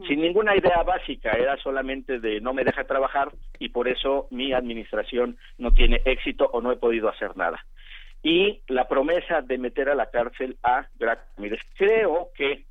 [0.07, 4.53] sin ninguna idea básica, era solamente de no me deja trabajar y por eso mi
[4.53, 7.65] administración no tiene éxito o no he podido hacer nada.
[8.23, 11.59] Y la promesa de meter a la cárcel a Graco Ramírez.
[11.75, 12.63] Creo que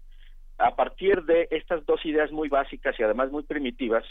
[0.58, 4.04] a partir de estas dos ideas muy básicas y además muy primitivas,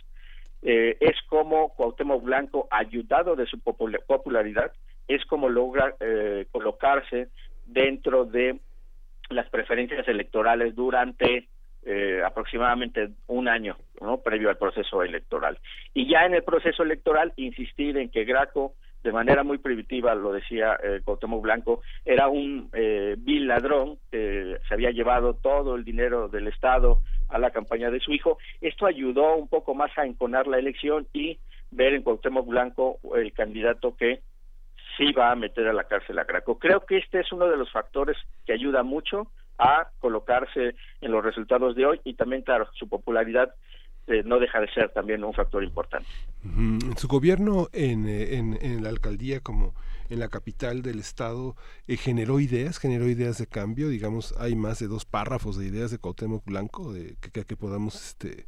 [0.62, 4.72] eh, es como Cuauhtémoc Blanco, ayudado de su popularidad,
[5.08, 7.30] es como logra eh, colocarse
[7.66, 8.60] dentro de
[9.30, 11.48] las preferencias electorales durante
[11.88, 13.78] eh, aproximadamente un año
[14.24, 15.60] previo al proceso electoral.
[15.94, 18.74] Y ya en el proceso electoral insistir en que Graco,
[19.04, 21.02] de manera muy primitiva, lo decía eh,
[21.42, 27.02] Blanco, era un eh, vil ladrón que se había llevado todo el dinero del Estado
[27.30, 28.40] a la campaña de su hijo.
[28.62, 31.38] Esto ayudó un poco más a enconar la elección y
[31.70, 34.22] ver en Cuauhtémoc Blanco el candidato que
[34.98, 36.60] sí va a meter a la cárcel a Graco.
[36.60, 39.28] Creo que este es uno de los factores que ayuda mucho
[39.58, 43.54] a colocarse en los resultados de hoy y también, claro, su popularidad
[44.08, 46.08] eh, no deja de ser también un factor importante.
[46.98, 49.74] Su gobierno en, eh, en, en, la alcaldía como
[50.10, 51.56] en la capital del estado
[51.88, 55.90] eh, generó ideas, generó ideas de cambio, digamos, hay más de dos párrafos de ideas
[55.90, 58.46] de Cuauhtémoc Blanco de que, que podamos este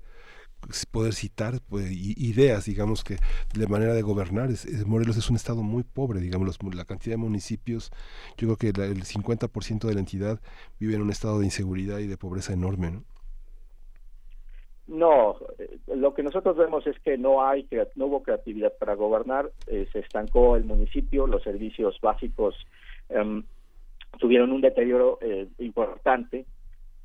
[0.92, 3.18] poder citar pues, ideas, digamos que
[3.54, 4.50] de manera de gobernar.
[4.50, 7.92] Es, Morelos es un estado muy pobre, digamos, la cantidad de municipios,
[8.38, 10.40] yo creo que el 50% de la entidad
[10.80, 12.92] vive en un estado de inseguridad y de pobreza enorme.
[12.92, 13.04] ¿no?
[14.88, 19.52] No, eh, lo que nosotros vemos es que no hay no hubo creatividad para gobernar,
[19.68, 22.56] eh, se estancó el municipio, los servicios básicos
[23.10, 23.44] em,
[24.18, 26.46] tuvieron un deterioro eh, importante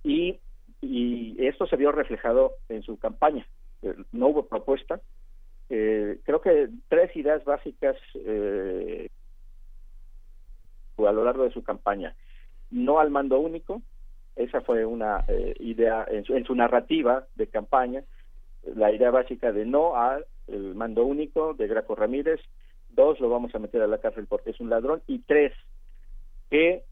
[0.05, 0.39] y
[0.83, 3.47] y esto se vio reflejado en su campaña.
[3.83, 5.01] Eh, no hubo propuesta.
[5.71, 9.09] Eh, creo que tres ideas básicas eh,
[10.99, 12.15] a lo largo de su campaña.
[12.71, 13.81] No al mando único,
[14.37, 15.25] esa fue una
[15.59, 18.03] idea en su, en su, narrativa de campaña.
[18.63, 20.27] La idea básica de no al
[20.75, 22.41] mando único de Graco Ramírez.
[22.91, 25.03] Dos, lo vamos a meter a la cárcel porque es un ladrón.
[25.07, 25.53] Y tres,
[26.51, 26.85] que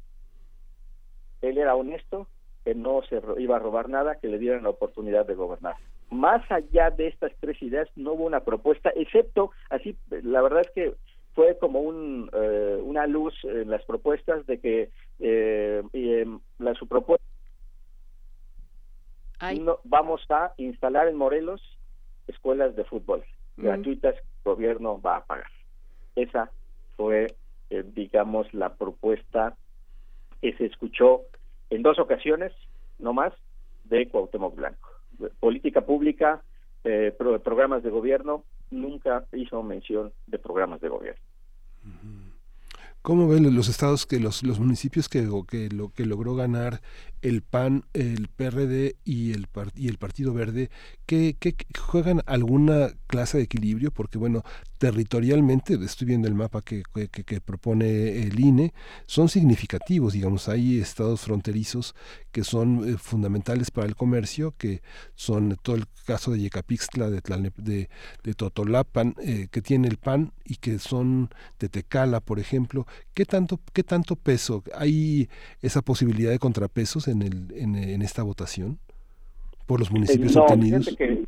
[1.40, 2.26] él era honesto,
[2.64, 5.76] que no se iba a robar nada, que le dieran la oportunidad de gobernar.
[6.10, 10.70] Más allá de estas tres ideas, no hubo una propuesta, excepto, así, la verdad es
[10.70, 10.94] que
[11.34, 16.26] fue como un, eh, una luz en las propuestas de que eh,
[16.58, 17.24] la, su propuesta
[19.58, 21.62] no, vamos a instalar en Morelos
[22.26, 23.24] escuelas de fútbol
[23.56, 25.50] gratuitas que el gobierno va a pagar.
[26.16, 26.50] Esa
[26.96, 27.34] fue,
[27.70, 29.56] eh, digamos, la propuesta
[30.40, 31.22] que se escuchó
[31.70, 32.52] en dos ocasiones,
[32.98, 33.32] no más,
[33.84, 34.88] de Cuauhtémoc Blanco.
[35.38, 36.42] Política pública,
[36.84, 41.22] eh, programas de gobierno, nunca hizo mención de programas de gobierno.
[43.02, 46.82] ¿Cómo ven los estados que los, los municipios que, que lo que logró ganar
[47.22, 50.70] el PAN, el PRD y el, y el Partido Verde,
[51.06, 51.36] que,
[51.78, 54.42] juegan alguna clase de equilibrio, porque bueno,
[54.78, 58.72] territorialmente, estoy viendo el mapa que, que, propone el INE,
[59.06, 61.94] son significativos, digamos, hay estados fronterizos
[62.32, 64.82] que son eh, fundamentales para el comercio, que
[65.14, 67.20] son todo el caso de Yecapixtla, de,
[67.56, 67.90] de,
[68.22, 73.24] de Totolapan, eh, que tiene el PAN y que son de Tecala, por ejemplo, ¿qué
[73.24, 74.62] tanto, qué tanto peso?
[74.74, 75.28] ¿Hay
[75.62, 78.78] esa posibilidad de contrapesos en, el, en, esta votación
[79.66, 80.94] por los municipios no, obtenidos?
[80.96, 81.24] Que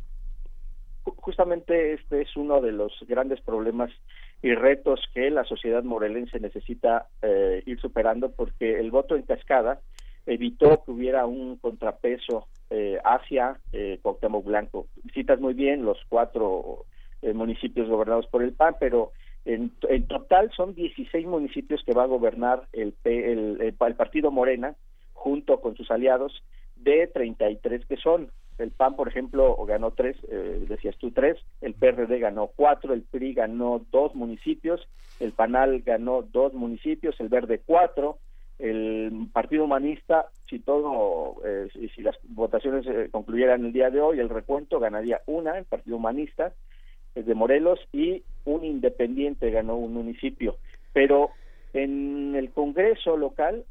[1.17, 3.91] justamente este es uno de los grandes problemas
[4.41, 9.79] y retos que la sociedad morelense necesita eh, ir superando porque el voto en cascada
[10.25, 14.87] evitó que hubiera un contrapeso eh, hacia eh, Cuauhtémoc Blanco.
[15.13, 16.85] Citas muy bien los cuatro
[17.21, 19.11] eh, municipios gobernados por el PAN, pero
[19.45, 19.71] en,
[20.07, 24.75] total son 16 municipios que va a gobernar el, el, el Partido Morena
[25.13, 26.43] junto con sus aliados,
[26.75, 28.29] de 33 que son.
[28.57, 33.01] El PAN, por ejemplo, ganó tres, eh, decías tú tres, el PRD ganó cuatro, el
[33.01, 34.87] PRI ganó dos municipios,
[35.19, 38.19] el PANAL ganó dos municipios, el Verde cuatro,
[38.59, 44.19] el Partido Humanista, si todo, eh, si, las votaciones eh, concluyeran el día de hoy,
[44.19, 46.53] el recuento ganaría una, el Partido Humanista,
[47.15, 50.57] de Morelos, y un independiente ganó un municipio.
[50.93, 51.29] Pero
[51.73, 53.65] en el Congreso local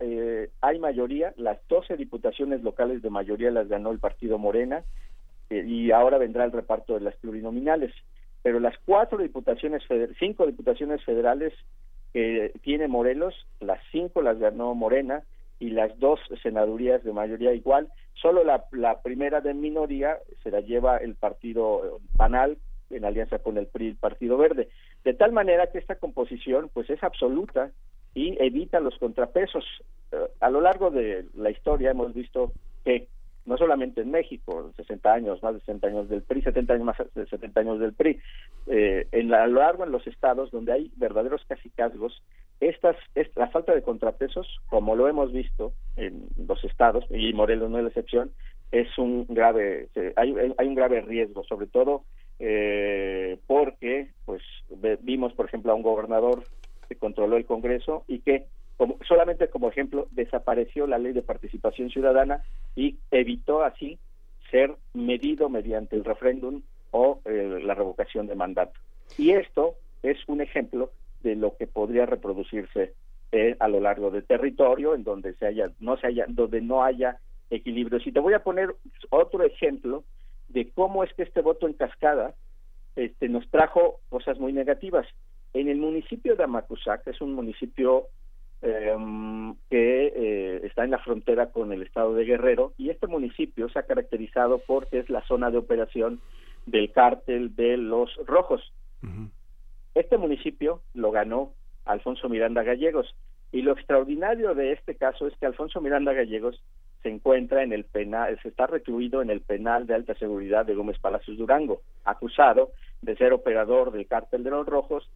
[0.00, 4.84] eh, hay mayoría, las 12 diputaciones locales de mayoría las ganó el Partido Morena,
[5.50, 7.92] y ahora vendrá el reparto de las plurinominales.
[8.42, 9.82] Pero las cuatro diputaciones,
[10.18, 11.52] cinco diputaciones federales
[12.12, 15.22] que tiene Morelos, las cinco las ganó Morena
[15.58, 17.88] y las dos senadurías de mayoría igual.
[18.14, 22.58] Solo la, la primera de minoría se la lleva el partido Banal
[22.90, 24.68] en alianza con el PRI, el Partido Verde.
[25.04, 27.70] De tal manera que esta composición pues es absoluta
[28.14, 29.64] y evita los contrapesos.
[30.12, 32.52] Eh, a lo largo de la historia hemos visto
[32.84, 33.08] que
[33.46, 36.96] no solamente en México, 60 años, más de 60 años del PRI, 70 años más
[37.14, 38.18] de 70 años del PRI,
[38.68, 42.22] eh, en la, a lo largo en los estados donde hay verdaderos casicazgos,
[42.60, 47.70] estas, es, la falta de contrapesos, como lo hemos visto en los estados, y Morelos
[47.70, 48.30] no es la excepción,
[48.72, 52.04] es un grave, hay, hay un grave riesgo, sobre todo
[52.38, 54.42] eh, porque pues
[55.02, 56.44] vimos, por ejemplo, a un gobernador
[56.88, 58.46] que controló el Congreso y que
[58.76, 62.42] como, solamente como ejemplo, desapareció la ley de participación ciudadana
[62.74, 63.98] y evitó así
[64.50, 68.78] ser medido mediante el referéndum o eh, la revocación de mandato.
[69.16, 70.90] Y esto es un ejemplo
[71.22, 72.94] de lo que podría reproducirse
[73.32, 76.84] eh, a lo largo del territorio en donde se haya no se haya donde no
[76.84, 77.18] haya
[77.50, 77.98] equilibrio.
[78.00, 78.74] Si te voy a poner
[79.10, 80.04] otro ejemplo
[80.54, 82.34] de cómo es que este voto en cascada
[82.96, 85.06] este, nos trajo cosas muy negativas.
[85.52, 88.08] En el municipio de Amacuzac, es un municipio
[88.66, 93.68] Em, que eh, está en la frontera con el estado de Guerrero y este municipio
[93.68, 96.22] se ha caracterizado porque es la zona de operación
[96.64, 98.72] del cártel de los rojos.
[99.94, 101.52] Este municipio lo ganó
[101.84, 103.14] Alfonso Miranda Gallegos
[103.52, 106.62] y lo extraordinario de este caso es que Alfonso Miranda Gallegos
[107.04, 110.74] se encuentra en el penal, se está recluido en el penal de alta seguridad de
[110.74, 112.72] Gómez Palacios Durango, acusado
[113.02, 115.08] de ser operador del cártel de los rojos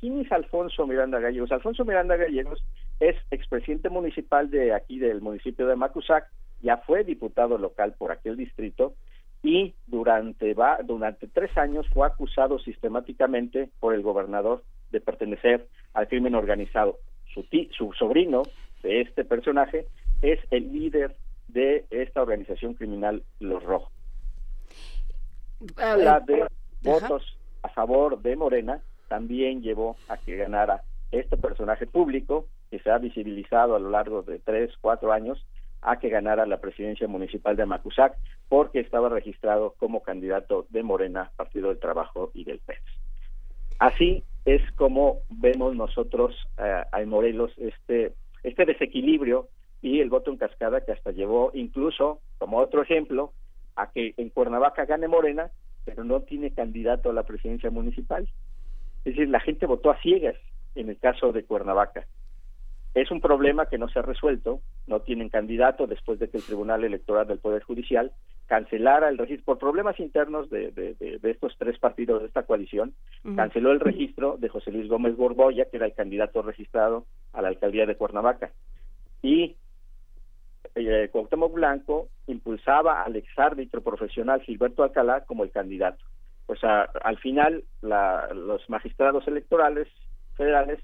[0.00, 1.50] ¿Quién es Alfonso Miranda Gallegos?
[1.52, 2.62] Alfonso Miranda Gallegos
[3.00, 6.28] es expresidente municipal de aquí del municipio de Macusac,
[6.60, 8.94] ya fue diputado local por aquel distrito
[9.42, 16.08] y durante va, durante tres años fue acusado sistemáticamente por el gobernador de pertenecer al
[16.08, 16.98] crimen organizado.
[17.32, 18.42] Su, su sobrino
[18.82, 19.86] de este personaje
[20.22, 21.16] es el líder
[21.48, 23.92] de esta organización criminal Los Rojos.
[25.78, 26.46] La de
[26.82, 32.90] votos a favor de Morena también llevó a que ganara este personaje público que se
[32.90, 35.44] ha visibilizado a lo largo de tres, cuatro años
[35.82, 38.16] a que ganara la presidencia municipal de Macusac
[38.48, 42.78] porque estaba registrado como candidato de Morena, Partido del Trabajo y del PES.
[43.78, 48.14] Así es como vemos nosotros eh, en Morelos este,
[48.46, 49.48] este desequilibrio
[49.82, 53.32] y el voto en cascada que hasta llevó incluso, como otro ejemplo,
[53.74, 55.50] a que en Cuernavaca gane Morena,
[55.84, 58.28] pero no tiene candidato a la presidencia municipal.
[59.04, 60.36] Es decir, la gente votó a ciegas
[60.76, 62.06] en el caso de Cuernavaca.
[62.94, 66.44] Es un problema que no se ha resuelto, no tienen candidato después de que el
[66.44, 68.12] Tribunal Electoral del Poder Judicial
[68.46, 72.94] cancelara el registro, por problemas internos de, estos tres partidos de esta coalición,
[73.34, 77.48] canceló el registro de José Luis Gómez Borboya, que era el candidato registrado a la
[77.48, 78.52] alcaldía de Cuernavaca.
[79.20, 79.56] Y
[80.76, 86.04] eh, Cuauhtémoc Blanco impulsaba al exárbitro profesional Gilberto Alcalá como el candidato.
[86.46, 89.88] Pues al final los magistrados electorales
[90.36, 90.78] federales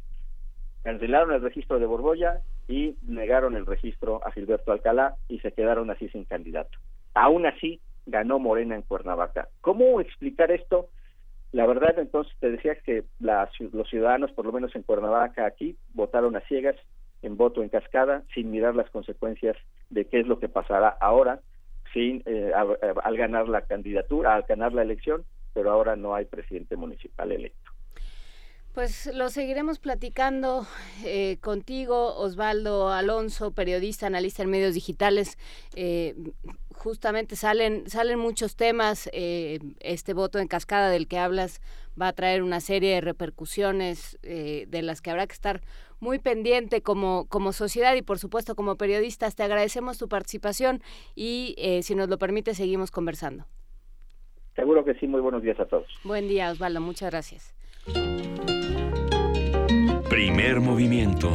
[0.83, 5.91] cancelaron el registro de Borbolla y negaron el registro a Gilberto Alcalá y se quedaron
[5.91, 6.79] así sin candidato.
[7.15, 9.49] Aún así, ganó Morena en Cuernavaca.
[9.61, 10.89] ¿Cómo explicar esto?
[11.53, 16.35] La verdad, entonces, te decía que los ciudadanos, por lo menos en Cuernavaca aquí, votaron
[16.37, 16.77] a ciegas
[17.21, 19.57] en voto en cascada, sin mirar las consecuencias
[19.91, 21.41] de qué es lo que pasará ahora,
[21.93, 26.75] sin eh, al ganar la candidatura, al ganar la elección, pero ahora no hay presidente
[26.77, 27.71] municipal electo.
[28.75, 30.67] Pues lo seguiremos platicando
[31.05, 35.37] eh, contigo, Osvaldo Alonso, periodista, analista en medios digitales.
[35.77, 36.15] Eh,
[36.75, 39.11] justamente salen, salen muchos temas.
[39.13, 41.61] Eh, este voto en cascada del que hablas
[42.01, 45.61] va a traer una serie de repercusiones de las que habrá que estar
[46.01, 49.37] muy pendiente como, como sociedad y por supuesto como periodistas.
[49.37, 50.81] Te agradecemos tu participación
[51.15, 53.45] y si nos lo permite seguimos conversando.
[54.57, 55.87] Seguro que sí, muy buenos días a todos.
[56.05, 57.55] Buen día, Osvaldo, muchas gracias.
[60.13, 61.31] Primer movimiento.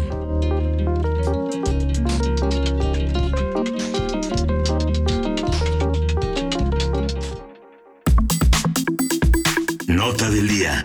[9.87, 10.83] Nota del día.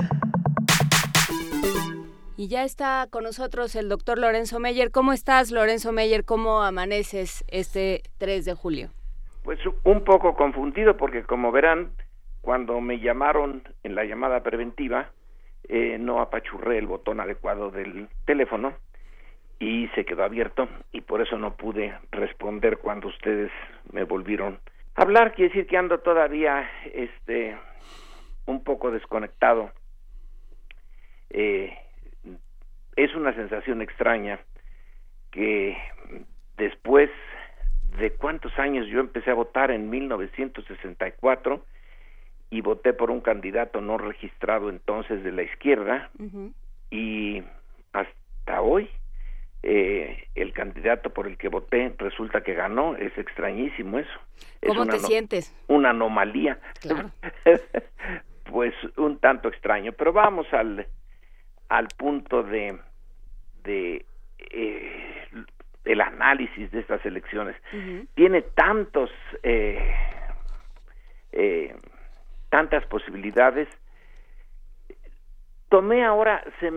[2.38, 4.90] Y ya está con nosotros el doctor Lorenzo Meyer.
[4.90, 6.24] ¿Cómo estás, Lorenzo Meyer?
[6.24, 8.88] ¿Cómo amaneces este 3 de julio?
[9.44, 11.92] Pues un poco confundido porque como verán,
[12.40, 15.10] cuando me llamaron en la llamada preventiva,
[15.68, 18.74] eh, no apachurré el botón adecuado del teléfono
[19.58, 23.50] y se quedó abierto y por eso no pude responder cuando ustedes
[23.92, 24.58] me volvieron
[24.96, 25.34] a hablar.
[25.34, 27.56] Quiere decir que ando todavía este,
[28.46, 29.70] un poco desconectado.
[31.30, 31.76] Eh,
[32.96, 34.40] es una sensación extraña
[35.30, 35.76] que
[36.56, 37.10] después
[37.98, 41.64] de cuántos años yo empecé a votar en 1964
[42.52, 46.10] y voté por un candidato no registrado entonces de la izquierda
[46.90, 47.42] y
[47.92, 48.90] hasta hoy
[49.62, 54.20] eh, el candidato por el que voté resulta que ganó es extrañísimo eso
[54.66, 55.54] ¿Cómo te sientes?
[55.66, 56.58] Una anomalía.
[58.44, 60.86] pues un tanto extraño, pero vamos al
[61.68, 62.78] al punto de,
[63.64, 64.04] de
[64.50, 65.28] eh,
[65.84, 67.56] el análisis de estas elecciones.
[68.14, 69.10] Tiene tantos,
[69.42, 69.94] eh,
[72.52, 73.66] tantas posibilidades.
[75.70, 76.70] Tomé ahora, se,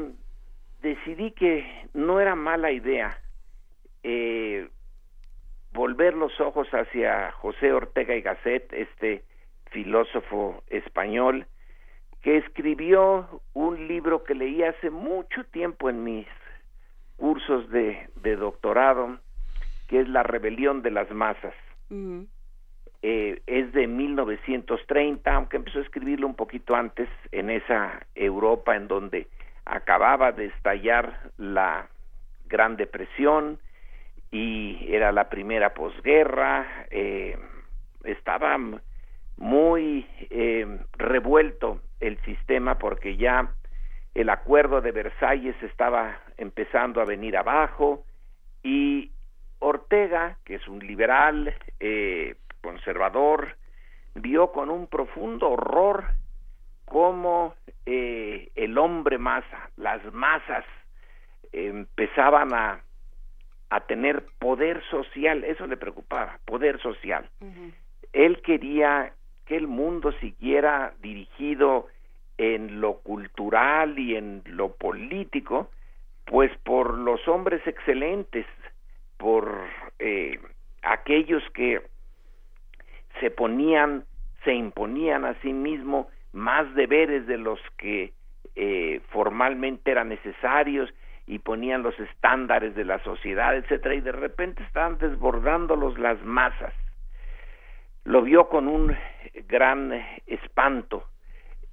[0.81, 3.19] decidí que no era mala idea
[5.73, 9.23] volver los ojos hacia José Ortega y Gasset, este
[9.72, 11.45] filósofo español,
[12.22, 16.27] que escribió un libro que leí hace mucho tiempo en mis
[17.18, 18.07] cursos de,
[18.38, 19.19] doctorado,
[19.89, 21.53] que es La rebelión de las masas.
[23.07, 28.88] Eh, es de 1930, aunque empezó a escribirlo un poquito antes, en esa Europa en
[28.88, 29.27] donde
[29.64, 31.88] acababa de estallar la
[32.48, 33.60] Gran Depresión
[34.32, 37.38] y era la primera posguerra, eh,
[38.06, 38.57] estaba
[39.38, 43.52] muy eh, revuelto el sistema porque ya
[44.15, 48.03] el acuerdo de Versalles estaba empezando a venir abajo
[48.64, 49.11] y
[49.60, 53.55] Ortega, que es un liberal eh, conservador,
[54.15, 56.05] vio con un profundo horror
[56.85, 57.55] cómo
[57.85, 60.65] eh, el hombre masa, las masas
[61.51, 62.81] empezaban a,
[63.69, 67.29] a tener poder social, eso le preocupaba, poder social.
[68.13, 69.13] Él quería
[69.45, 71.87] que el mundo siguiera dirigido
[72.37, 75.69] en lo cultural y en lo político,
[76.25, 78.45] pues por los hombres excelentes,
[79.17, 79.67] por
[79.99, 80.39] eh,
[80.81, 81.81] aquellos que
[83.19, 84.05] se ponían,
[84.43, 88.13] se imponían a sí mismos más deberes de los que
[88.55, 90.93] eh, formalmente eran necesarios
[91.27, 96.73] y ponían los estándares de la sociedad, etcétera, y de repente estaban desbordándolos las masas.
[98.03, 98.95] Lo vio con un
[99.47, 99.91] gran
[100.27, 101.05] espanto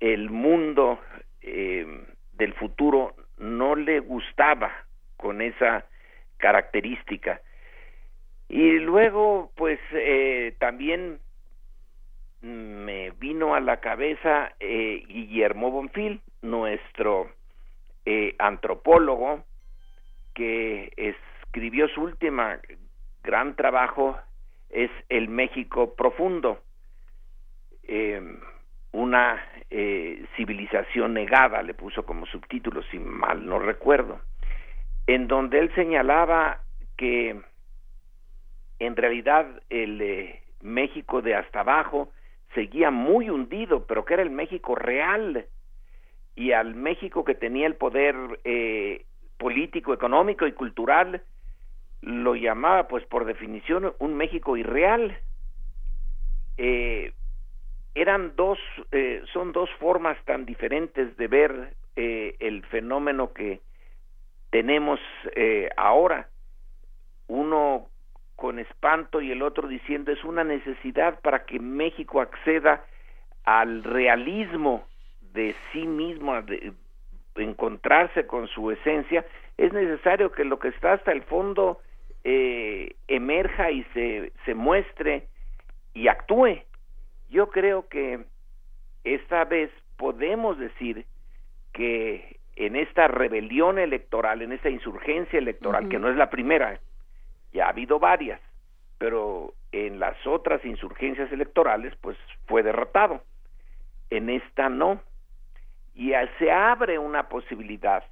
[0.03, 0.99] el mundo
[1.43, 1.87] eh,
[2.33, 4.73] del futuro no le gustaba
[5.17, 5.85] con esa
[6.39, 7.41] característica.
[8.49, 11.21] Y luego, pues, eh, también
[12.43, 17.31] me vino a la cabeza eh, Guillermo Bonfil, nuestro
[18.39, 19.45] antropólogo,
[20.35, 22.59] que escribió su última
[23.23, 24.19] gran trabajo,
[24.71, 26.61] es El México Profundo
[28.93, 34.21] una eh, civilización negada, le puso como subtítulo, si mal no recuerdo,
[35.07, 36.61] en donde él señalaba
[36.97, 37.41] que
[38.79, 42.11] en realidad el eh, México de hasta abajo
[42.55, 45.47] seguía muy hundido, pero que era el México real,
[46.35, 49.05] y al México que tenía el poder eh,
[49.39, 51.23] político, económico y cultural,
[52.01, 55.17] lo llamaba, pues por definición, un México irreal.
[56.57, 57.13] Eh,
[57.95, 58.59] eran dos,
[58.91, 63.61] eh, son dos formas tan diferentes de ver eh, el fenómeno que
[64.51, 64.99] tenemos
[65.37, 66.29] eh, ahora.
[67.29, 67.89] Uno
[68.37, 72.85] con espanto y el otro diciendo es una necesidad para que México acceda
[73.45, 74.87] al realismo
[75.33, 76.73] de sí mismo, de
[77.37, 79.25] encontrarse con su esencia,
[79.57, 81.81] es necesario que lo que está hasta el fondo
[82.25, 85.27] emerja y se, se muestre
[85.95, 86.63] y actúe
[87.33, 88.21] yo creo que
[89.05, 91.07] esta vez podemos decir
[91.73, 96.79] que en esta rebelión electoral, en esta insurgencia electoral, que no es la primera,
[97.53, 98.41] ya ha habido varias,
[98.99, 102.17] pero en las otras insurgencias electorales, pues
[102.47, 103.23] fue derrotado.
[104.11, 105.01] En esta no.
[105.95, 108.05] Y se abre una posibilidad,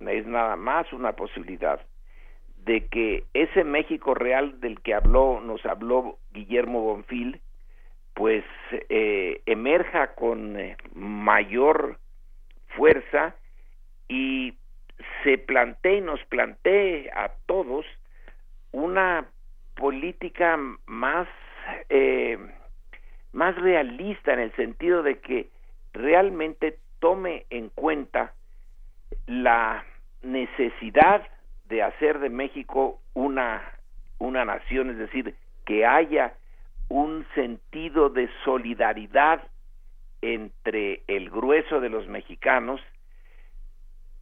[0.00, 1.80] es nada más una posibilidad,
[2.64, 7.40] de que ese México real del que habló, nos habló Guillermo Bonfil,
[8.14, 11.98] pues eh, emerja con eh, mayor
[12.76, 13.34] fuerza
[14.08, 14.54] y
[15.24, 17.84] se plantee y nos plantee a todos
[18.72, 19.26] una
[19.76, 21.28] política más
[21.88, 22.38] eh,
[23.32, 25.48] más realista en el sentido de que
[25.92, 28.34] realmente tome en cuenta
[29.26, 29.84] la
[30.22, 31.26] necesidad
[31.66, 33.62] de hacer de México una
[34.18, 35.34] una nación, es decir,
[35.64, 36.34] que haya
[36.88, 39.42] un sentido de solidaridad
[40.20, 42.80] entre el grueso de los mexicanos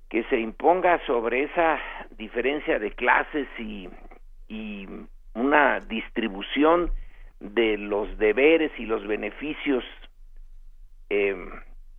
[0.08, 1.78] que se imponga sobre esa
[2.16, 3.88] diferencia de clases y,
[4.50, 4.86] y
[5.34, 6.90] una distribución
[7.38, 9.84] de los deberes y los beneficios
[11.08, 11.36] eh,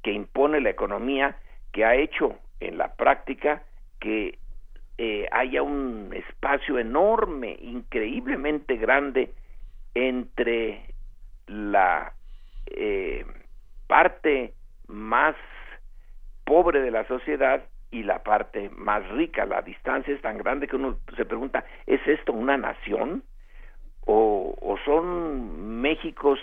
[0.03, 1.37] que impone la economía
[1.71, 3.63] que ha hecho en la práctica
[3.99, 4.37] que
[4.97, 9.31] eh, haya un espacio enorme, increíblemente grande
[9.95, 10.93] entre
[11.47, 12.13] la
[12.67, 13.25] eh,
[13.87, 14.53] parte
[14.87, 15.35] más
[16.43, 19.45] pobre de la sociedad y la parte más rica.
[19.45, 23.23] La distancia es tan grande que uno se pregunta, ¿es esto una nación?
[24.05, 26.39] ¿O, o son Méxicos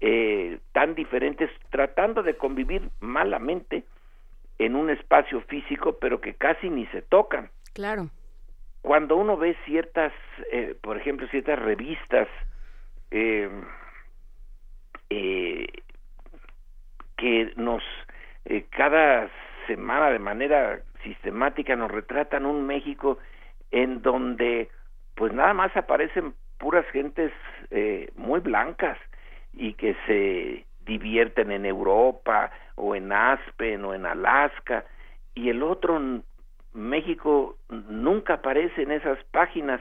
[0.00, 3.84] eh, tan diferentes tratando de convivir malamente
[4.58, 7.50] en un espacio físico pero que casi ni se tocan?
[7.74, 8.10] Claro.
[8.82, 10.12] Cuando uno ve ciertas,
[10.50, 12.28] eh, por ejemplo, ciertas revistas
[13.10, 13.50] eh,
[15.10, 15.66] eh,
[17.16, 17.82] que nos
[18.44, 19.28] eh, cada
[19.68, 23.18] semana de manera sistemática nos retratan un México
[23.70, 24.68] en donde
[25.14, 27.32] pues nada más aparecen puras gentes
[27.70, 28.98] eh, muy blancas
[29.52, 34.84] y que se divierten en Europa o en Aspen o en Alaska
[35.34, 36.00] y el otro
[36.72, 39.80] México nunca aparece en esas páginas.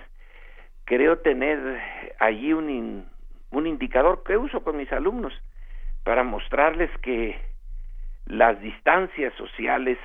[0.86, 1.60] Creo tener
[2.20, 3.08] allí un,
[3.52, 5.34] un indicador que uso con mis alumnos
[6.04, 7.40] para mostrarles que
[8.28, 9.98] las distancias sociales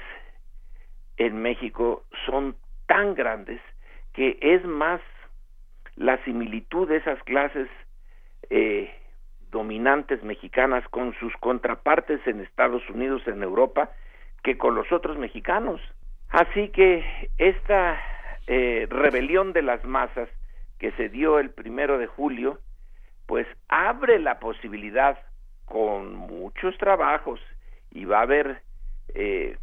[1.16, 3.60] en México son tan grandes
[4.12, 5.00] que es más
[5.96, 7.68] la similitud de esas clases
[8.50, 8.94] eh,
[9.50, 13.90] dominantes mexicanas con sus contrapartes en Estados Unidos, en Europa,
[14.42, 15.80] que con los otros mexicanos.
[16.30, 17.04] Así que
[17.38, 18.00] esta
[18.46, 20.28] eh, rebelión de las masas
[20.78, 22.58] que se dio el primero de julio,
[23.26, 25.18] pues abre la posibilidad
[25.66, 27.40] con muchos trabajos
[27.92, 28.62] y va a haber
[29.14, 29.56] eh,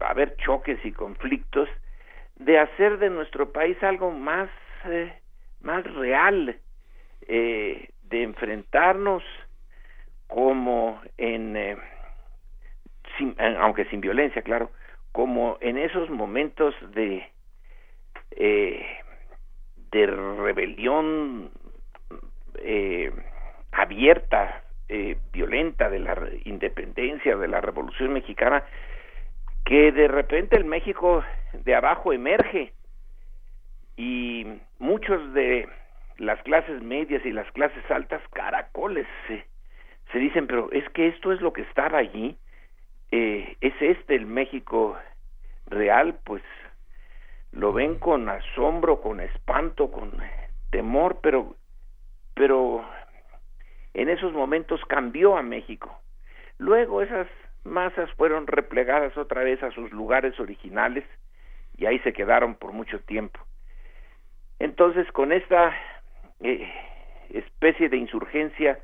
[0.00, 1.68] va a haber choques y conflictos
[2.36, 4.48] de hacer de nuestro país algo más
[4.84, 5.12] eh,
[5.60, 6.56] más real
[7.28, 9.22] eh, de enfrentarnos
[10.28, 11.78] como en
[13.16, 14.70] sin, aunque sin violencia claro
[15.12, 17.26] como en esos momentos de
[19.90, 21.50] de rebelión
[22.58, 23.12] eh,
[23.72, 28.64] abierta, eh, violenta de la independencia, de la revolución mexicana,
[29.64, 32.72] que de repente el México de abajo emerge.
[33.96, 34.46] Y
[34.78, 35.68] muchos de
[36.18, 41.40] las clases medias y las clases altas caracoles se, dicen, pero es que esto es
[41.40, 42.36] lo que estaba allí,
[43.10, 44.96] eh, es este el México
[45.66, 46.42] real, pues
[47.52, 50.12] lo ven con asombro, con espanto, con
[50.70, 51.56] temor, pero
[52.34, 52.84] pero
[53.96, 55.98] en esos momentos cambió a México.
[56.58, 57.26] Luego esas
[57.64, 61.02] masas fueron replegadas otra vez a sus lugares originales
[61.78, 63.40] y ahí se quedaron por mucho tiempo.
[64.58, 65.74] Entonces, con esta
[66.40, 66.70] eh,
[67.30, 68.78] especie de insurgencia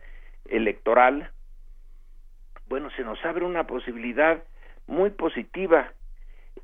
[0.49, 1.31] electoral,
[2.69, 4.43] bueno, se nos abre una posibilidad
[4.87, 5.93] muy positiva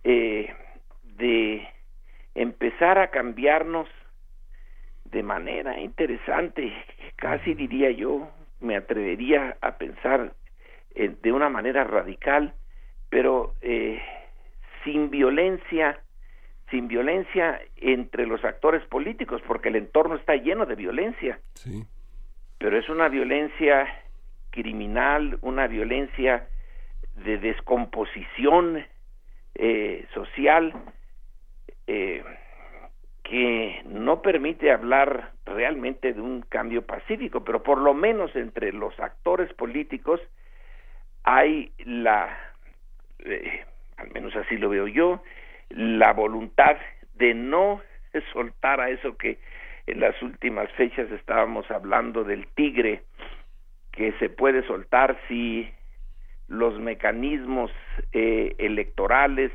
[0.04, 0.54] eh,
[1.02, 1.68] de
[2.34, 3.88] empezar a cambiarnos
[5.04, 6.72] de manera interesante,
[7.16, 8.30] casi diría yo,
[8.60, 10.32] me atrevería a pensar
[10.94, 12.54] eh, de una manera radical,
[13.08, 14.00] pero eh,
[14.84, 16.00] sin violencia,
[16.70, 21.38] sin violencia entre los actores políticos, porque el entorno está lleno de violencia.
[21.54, 21.84] Sí.
[22.58, 23.86] Pero es una violencia
[24.50, 26.48] criminal, una violencia
[27.24, 28.84] de descomposición
[29.54, 30.72] eh, social,
[31.86, 32.22] eh,
[33.28, 38.98] que no permite hablar realmente de un cambio pacífico, pero por lo menos entre los
[38.98, 40.18] actores políticos
[41.24, 42.38] hay la,
[43.18, 43.64] eh,
[43.98, 45.22] al menos así lo veo yo,
[45.68, 46.78] la voluntad
[47.16, 47.82] de no
[48.32, 49.38] soltar a eso que
[49.86, 53.02] en las últimas fechas estábamos hablando del tigre,
[53.92, 55.70] que se puede soltar si
[56.46, 57.70] los mecanismos
[58.12, 59.52] eh, electorales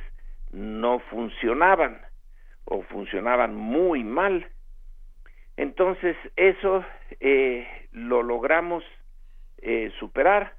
[0.51, 1.99] no funcionaban
[2.65, 4.47] o funcionaban muy mal.
[5.57, 6.83] Entonces eso
[7.19, 8.83] eh, lo logramos
[9.61, 10.53] eh, superar.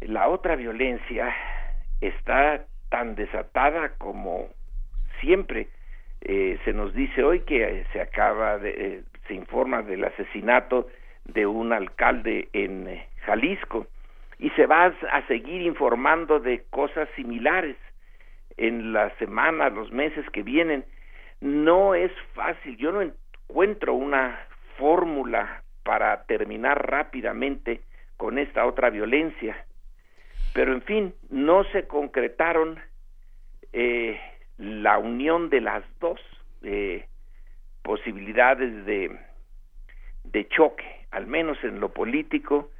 [0.00, 1.34] La otra violencia
[2.00, 4.48] está tan desatada como
[5.20, 5.68] siempre.
[6.22, 10.88] Eh, se nos dice hoy que se acaba de, se informa del asesinato
[11.24, 13.86] de un alcalde en Jalisco
[14.38, 17.76] y se va a seguir informando de cosas similares
[18.60, 20.84] en las semanas, los meses que vienen.
[21.40, 24.38] No es fácil, yo no encuentro una
[24.76, 27.80] fórmula para terminar rápidamente
[28.18, 29.64] con esta otra violencia.
[30.52, 32.78] Pero en fin, no se concretaron
[33.72, 34.20] eh,
[34.58, 36.20] la unión de las dos
[36.62, 37.06] eh,
[37.82, 42.70] posibilidades de, choque, al menos en lo político.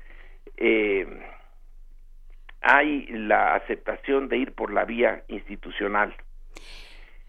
[0.59, 1.07] Eh,
[2.60, 6.14] hay la aceptación de ir por la vía institucional.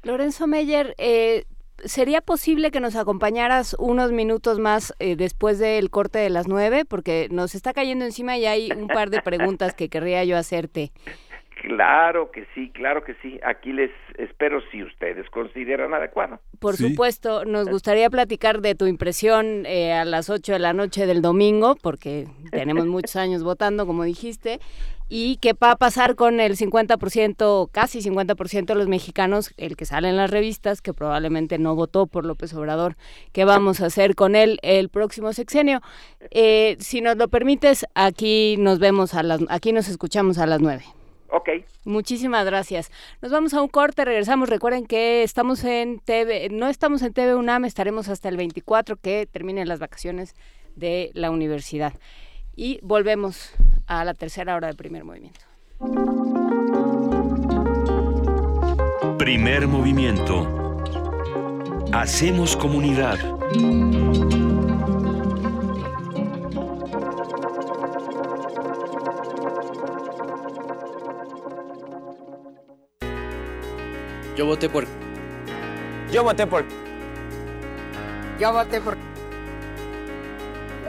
[0.03, 1.45] Lorenzo Meyer, eh,
[1.85, 6.85] ¿sería posible que nos acompañaras unos minutos más eh, después del corte de las nueve?
[6.85, 10.91] Porque nos está cayendo encima y hay un par de preguntas que querría yo hacerte.
[11.61, 13.39] Claro que sí, claro que sí.
[13.43, 16.39] Aquí les espero si ustedes consideran adecuado.
[16.59, 21.05] Por supuesto, nos gustaría platicar de tu impresión eh, a las 8 de la noche
[21.05, 24.59] del domingo, porque tenemos muchos años votando, como dijiste,
[25.07, 29.85] y qué va a pasar con el 50%, casi 50% de los mexicanos, el que
[29.85, 32.95] sale en las revistas, que probablemente no votó por López Obrador,
[33.33, 35.81] qué vamos a hacer con él el próximo sexenio.
[36.31, 40.59] Eh, si nos lo permites, aquí nos vemos a las, aquí nos escuchamos a las
[40.59, 40.83] 9.
[41.31, 41.49] Ok.
[41.85, 42.91] Muchísimas gracias.
[43.21, 44.49] Nos vamos a un corte, regresamos.
[44.49, 49.27] Recuerden que estamos en TV, no estamos en TV UNAM, estaremos hasta el 24 que
[49.31, 50.35] terminen las vacaciones
[50.75, 51.93] de la universidad.
[52.55, 53.53] Y volvemos
[53.87, 55.41] a la tercera hora del primer movimiento.
[59.17, 60.83] Primer movimiento.
[61.93, 63.19] Hacemos comunidad.
[74.35, 74.85] Yo voté por.
[76.11, 76.65] Yo voté por.
[78.39, 78.97] Yo voté por.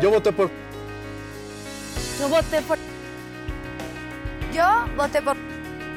[0.00, 0.50] Yo voté por.
[2.20, 2.78] Yo voté por.
[4.52, 4.64] Yo
[4.96, 5.36] voté por.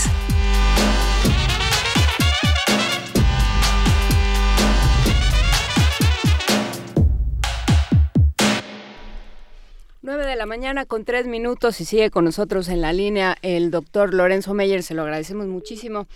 [10.35, 14.13] De la mañana con tres minutos y sigue con nosotros en la línea el doctor
[14.13, 16.09] Lorenzo Meyer, se lo agradecemos muchísimo.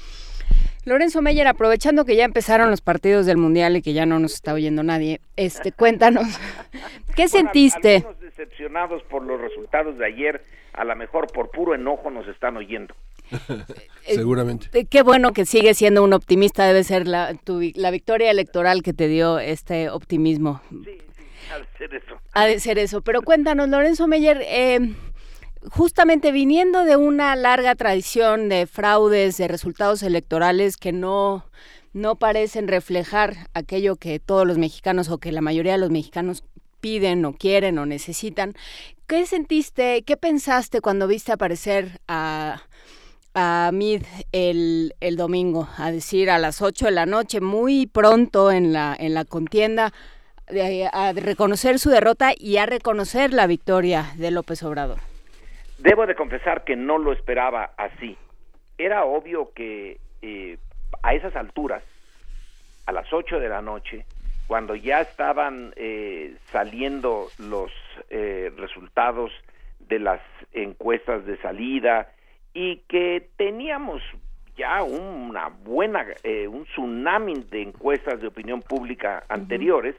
[0.89, 4.35] Lorenzo Meyer, aprovechando que ya empezaron los partidos del Mundial y que ya no nos
[4.35, 6.27] está oyendo nadie, este, cuéntanos,
[7.15, 8.05] ¿qué sentiste?
[8.21, 12.95] decepcionados por los resultados de ayer, a lo mejor por puro enojo nos están oyendo.
[14.07, 14.69] Seguramente.
[14.73, 17.37] Eh, qué bueno que sigue siendo un optimista, debe ser la,
[17.75, 20.63] la victoria electoral que te dio este optimismo.
[20.71, 22.17] Sí, sí, ha de ser eso.
[22.33, 24.95] Ha de ser eso, pero cuéntanos, Lorenzo Meyer, eh,
[25.71, 31.45] justamente viniendo de una larga tradición de fraudes, de resultados electorales que no,
[31.93, 36.45] no parecen reflejar aquello que todos los mexicanos o que la mayoría de los mexicanos
[36.81, 38.55] piden o quieren o necesitan.
[39.07, 42.63] ¿Qué sentiste, qué pensaste cuando viste aparecer a,
[43.35, 44.03] a Mid
[44.33, 45.69] el, el domingo?
[45.77, 49.93] A decir a las 8 de la noche, muy pronto en la, en la contienda,
[50.93, 55.08] a reconocer su derrota y a reconocer la victoria de López Obrador.
[55.79, 58.17] Debo de confesar que no lo esperaba así.
[58.77, 60.59] Era obvio que eh,
[61.03, 61.85] a esas alturas,
[62.87, 64.05] a las 8 de la noche,
[64.49, 67.71] cuando ya estaban eh, saliendo los
[68.11, 69.31] eh, resultados
[69.79, 70.21] de las
[70.53, 72.11] encuestas de salida
[72.53, 74.03] y que teníamos
[74.57, 76.05] ya una buena,
[76.51, 79.95] un tsunami de encuestas de opinión pública anteriores,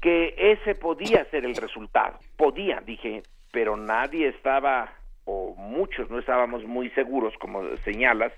[0.00, 2.20] que ese podía ser el resultado.
[2.36, 3.24] Podía, dije,
[3.54, 4.92] pero nadie estaba,
[5.24, 8.32] o muchos no estábamos muy seguros, como señalas,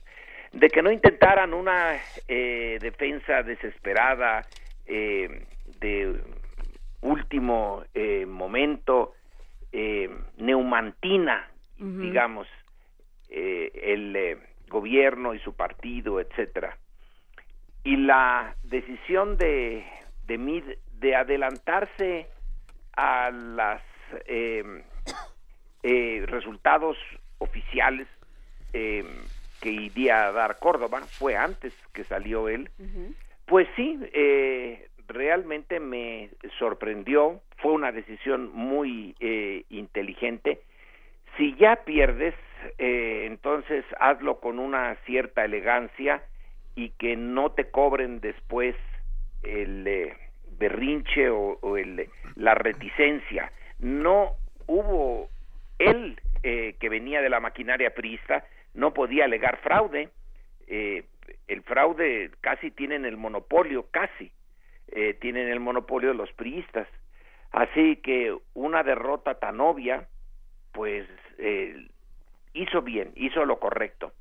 [0.52, 1.98] de que no intentaran una
[2.28, 4.46] eh, defensa desesperada
[4.86, 5.46] eh,
[5.80, 6.20] de
[7.00, 9.14] último eh, momento,
[10.38, 12.48] neumantina, digamos,
[13.28, 14.38] el
[14.68, 16.78] gobierno y su partido, etcétera.
[17.84, 19.84] Y la decisión de,
[20.26, 20.64] de Mid
[20.98, 22.26] de adelantarse
[22.94, 23.82] a las
[24.26, 24.82] eh,
[26.26, 26.96] resultados
[27.38, 28.08] oficiales
[28.72, 29.04] eh,
[29.60, 32.70] que iría a dar Córdoba, fue antes que salió él,
[33.46, 39.14] pues sí, eh, realmente me sorprendió, fue una decisión muy
[39.70, 40.60] inteligente.
[41.36, 42.34] Si ya pierdes,
[42.78, 46.22] entonces hazlo con una cierta elegancia
[46.74, 48.76] y que no te cobren después
[49.42, 50.12] el
[50.58, 53.52] berrinche o, o el, la reticencia.
[53.78, 54.32] No
[54.66, 55.30] hubo
[55.78, 58.44] él, eh, que venía de la maquinaria priista,
[58.74, 60.10] no podía alegar fraude.
[60.66, 61.04] Eh,
[61.48, 64.30] el fraude casi tienen el monopolio, casi
[64.88, 66.88] eh, tienen el monopolio de los priistas.
[67.52, 70.08] Así que una derrota tan obvia,
[70.72, 71.06] pues
[72.52, 74.12] hizo bien, hizo lo correcto.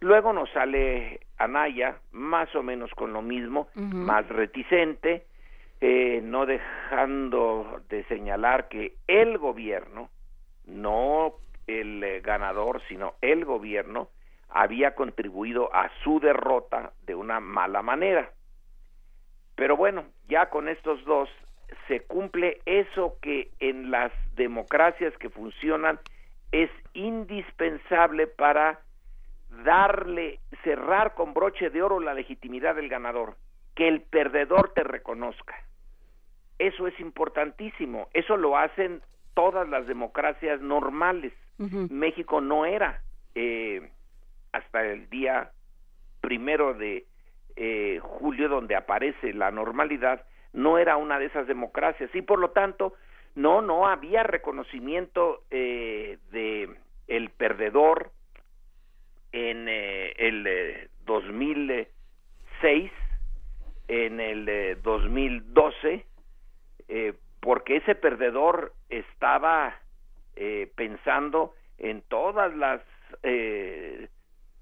[0.00, 5.24] Luego nos sale Anaya, más o menos con lo mismo, más reticente,
[5.80, 10.10] no dejando de señalar que el gobierno
[10.66, 11.34] no
[11.66, 14.08] el eh, ganador, sino el gobierno,
[14.48, 18.30] había contribuido a su derrota de una mala manera.
[19.54, 21.28] Pero bueno, ya con estos dos
[21.88, 25.98] se cumple eso que en las democracias que funcionan
[26.50, 28.80] es indispensable para
[29.64, 33.36] darle, cerrar con broche de oro la legitimidad del ganador,
[33.74, 35.54] que el perdedor te reconozca.
[36.58, 39.02] Eso es importantísimo, eso lo hacen
[39.34, 41.32] todas las democracias normales.
[41.90, 43.02] México no era
[43.36, 43.88] eh,
[44.50, 45.52] hasta el día
[46.20, 47.06] primero de
[47.54, 52.50] eh, julio donde aparece la normalidad, no era una de esas democracias y por lo
[52.50, 52.94] tanto
[53.36, 56.68] no no había reconocimiento eh, de
[57.06, 58.10] el perdedor
[59.30, 62.92] en el 2006
[63.88, 66.06] en el 2012
[66.88, 69.74] eh, porque ese perdedor estaba
[70.36, 72.80] eh, pensando en todas las
[73.24, 74.08] eh,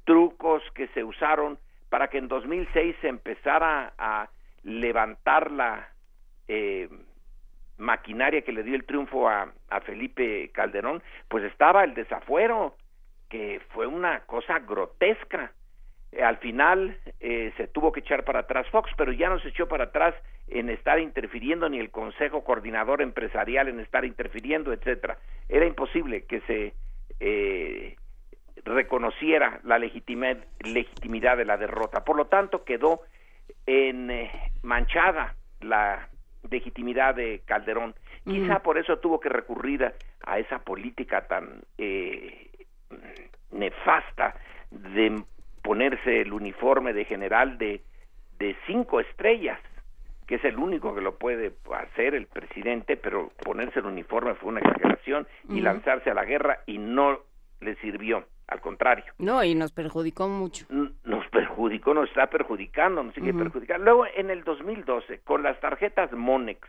[0.04, 1.58] trucos que se usaron
[1.90, 4.30] para que en 2006 se empezara a
[4.62, 5.90] levantar la
[6.48, 6.88] eh,
[7.76, 9.52] maquinaria que le dio el triunfo a,
[9.84, 12.76] Felipe Calderón, pues estaba el desafuero,
[13.28, 15.52] que fue una cosa grotesca.
[16.22, 19.68] Al final eh, se tuvo que echar para atrás Fox, pero ya no se echó
[19.68, 20.14] para atrás
[20.50, 25.18] en estar interfiriendo ni el Consejo Coordinador Empresarial en estar interfiriendo, etcétera.
[25.48, 26.74] Era imposible que se
[27.20, 27.96] eh,
[28.64, 32.04] reconociera la legitimidad de la derrota.
[32.04, 33.02] Por lo tanto, quedó
[33.66, 34.28] en
[34.62, 36.08] manchada la
[36.50, 37.94] legitimidad de Calderón.
[38.24, 39.92] Quizá por eso tuvo que recurrir
[40.24, 41.62] a, esa política tan
[43.50, 44.34] nefasta
[44.70, 45.22] de
[45.62, 47.82] ponerse el uniforme de general de,
[48.38, 49.58] de cinco estrellas,
[50.30, 54.50] que es el único que lo puede hacer el presidente, pero ponerse el uniforme fue
[54.50, 57.18] una exageración y lanzarse a la guerra y no
[57.58, 59.12] le sirvió, al contrario.
[59.18, 60.66] No, y nos perjudicó mucho.
[60.70, 63.84] Nos perjudicó, nos está perjudicando, nos sigue perjudicando.
[63.84, 66.60] Luego, en el 2012, con las tarjetas Monex,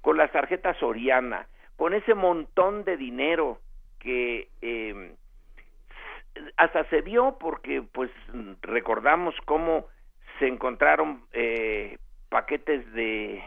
[0.00, 1.46] con las tarjetas Soriana,
[1.76, 3.60] con ese montón de dinero
[4.00, 5.14] que eh,
[6.56, 8.10] hasta se vio porque pues
[8.60, 9.86] recordamos cómo
[10.40, 11.96] se encontraron eh,
[12.34, 13.44] paquetes de,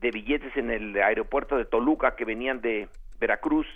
[0.00, 2.88] billetes en el aeropuerto de Toluca que venían de
[3.20, 3.66] Veracruz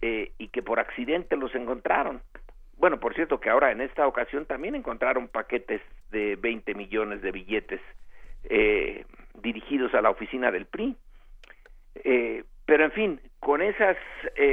[0.00, 2.22] eh, y que por accidente los encontraron.
[2.76, 5.80] Bueno, por cierto que ahora en esta ocasión también encontraron paquetes
[6.12, 7.80] de 20 millones de billetes
[8.44, 9.06] eh,
[9.42, 10.96] dirigidos a la oficina del PRI.
[12.64, 13.96] pero en fin, con esas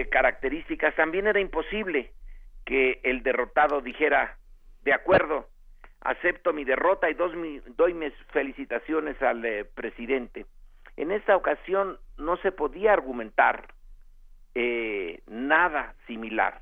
[0.09, 2.11] características también era imposible
[2.65, 4.35] que el derrotado dijera,
[4.81, 5.47] de acuerdo,
[6.01, 10.45] acepto mi derrota y doy mis felicitaciones al eh, presidente.
[10.97, 13.73] En esta ocasión no se podía argumentar
[14.55, 16.61] eh, nada similar.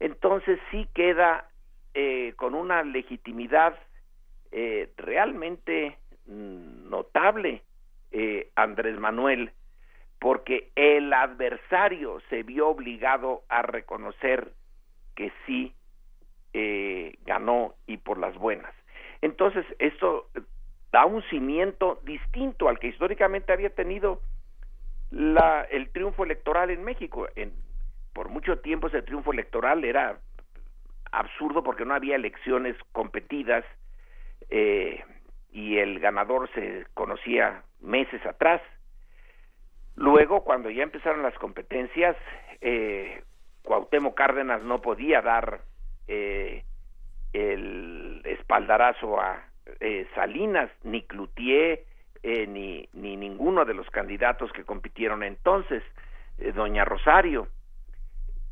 [0.00, 1.48] Entonces sí queda
[1.94, 3.78] eh, con una legitimidad
[4.96, 7.62] realmente notable
[8.54, 9.50] Andrés Manuel,
[10.18, 14.52] porque el adversario se vio obligado a reconocer
[15.14, 15.74] que sí
[16.58, 18.72] eh, ganó y por las buenas.
[19.20, 20.30] Entonces, esto
[20.90, 24.22] da un cimiento distinto al que históricamente había tenido
[25.10, 27.28] la, el triunfo electoral en México.
[28.14, 30.18] Por mucho tiempo ese triunfo electoral era
[31.12, 33.66] absurdo porque no había elecciones competidas
[34.48, 35.04] eh,
[35.52, 38.62] y el ganador se conocía meses atrás.
[39.94, 42.16] Luego, cuando ya empezaron las competencias,
[42.62, 43.22] eh,
[43.62, 45.60] Cuauhtémoc Cárdenas no podía dar
[46.08, 46.64] eh,
[47.32, 49.42] el espaldarazo a
[49.80, 51.84] eh, Salinas, ni Cloutier,
[52.22, 55.82] eh, ni, ni ninguno de los candidatos que compitieron entonces,
[56.54, 57.48] doña Rosario.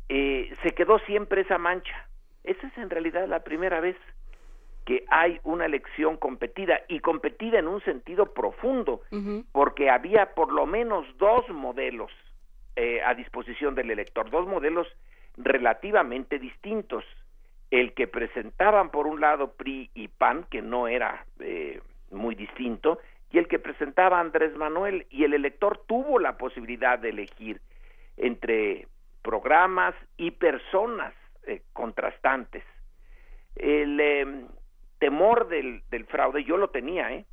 [0.07, 2.07] se quedó siempre esa mancha.
[2.43, 3.95] Esa es en realidad la primera vez
[4.85, 9.01] que hay una elección competida y competida en un sentido profundo,
[9.51, 12.11] porque había por lo menos dos modelos
[12.77, 14.87] eh, a disposición del elector, dos modelos
[15.37, 17.03] relativamente distintos.
[17.71, 21.81] El que presentaban por un lado PRI y PAN, que no era eh,
[22.11, 22.99] muy distinto,
[23.31, 27.59] y el que presentaba Andrés Manuel, y el elector tuvo la posibilidad de elegir
[28.17, 28.87] entre
[29.21, 31.13] programas y personas
[31.47, 32.63] eh, contrastantes.
[33.55, 34.47] El em,
[34.99, 37.25] temor del, del, fraude, yo lo tenía, ¿eh?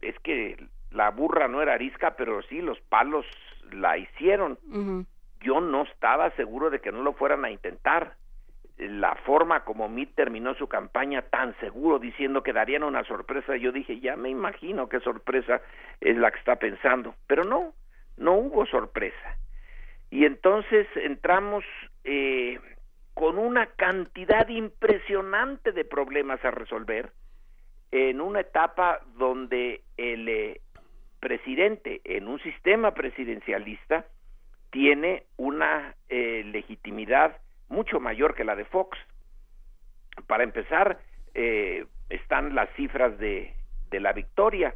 [0.00, 0.56] es que
[0.90, 3.26] la burra no era arisca, pero sí los palos
[3.72, 4.58] la hicieron.
[5.40, 8.14] Yo no estaba seguro de que no lo fueran a intentar.
[8.78, 13.72] La forma como Mitt terminó su campaña tan seguro diciendo que darían una sorpresa, yo
[13.72, 15.60] dije, ya me imagino qué sorpresa
[16.00, 17.14] es la que está pensando.
[17.26, 17.74] Pero no,
[18.16, 19.36] no hubo sorpresa.
[20.10, 21.64] Y entonces entramos
[22.04, 22.60] eh,
[23.14, 27.10] con una cantidad impresionante de problemas a resolver
[27.90, 30.60] en una etapa donde el eh,
[31.18, 34.04] presidente en un sistema presidencialista
[34.70, 37.38] tiene una eh, legitimidad
[37.68, 38.98] mucho mayor que la de Fox.
[40.26, 40.98] Para empezar,
[41.34, 43.54] eh, están las cifras de,
[43.90, 44.74] la victoria.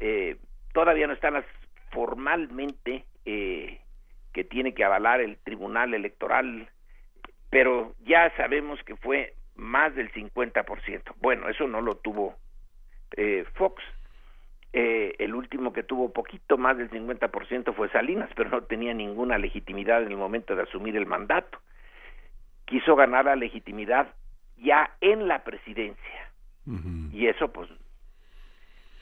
[0.00, 0.36] Eh,
[0.72, 1.44] todavía no están las
[1.90, 6.68] formalmente que tiene que avalar el Tribunal Electoral,
[7.50, 11.14] pero ya sabemos que fue más del 50%.
[11.20, 12.36] Bueno, eso no lo tuvo
[13.54, 13.82] Fox.
[14.78, 19.38] Eh, el último que tuvo poquito más del 50% fue Salinas, pero no tenía ninguna
[19.38, 21.58] legitimidad en el momento de asumir el mandato.
[22.66, 24.14] Quiso ganar la legitimidad
[24.58, 26.30] ya en la presidencia.
[27.12, 27.68] Y eso, pues,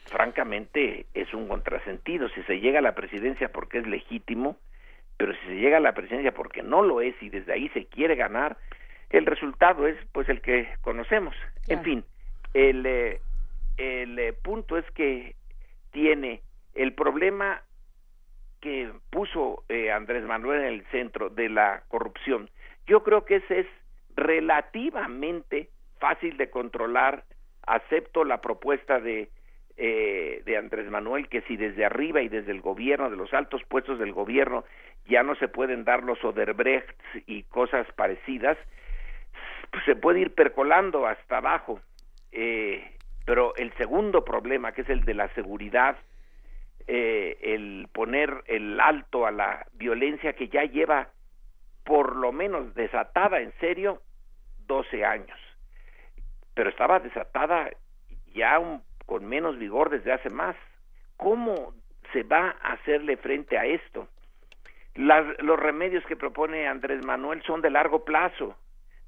[0.05, 2.29] francamente, es un contrasentido.
[2.29, 4.57] Si se llega a la presidencia porque es legítimo,
[5.17, 7.85] pero si se llega a la presidencia porque no lo es y desde ahí se
[7.87, 8.57] quiere ganar,
[9.09, 11.35] el resultado es, pues, el que conocemos.
[11.67, 12.05] En fin,
[12.53, 13.19] el, eh,
[13.77, 15.35] el eh, punto es que
[15.91, 16.41] tiene
[16.75, 17.61] el problema
[18.61, 22.49] que puso eh, Andrés Manuel en el centro de la corrupción,
[22.87, 23.67] yo creo que ese es
[24.15, 27.23] relativamente fácil de controlar.
[27.67, 29.29] Acepto la propuesta de,
[29.77, 33.63] eh, de Andrés Manuel que si desde arriba y desde el gobierno, de los altos
[33.67, 34.63] puestos del gobierno,
[35.07, 36.95] ya no se pueden dar los Oderbrechts
[37.25, 38.57] y cosas parecidas,
[39.71, 41.81] pues se puede ir percolando hasta abajo.
[42.31, 42.83] Eh,
[43.25, 45.97] pero el segundo problema, que es el de la seguridad,
[46.87, 51.09] eh, el poner el alto a la violencia que ya lleva
[51.85, 54.01] por lo menos desatada en serio
[54.67, 55.39] 12 años,
[56.53, 57.69] pero estaba desatada
[58.33, 58.59] ya
[59.05, 60.55] con menos vigor desde hace más.
[61.15, 61.73] ¿Cómo
[62.11, 64.07] se va a hacerle frente a esto?
[64.97, 68.55] los remedios que propone Andrés Manuel son de largo plazo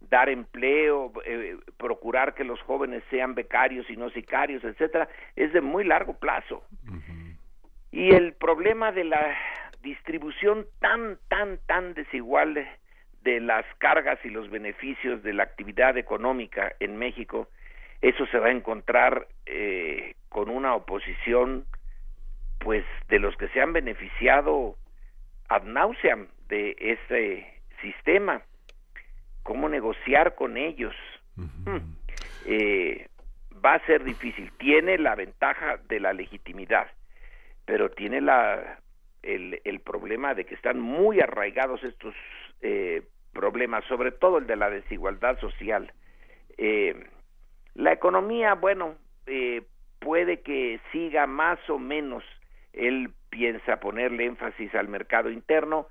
[0.01, 5.61] dar empleo, eh, procurar que los jóvenes sean becarios y no sicarios, etcétera, es de
[5.61, 6.63] muy largo plazo.
[7.91, 9.35] Y el problema de la
[9.81, 12.67] distribución tan, tan, tan desigual
[13.23, 17.47] de las cargas y los beneficios de la actividad económica en México,
[18.01, 21.65] eso se va a encontrar eh, con una oposición,
[22.59, 24.75] pues, de los que se han beneficiado
[25.49, 27.47] ad nauseam de ese
[27.81, 28.41] sistema.
[29.43, 30.95] ¿Cómo negociar con ellos?
[31.35, 31.95] Hmm.
[32.45, 33.07] Eh,
[33.63, 34.51] va a ser difícil.
[34.57, 36.87] Tiene la ventaja de la legitimidad
[37.67, 38.79] pero tiene la,
[39.27, 42.15] el, el problema de que están muy arraigados estos
[42.61, 45.91] eh, problemas, sobre todo el de la desigualdad social.
[46.57, 46.95] Eh,
[47.75, 48.95] la economía, bueno,
[49.25, 49.63] eh,
[49.99, 52.23] puede que siga más o menos,
[52.73, 55.87] él piensa ponerle énfasis al mercado interno,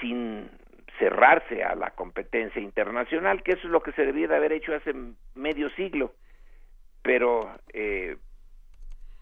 [0.00, 0.50] sin
[0.98, 4.74] cerrarse a la competencia internacional, que eso es lo que se debía de haber hecho
[4.74, 4.94] hace
[5.34, 6.14] medio siglo,
[7.02, 7.50] pero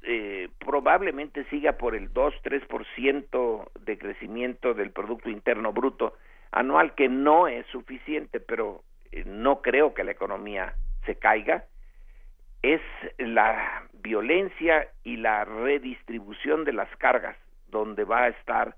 [0.03, 6.15] eh, eh, probablemente siga por el 2-3% de crecimiento del Producto Interno Bruto
[6.53, 8.83] anual, que no es suficiente, pero
[9.13, 10.75] eh, no creo que la economía
[11.07, 11.65] se caiga,
[12.63, 12.81] es
[13.19, 17.37] la violencia y la redistribución de las cargas
[17.69, 18.75] donde va a estar,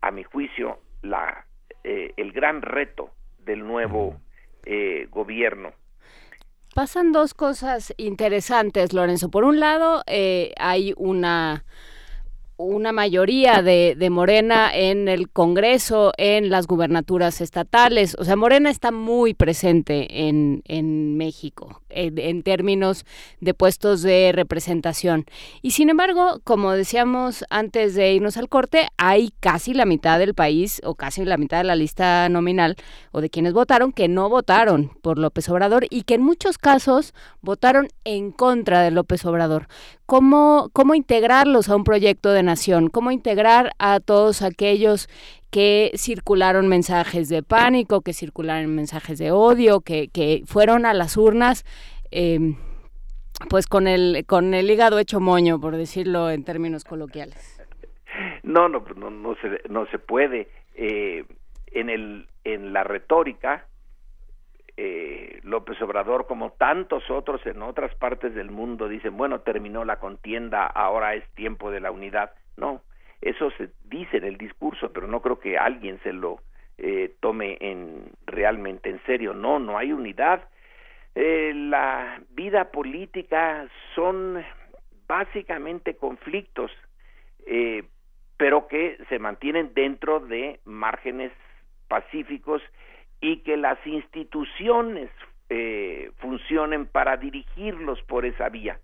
[0.00, 1.46] a mi juicio, la,
[1.84, 4.20] eh, el gran reto del nuevo
[5.10, 5.72] gobierno
[6.76, 9.30] Pasan dos cosas interesantes, Lorenzo.
[9.30, 11.64] Por un lado, eh, hay una
[12.56, 18.16] una mayoría de, de, Morena en el Congreso, en las gubernaturas estatales.
[18.18, 23.04] O sea, Morena está muy presente en, en México en, términos
[23.40, 25.24] de puestos de representación.
[25.62, 30.34] Y sin embargo, como decíamos antes de irnos al corte, hay casi la mitad del
[30.34, 32.76] país o casi la mitad de la lista nominal
[33.12, 37.14] o de quienes votaron que no votaron por López Obrador y que en muchos casos
[37.40, 39.68] votaron en contra de López Obrador
[40.04, 45.08] cómo, cómo integrarlos a un proyecto de nación, cómo integrar a todos aquellos
[45.50, 51.18] que circularon mensajes de pánico, que circularon mensajes de odio, que, que fueron a las
[51.18, 51.64] urnas.
[52.10, 52.56] Em,
[53.50, 57.60] pues con el con el hígado hecho moño por decirlo en términos coloquiales
[58.42, 61.24] no no no no se no se puede eh,
[61.72, 63.66] en el en la retórica
[64.76, 69.98] eh, López Obrador, como tantos otros en otras partes del mundo, dicen, bueno, terminó la
[69.98, 72.32] contienda, ahora es tiempo de la unidad.
[72.56, 72.82] No,
[73.20, 76.40] eso se dice en el discurso, pero no creo que alguien se lo
[76.78, 79.32] eh, tome en realmente en serio.
[79.32, 80.48] No, no hay unidad.
[81.14, 84.44] Eh, la vida política son
[85.08, 86.70] básicamente conflictos,
[87.46, 87.84] eh,
[88.36, 91.32] pero que se mantienen dentro de márgenes
[91.88, 92.60] pacíficos
[93.26, 95.10] y que las instituciones
[95.48, 98.78] eh, funcionen para dirigirlos por esa vía.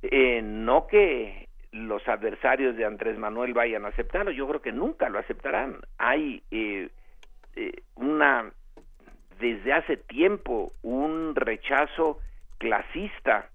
[0.00, 5.10] Eh, no que los adversarios de Andrés Manuel vayan a aceptarlo, yo creo que nunca
[5.10, 5.80] lo aceptarán.
[5.98, 6.88] Hay eh,
[7.96, 8.50] una,
[9.40, 12.18] desde hace tiempo, un rechazo
[12.56, 13.50] clasista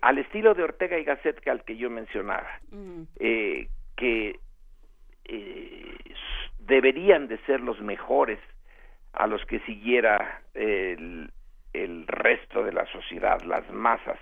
[0.00, 2.48] al estilo de Ortega y Gasset que al que yo mencionaba,
[3.18, 4.40] que
[6.60, 8.38] deberían de ser los mejores
[9.16, 11.30] a los que siguiera el,
[11.72, 14.18] el resto de la sociedad, las masas.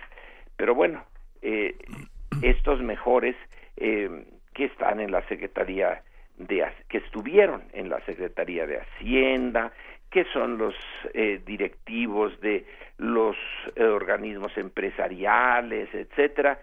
[0.55, 1.03] Pero bueno,
[1.41, 1.75] eh,
[2.41, 3.35] estos mejores
[3.77, 6.01] eh, que están en la Secretaría
[6.37, 9.71] de que estuvieron en la Secretaría de Hacienda,
[10.11, 10.75] que son los
[11.13, 12.65] eh, directivos de
[12.97, 13.37] los
[13.77, 16.59] organismos empresariales, etcétera,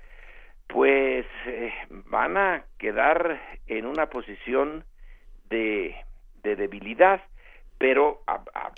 [0.66, 1.26] pues
[2.06, 4.84] van a quedar en una posición
[5.50, 5.94] de,
[6.42, 7.20] de debilidad
[7.78, 8.22] pero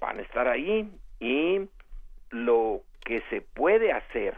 [0.01, 0.91] van a estar ahí
[1.21, 1.69] y
[2.31, 4.37] lo que se puede hacer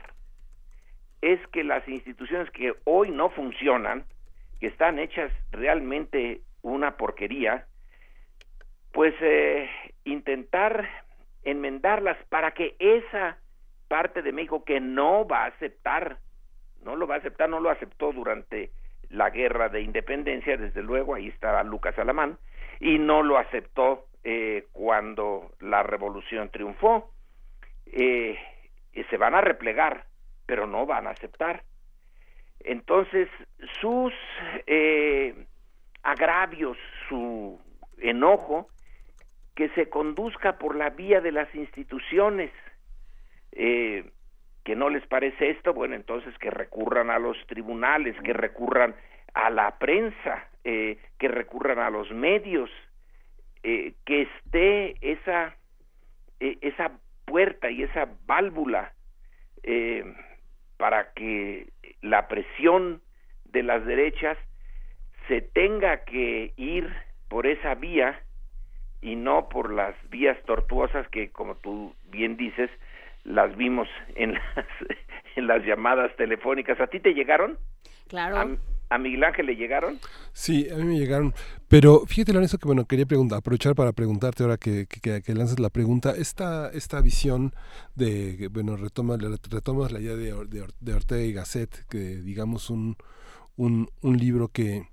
[1.23, 4.05] es que las instituciones que hoy no funcionan
[4.61, 7.67] que están hechas realmente una porquería,
[8.93, 9.69] pues eh,
[10.05, 10.89] intentar
[11.45, 13.39] enmendarlas para que esa
[13.89, 16.19] parte de México que no va a aceptar,
[16.83, 18.71] no lo va a aceptar, no lo aceptó durante
[19.11, 22.39] la guerra de independencia, desde luego, ahí estaba Lucas Alamán,
[22.81, 27.13] y no lo aceptó eh, cuando la revolución triunfó.
[27.87, 28.37] Eh,
[29.09, 30.05] se van a replegar,
[30.47, 31.63] pero no van a aceptar.
[32.59, 33.29] Entonces,
[33.81, 34.13] sus
[34.67, 35.47] eh,
[36.03, 36.77] agravios,
[37.09, 37.61] su
[37.99, 38.67] enojo,
[39.55, 42.51] que se conduzca por la vía de las instituciones.
[43.53, 44.11] Eh,
[44.65, 48.97] que no les parece esto, bueno, entonces que recurran a los tribunales, que recurran
[49.35, 52.69] a la prensa, eh, que recurran a los medios,
[53.69, 55.57] eh, que esté esa,
[56.39, 56.93] eh, esa
[57.25, 58.93] puerta y esa válvula
[60.77, 61.67] para que
[62.01, 63.03] la presión
[63.47, 64.39] de las derechas
[65.27, 66.95] se tenga que ir
[67.29, 68.21] por esa vía
[69.03, 72.71] y no por las vías tortuosas que, como tú bien dices,
[73.25, 74.67] las vimos en las,
[75.35, 76.81] en las llamadas telefónicas.
[76.81, 77.59] ¿A ti te llegaron?
[78.07, 78.37] Claro.
[78.37, 78.47] ¿A,
[78.99, 79.99] Miguel Ángel le llegaron?
[80.33, 81.35] Sí, a mí me llegaron.
[81.69, 85.71] Pero fíjate, Lorenzo, que bueno, quería preguntar, aprovechar para preguntarte ahora que, que, lanzas la
[85.71, 86.15] pregunta.
[86.17, 87.53] Esta, esta visión
[87.95, 92.97] de, bueno, retomas, retomas la idea de, de, Ortega y Gasset, que digamos un,
[93.57, 94.89] un, un libro que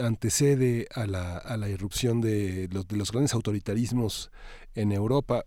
[0.00, 4.32] antecede a la, a la irrupción de los, de los grandes autoritarismos
[4.74, 5.44] en Europa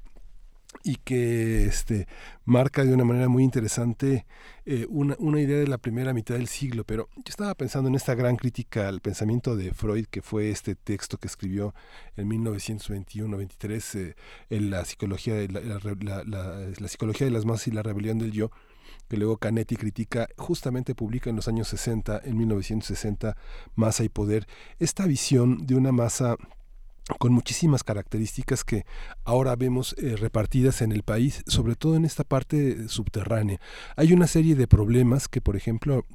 [0.84, 2.07] y que este,
[2.45, 4.26] marca de una manera muy interesante
[4.65, 6.84] eh, una, una, idea de la primera mitad del siglo.
[6.84, 10.76] Pero yo estaba pensando en esta gran crítica al pensamiento de Freud, que fue este
[10.76, 11.73] texto que escribió
[12.15, 14.15] en 1921-23 eh,
[14.49, 18.51] en la psicología, de la, la, psicología de las masas y la rebelión del yo,
[19.10, 23.35] que luego Canetti critica, justamente publica en los años 60, en 1960,
[23.76, 24.47] Masa y Poder,
[24.78, 26.37] esta visión de una masa
[27.18, 28.86] con muchísimas características que
[29.23, 33.60] ahora vemos eh, repartidas en el país, sobre todo en esta parte subterránea.
[33.96, 36.05] Hay una serie de problemas que, por ejemplo,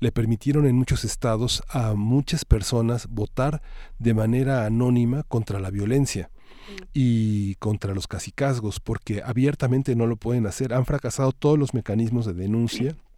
[0.00, 3.62] le permitieron en muchos estados a muchas personas votar
[3.98, 6.82] de manera anónima contra la violencia mm.
[6.92, 10.74] y contra los cacicazgos, porque abiertamente no lo pueden hacer.
[10.74, 12.96] Han fracasado todos los mecanismos de denuncia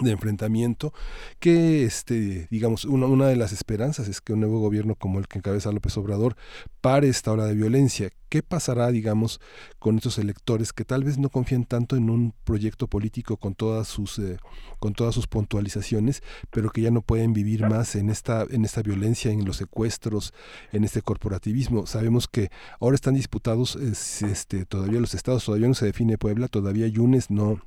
[0.00, 0.92] de enfrentamiento
[1.40, 5.26] que este digamos una, una de las esperanzas es que un nuevo gobierno como el
[5.28, 6.36] que encabeza López Obrador
[6.80, 8.10] pare esta ola de violencia.
[8.28, 9.40] Qué pasará digamos
[9.78, 13.88] con estos electores que tal vez no confían tanto en un proyecto político con todas
[13.88, 14.36] sus eh,
[14.78, 18.82] con todas sus puntualizaciones pero que ya no pueden vivir más en esta en esta
[18.82, 20.34] violencia en los secuestros
[20.72, 25.86] en este corporativismo sabemos que ahora están disputados este todavía los estados todavía no se
[25.86, 27.62] define Puebla todavía Yunes no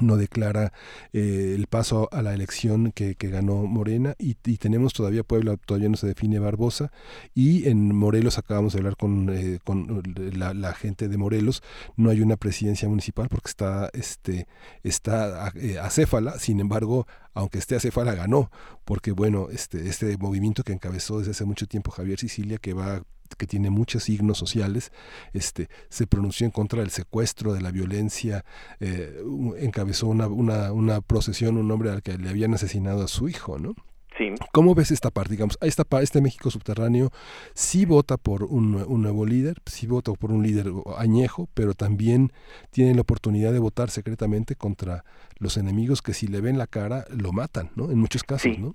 [0.00, 0.72] no declara
[1.12, 5.96] eh, el paso a la elección que, ganó Morena y, tenemos todavía Puebla, todavía no
[5.96, 6.90] se define Barbosa
[7.34, 10.02] y en Morelos acabamos de hablar con, eh, con
[10.34, 11.62] la, gente de Morelos,
[11.96, 14.46] no hay una presidencia municipal porque está, este,
[14.82, 18.50] está eh, acéfala, sin embargo, aunque esté acéfala ganó,
[18.84, 23.02] porque bueno, este, este movimiento que encabezó desde hace mucho tiempo Javier Sicilia, que va
[23.36, 24.92] que tiene muchos signos sociales,
[25.32, 28.44] este, se pronunció en contra del secuestro, de la violencia,
[28.80, 29.20] eh,
[29.58, 33.58] encabezó una, una, una, procesión, un hombre al que le habían asesinado a su hijo,
[33.58, 33.74] ¿no?
[34.16, 34.30] Sí.
[34.52, 35.32] ¿Cómo ves esta parte?
[35.32, 37.12] Digamos, esta, este México subterráneo
[37.54, 42.32] sí vota por un, un, nuevo líder, sí vota por un líder añejo, pero también
[42.70, 45.04] tiene la oportunidad de votar secretamente contra
[45.38, 47.92] los enemigos que si le ven la cara lo matan, ¿no?
[47.92, 48.74] En muchos casos, ¿no?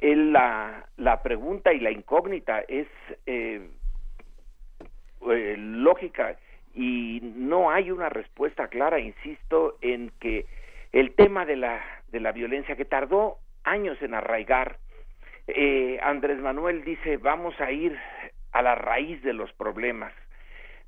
[0.00, 2.86] La, la pregunta y la incógnita es
[3.26, 3.68] eh,
[5.30, 6.36] eh, lógica
[6.74, 10.46] y no hay una respuesta clara, insisto, en que
[10.92, 14.78] el tema de la, de la violencia que tardó años en arraigar,
[15.48, 17.98] eh, Andrés Manuel dice vamos a ir
[18.52, 20.12] a la raíz de los problemas,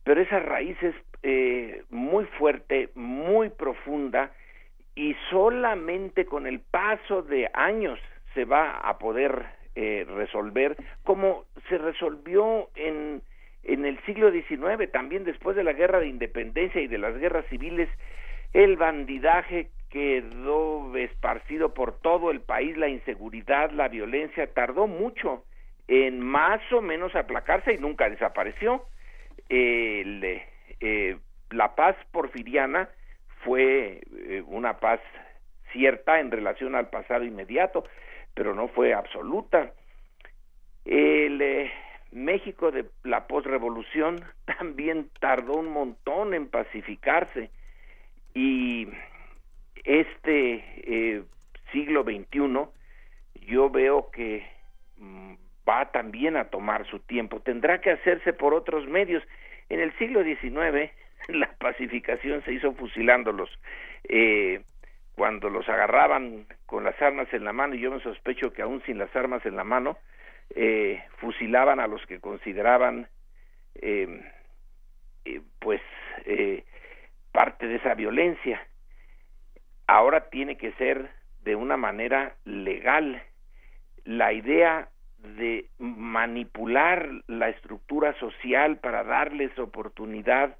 [0.04, 4.32] pero esa raíz es eh, muy fuerte, muy profunda
[4.94, 7.98] y solamente con el paso de años
[8.38, 13.20] se va a poder eh, resolver, como se resolvió en,
[13.64, 17.44] en el siglo XIX, también después de la guerra de independencia y de las guerras
[17.46, 17.88] civiles,
[18.52, 25.42] el bandidaje quedó esparcido por todo el país, la inseguridad, la violencia, tardó mucho
[25.88, 28.84] en más o menos aplacarse y nunca desapareció.
[29.48, 31.16] Eh,
[31.50, 32.88] la paz porfiriana
[33.42, 35.00] fue eh, una paz
[35.72, 37.84] cierta en relación al pasado inmediato,
[38.34, 39.72] pero no fue absoluta.
[40.84, 41.70] El eh,
[42.12, 44.24] México de la posrevolución
[44.58, 47.50] también tardó un montón en pacificarse
[48.34, 48.88] y
[49.84, 51.22] este eh,
[51.72, 52.68] siglo XXI
[53.46, 54.46] yo veo que
[54.96, 55.34] mm,
[55.68, 59.22] va también a tomar su tiempo, tendrá que hacerse por otros medios.
[59.68, 60.90] En el siglo XIX
[61.28, 63.50] la pacificación se hizo fusilándolos.
[64.08, 64.62] Eh,
[65.18, 68.80] cuando los agarraban con las armas en la mano, y yo me sospecho que aún
[68.86, 69.98] sin las armas en la mano,
[70.54, 73.08] eh, fusilaban a los que consideraban
[73.74, 74.22] em,
[75.24, 75.82] eh, pues
[76.24, 76.64] eh,
[77.32, 78.64] parte de esa violencia.
[79.88, 83.20] Ahora tiene que ser de una manera legal.
[84.04, 84.88] La idea
[85.18, 90.56] de manipular la estructura social para darles oportunidad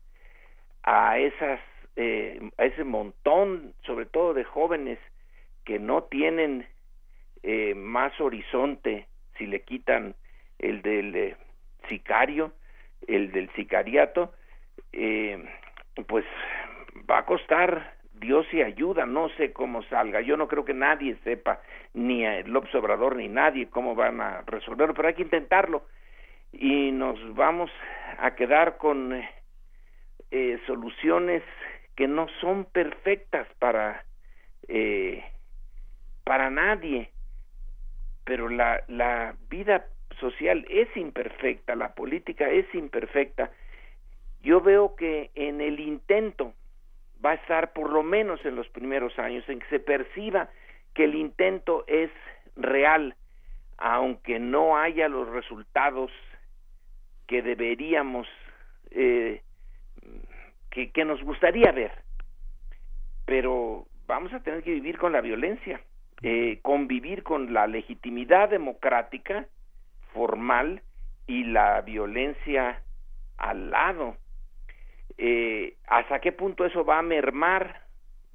[0.83, 1.61] a esas
[2.01, 5.01] eh, a ese montón, sobre todo de jóvenes
[5.65, 6.65] que no tienen
[7.43, 10.15] eh, más horizonte si le quitan
[10.60, 11.36] el del eh,
[11.89, 12.52] sicario,
[13.09, 14.33] el del sicariato,
[14.93, 15.44] eh,
[16.07, 16.25] pues
[17.10, 21.17] va a costar Dios y ayuda, no sé cómo salga, yo no creo que nadie
[21.25, 21.60] sepa,
[21.94, 25.83] ni López Obrador ni nadie cómo van a resolverlo, pero hay que intentarlo.
[26.52, 27.73] Y nos vamos
[28.18, 29.20] a quedar con
[30.31, 31.43] eh, soluciones
[31.99, 34.05] que no son perfectas para
[34.68, 35.25] eh,
[36.23, 37.10] para nadie
[38.23, 39.85] pero la, la vida
[40.20, 43.51] social es imperfecta la política es imperfecta.
[44.43, 46.55] Yo veo que en el intento
[47.25, 50.51] va a estar por lo menos en los primeros años en que se perciba
[50.94, 52.12] que el intento es
[52.55, 53.17] real
[53.77, 56.12] aunque no haya los resultados
[57.27, 58.28] que deberíamos
[58.93, 59.43] eh,
[60.71, 61.93] que, nos gustaría ver.
[63.25, 65.81] Pero vamos a tener que vivir con la violencia,
[66.23, 69.47] eh, convivir con la legitimidad democrática
[70.13, 70.83] formal
[71.27, 72.83] y la violencia
[73.37, 74.17] al lado.
[75.19, 77.83] Eh, ¿Hasta qué punto eso va a mermar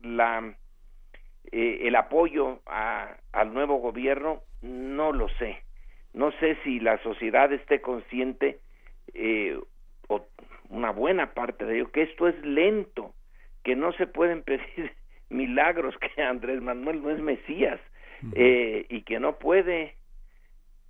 [0.02, 0.54] la,
[1.52, 4.42] eh, el apoyo al nuevo gobierno?
[4.62, 5.64] No lo sé.
[6.14, 8.60] No sé si la sociedad esté consciente
[10.08, 10.28] o
[10.74, 13.14] una buena parte de ello, que esto es lento,
[13.64, 14.92] que no se pueden pedir
[15.30, 17.80] milagros, que Andrés Manuel no es Mesías
[18.34, 19.96] eh, y que no puede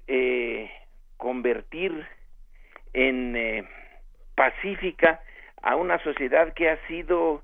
[0.07, 0.71] eh,
[1.17, 2.05] convertir
[2.93, 3.67] en eh,
[4.35, 5.21] pacífica
[5.61, 7.43] a una sociedad que ha sido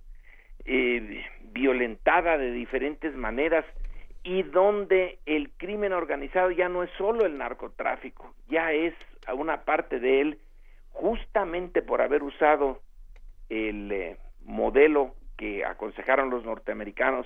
[1.51, 3.65] violentada de diferentes maneras
[4.21, 8.93] y donde el crimen organizado ya no es solo el narcotráfico, ya es
[9.33, 10.39] una parte de él
[10.99, 12.81] justamente por haber usado
[13.47, 17.25] el eh, modelo que aconsejaron los norteamericanos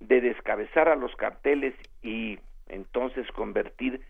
[0.00, 4.00] de descabezar a los carteles y entonces convertir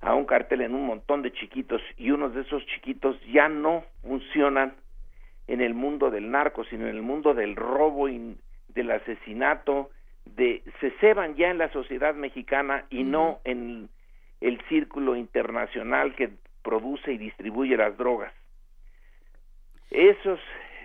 [0.00, 3.84] a un cartel en un montón de chiquitos y unos de esos chiquitos ya no
[4.02, 4.74] funcionan
[5.46, 9.90] en el mundo del narco, sino en el mundo del robo y del asesinato,
[10.24, 13.90] de se ceban ya en la sociedad mexicana y no en
[14.40, 16.30] el círculo internacional que
[16.62, 18.32] produce y distribuye las drogas.
[19.96, 20.38] Esos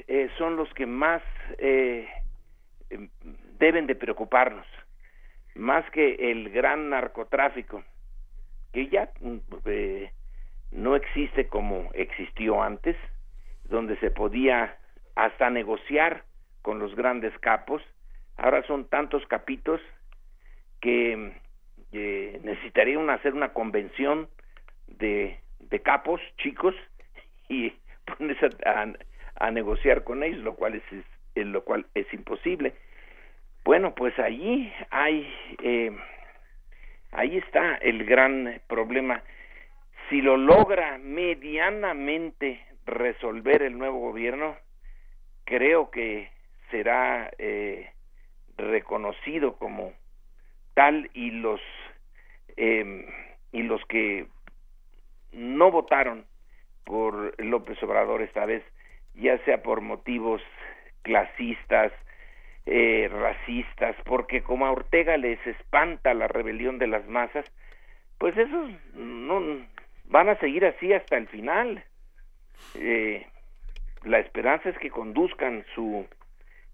[0.08, 1.22] eh, son los que más
[1.58, 2.08] eh,
[2.90, 3.10] em,
[3.60, 4.66] deben de preocuparnos,
[5.54, 7.84] más que el gran narcotráfico,
[8.72, 10.14] que ya mm, eh,
[10.72, 12.96] no existe como existió antes,
[13.66, 14.78] donde se podía
[15.16, 16.24] hasta negociar
[16.62, 17.84] con los grandes capos,
[18.38, 19.82] ahora son tantos capitos
[20.80, 21.34] que
[21.92, 24.30] necesitarían hacer una convención
[24.88, 26.74] de, de capos chicos
[27.50, 27.74] y
[28.06, 32.74] pones a, negociar con ellos, lo cual es, lo cual es imposible.
[33.64, 35.92] Bueno, pues allí hay, eh,
[37.12, 39.24] ahí está el gran problema.
[40.10, 44.58] Si lo logra medianamente resolver el nuevo gobierno,
[45.46, 46.30] creo que
[46.70, 47.92] será eh,
[48.58, 49.94] reconocido como
[50.74, 51.62] tal y los
[52.58, 53.06] eh,
[53.52, 54.28] y los que
[55.32, 56.26] no votaron
[56.92, 58.66] por López Obrador esta vez,
[59.14, 60.42] ya sea por motivos
[61.04, 61.94] clasistas,
[62.66, 67.46] eh, racistas, porque como a Ortega les espanta la rebelión de las masas,
[68.18, 69.66] pues esos no
[70.08, 71.82] van a seguir así hasta el final.
[72.76, 73.26] Eh,
[74.04, 76.06] la esperanza es que conduzcan su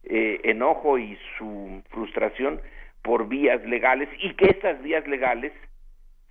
[0.03, 2.59] eh, enojo y su frustración
[3.03, 5.53] por vías legales y que estas vías legales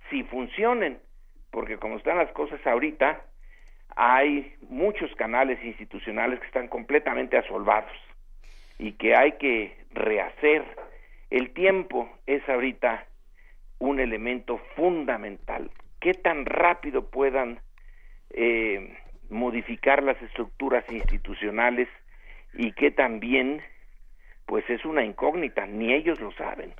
[0.09, 0.99] sí funcionen,
[1.51, 3.21] porque como están las cosas ahorita,
[3.99, 7.91] hay muchos canales institucionales que están completamente asolvados
[8.77, 10.63] y que hay que rehacer.
[11.31, 13.05] El tiempo es ahorita
[13.79, 15.71] un elemento fundamental.
[15.99, 17.59] ¿Qué tan rápido puedan
[18.29, 18.95] eh,
[19.29, 21.89] modificar las estructuras institucionales
[22.53, 23.63] y que también,
[24.45, 26.71] pues es una incógnita, ni ellos lo saben.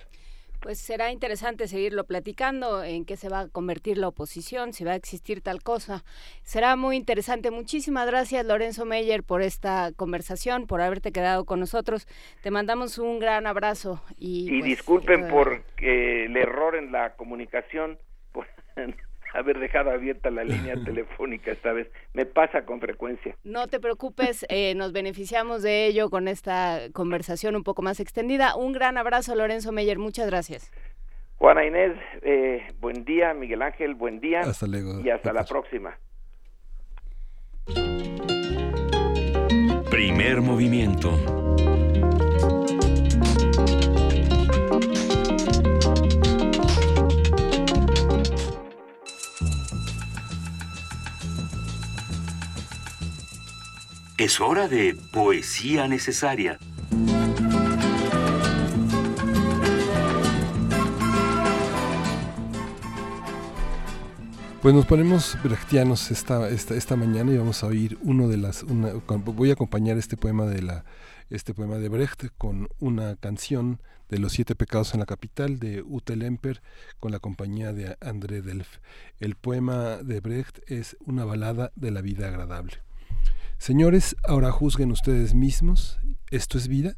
[0.67, 4.91] Pues será interesante seguirlo platicando, en qué se va a convertir la oposición, si va
[4.91, 6.03] a existir tal cosa.
[6.43, 7.51] Será muy interesante.
[7.51, 12.05] Muchísimas gracias, Lorenzo Meyer, por esta conversación, por haberte quedado con nosotros.
[12.43, 14.03] Te mandamos un gran abrazo.
[14.17, 17.97] Y, y pues, disculpen por el error en la comunicación.
[18.33, 18.45] Por
[19.33, 21.87] haber dejado abierta la línea telefónica esta vez.
[22.13, 23.35] Me pasa con frecuencia.
[23.43, 28.55] No te preocupes, eh, nos beneficiamos de ello con esta conversación un poco más extendida.
[28.55, 30.71] Un gran abrazo, Lorenzo Meyer, muchas gracias.
[31.37, 34.41] Juana Inés, eh, buen día, Miguel Ángel, buen día.
[34.41, 34.99] Hasta luego.
[35.01, 35.97] Y hasta la próxima.
[39.91, 41.11] Primer movimiento.
[54.17, 56.57] Es hora de poesía necesaria.
[64.63, 68.63] Pues nos ponemos brechtianos esta, esta, mañana y vamos a oír uno de las...
[68.63, 70.83] voy a acompañar este poema de la
[71.29, 73.79] este poema de Brecht con una canción
[74.09, 76.63] de los siete pecados en la capital de Ute Lemper
[76.99, 78.79] con la compañía de André Delf.
[79.19, 82.86] El poema de Brecht es una balada de la vida agradable.
[83.57, 86.95] Señores, ahora juzguen ustedes mismos, ¿esto es vida?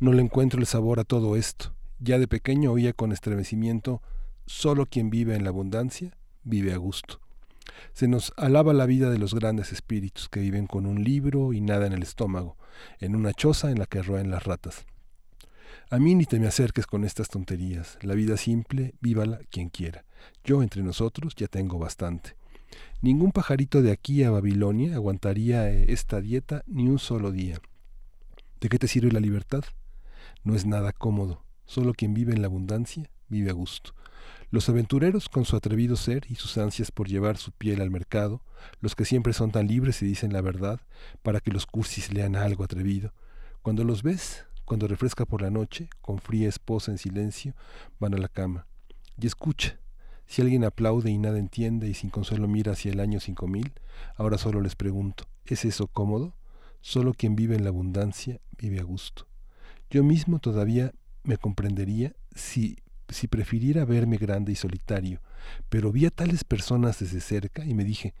[0.00, 1.74] No le encuentro el sabor a todo esto.
[1.98, 4.02] Ya de pequeño oía con estremecimiento,
[4.46, 7.20] solo quien vive en la abundancia vive a gusto.
[7.92, 11.60] Se nos alaba la vida de los grandes espíritus que viven con un libro y
[11.60, 12.56] nada en el estómago,
[12.98, 14.86] en una choza en la que roen las ratas.
[15.90, 17.98] A mí ni te me acerques con estas tonterías.
[18.00, 20.04] La vida simple, vívala quien quiera.
[20.44, 22.36] Yo entre nosotros ya tengo bastante.
[23.00, 27.60] Ningún pajarito de aquí a Babilonia aguantaría eh, esta dieta ni un solo día.
[28.60, 29.64] ¿De qué te sirve la libertad?
[30.42, 31.44] No es nada cómodo.
[31.66, 33.94] Solo quien vive en la abundancia vive a gusto.
[34.50, 38.40] Los aventureros, con su atrevido ser y sus ansias por llevar su piel al mercado,
[38.80, 40.80] los que siempre son tan libres y dicen la verdad,
[41.22, 43.12] para que los cursis lean algo atrevido,
[43.62, 47.54] cuando los ves, cuando refresca por la noche, con fría esposa en silencio,
[47.98, 48.66] van a la cama.
[49.20, 49.78] Y escucha,
[50.26, 53.72] si alguien aplaude y nada entiende y sin consuelo mira hacia el año cinco mil,
[54.16, 56.34] ahora solo les pregunto, ¿es eso cómodo?
[56.80, 59.26] Solo quien vive en la abundancia vive a gusto.
[59.90, 62.78] Yo mismo todavía me comprendería si,
[63.08, 65.20] si prefiriera verme grande y solitario,
[65.68, 68.14] pero vi a tales personas desde cerca y me dije,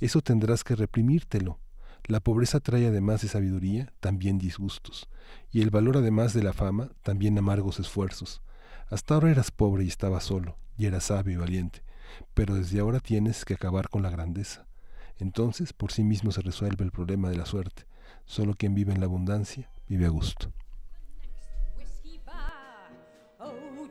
[0.00, 1.58] eso tendrás que reprimírtelo.
[2.06, 5.08] La pobreza trae además de sabiduría también disgustos,
[5.50, 8.42] y el valor además de la fama también amargos esfuerzos.
[8.94, 11.82] Hasta ahora eras pobre y estabas solo, y eras sabio y valiente,
[12.32, 14.68] pero desde ahora tienes que acabar con la grandeza.
[15.18, 17.86] Entonces por sí mismo se resuelve el problema de la suerte.
[18.24, 20.52] Solo quien vive en la abundancia vive a gusto.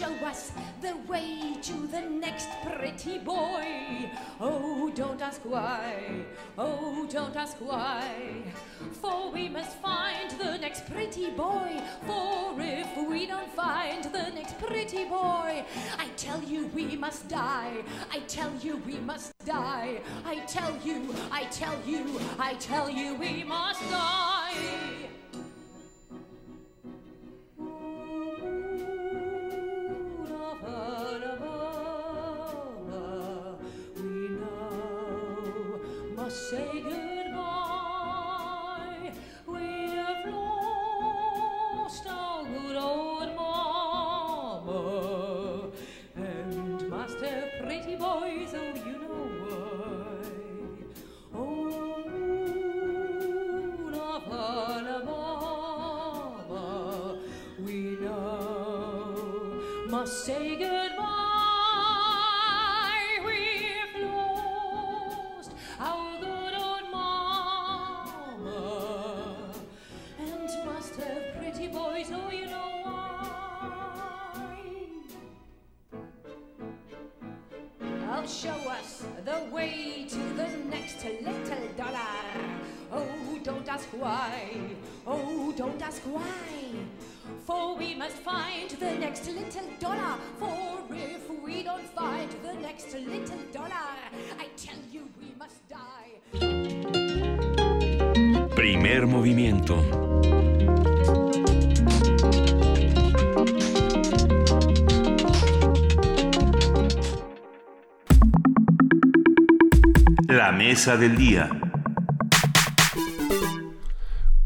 [0.00, 4.10] Show us the way to the next pretty boy.
[4.40, 6.24] Oh, don't ask why.
[6.56, 8.08] Oh, don't ask why.
[9.02, 11.82] For we must find the next pretty boy.
[12.06, 15.64] For if we don't find the next pretty boy,
[15.98, 17.84] I tell you we must die.
[18.10, 20.00] I tell you we must die.
[20.24, 24.89] I tell you, I tell you, I tell you we must die.
[78.28, 81.98] Show us the way to the next little dollar.
[82.92, 84.58] Oh, don't ask why.
[85.06, 86.22] Oh, don't ask why.
[87.46, 90.18] For we must find the next little dollar.
[90.38, 93.88] For if we don't find the next little dollar,
[94.38, 96.20] I tell you we must die.
[98.54, 100.49] Primer movimiento.
[110.50, 111.48] La mesa del día.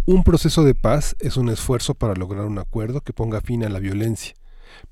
[0.05, 3.71] Un proceso de paz es un esfuerzo para lograr un acuerdo que ponga fin a
[3.71, 4.35] la violencia.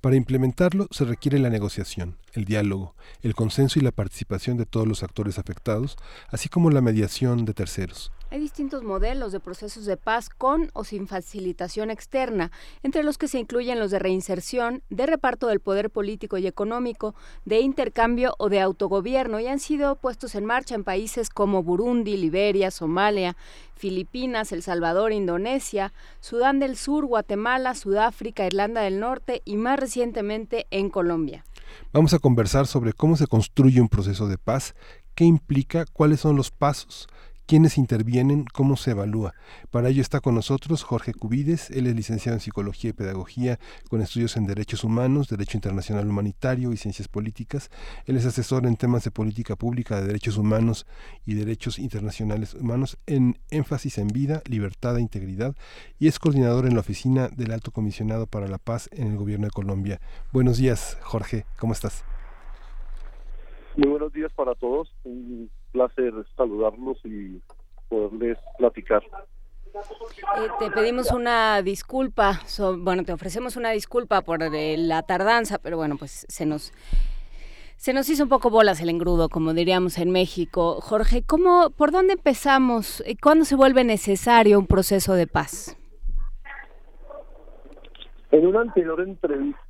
[0.01, 4.89] Para implementarlo se requiere la negociación, el diálogo, el consenso y la participación de todos
[4.89, 5.99] los actores afectados,
[6.31, 8.11] así como la mediación de terceros.
[8.33, 12.51] Hay distintos modelos de procesos de paz con o sin facilitación externa,
[12.83, 17.15] entre los que se incluyen los de reinserción, de reparto del poder político y económico,
[17.45, 22.17] de intercambio o de autogobierno, y han sido puestos en marcha en países como Burundi,
[22.17, 23.37] Liberia, Somalia,
[23.75, 30.67] Filipinas, El Salvador, Indonesia, Sudán del Sur, Guatemala, Sudáfrica, Irlanda del Norte y más recientemente
[30.71, 31.45] en Colombia.
[31.93, 34.75] Vamos a conversar sobre cómo se construye un proceso de paz,
[35.15, 37.09] qué implica, cuáles son los pasos,
[37.47, 39.35] quiénes intervienen, cómo se evalúa.
[39.71, 44.01] Para ello está con nosotros Jorge Cubides, él es licenciado en Psicología y Pedagogía con
[44.01, 47.71] estudios en Derechos Humanos, Derecho Internacional Humanitario y Ciencias Políticas.
[48.07, 50.87] Él es asesor en temas de política pública de derechos humanos
[51.27, 55.55] y derechos internacionales humanos en énfasis en vida, libertad e integridad
[55.99, 59.47] y es coordinador en la oficina del Alto Comisionado para la Paz en el Gobierno
[59.47, 60.01] de Colombia.
[60.33, 62.05] Buenos días, Jorge, ¿cómo estás?
[63.77, 64.93] Muy buenos días para todos
[65.73, 67.41] placer saludarlos y
[67.89, 69.03] poderles platicar.
[69.75, 72.41] Eh, te pedimos una disculpa,
[72.79, 76.73] bueno, te ofrecemos una disculpa por eh, la tardanza, pero bueno, pues se nos
[77.77, 80.81] se nos hizo un poco bolas el engrudo, como diríamos en México.
[80.81, 83.03] Jorge, ¿cómo, por dónde empezamos?
[83.21, 85.77] ¿Cuándo se vuelve necesario un proceso de paz?
[88.31, 89.61] En una anterior entrevista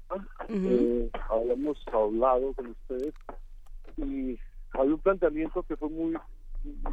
[0.48, 3.14] eh, habíamos hablado con ustedes
[3.96, 4.38] y
[4.72, 6.14] hay un planteamiento que fue muy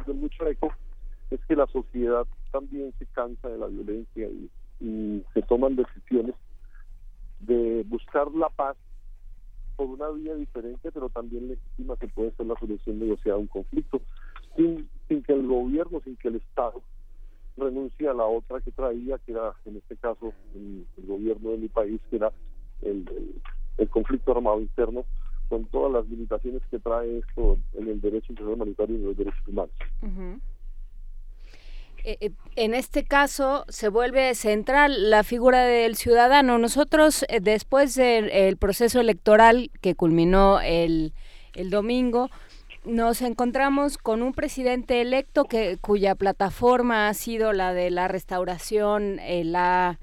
[0.06, 0.72] de mucho eco,
[1.30, 4.50] es que la sociedad también se cansa de la violencia y,
[5.34, 6.34] se toman decisiones
[7.40, 8.78] de buscar la paz
[9.76, 13.46] por una vía diferente, pero también legítima que puede ser la solución negociada a un
[13.46, 14.00] conflicto,
[14.56, 16.82] sin, sin que el gobierno, sin que el Estado
[17.58, 21.68] renuncie a la otra que traía, que era en este caso el, gobierno de mi
[21.68, 22.32] país, que era
[22.80, 25.04] el conflicto armado interno,
[25.50, 29.16] con todas las limitaciones que trae esto en el derecho internacional humanitario y en los
[29.16, 29.74] derechos humanos.
[32.04, 36.56] Eh, eh, en este caso se vuelve central la figura del ciudadano.
[36.58, 41.12] Nosotros, eh, después del proceso electoral que culminó el,
[41.54, 42.30] el, domingo,
[42.84, 49.18] nos encontramos con un presidente electo que, cuya plataforma ha sido la de la restauración,
[49.44, 49.98] la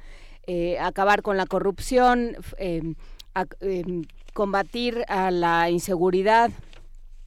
[0.79, 2.95] acabar con la corrupción, em,
[4.37, 6.51] combatir a la inseguridad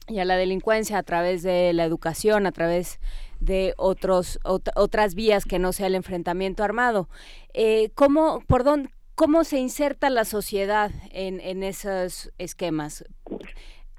[0.07, 3.01] y a la delincuencia a través de la educación, a través
[3.41, 7.09] de otros otras vías que no sea el enfrentamiento armado.
[7.53, 13.03] Eh, ¿cómo, por dónde, ¿Cómo se inserta la sociedad en, en esos esquemas?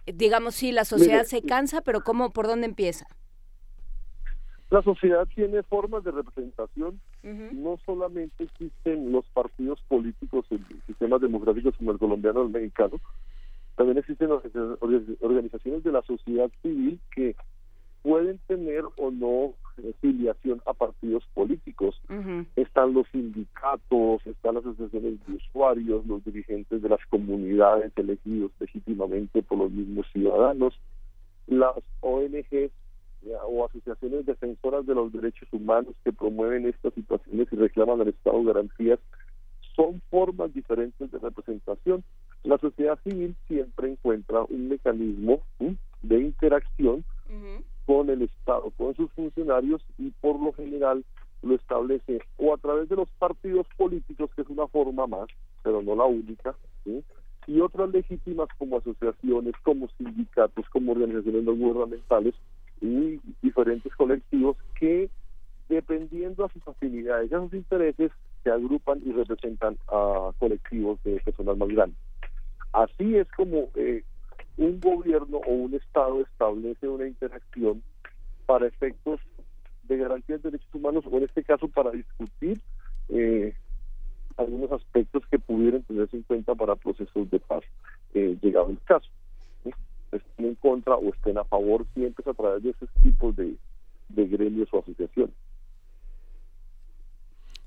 [0.07, 3.07] Digamos, sí, la sociedad se cansa, pero ¿cómo, por dónde empieza?
[4.70, 11.76] La sociedad tiene formas de representación, no solamente existen los partidos políticos en sistemas democráticos
[11.76, 13.01] como el colombiano o el mexicano,
[13.76, 14.31] también existen
[15.20, 17.36] organizaciones de la sociedad civil que
[18.02, 19.55] pueden tener o no
[20.01, 22.01] filiación a partidos políticos.
[22.57, 29.42] Están los sindicatos, están las asociaciones de usuarios, los dirigentes de las comunidades elegidos legítimamente
[29.42, 30.78] por los mismos ciudadanos,
[31.47, 32.73] las ONGs
[33.47, 38.42] o asociaciones defensoras de los derechos humanos que promueven estas situaciones y reclaman al Estado
[38.42, 38.99] garantías
[39.75, 42.05] son formas diferentes de representación.
[42.42, 45.41] La sociedad civil siempre encuentra un mecanismo
[46.02, 47.05] de interacción
[47.86, 51.05] con el Estado, con sus funcionarios y por lo general
[51.42, 55.28] lo establece o a través de los partidos políticos, que es una forma más,
[55.62, 56.55] pero no la única,
[57.47, 62.34] y otras legítimas como asociaciones, como sindicatos, como organizaciones no gubernamentales
[62.83, 65.09] y diferentes colectivos que
[65.69, 68.11] dependiendo a sus afinidades y a sus intereses
[68.43, 71.99] se agrupan y representan a colectivos de personas más grandes.
[72.73, 74.02] Así es como eh,
[74.57, 77.83] un gobierno o un Estado establece una interacción
[78.47, 79.20] para efectos
[79.85, 82.61] de garantía de derechos humanos o en este caso para discutir
[83.09, 83.55] eh,
[84.36, 87.62] algunos aspectos que pudieran tenerse en cuenta para procesos de paz,
[88.15, 89.09] eh, llegado el caso.
[90.12, 93.57] Estén en contra o estén a favor siempre a través de esos tipos de,
[94.10, 95.34] de gremios o asociaciones.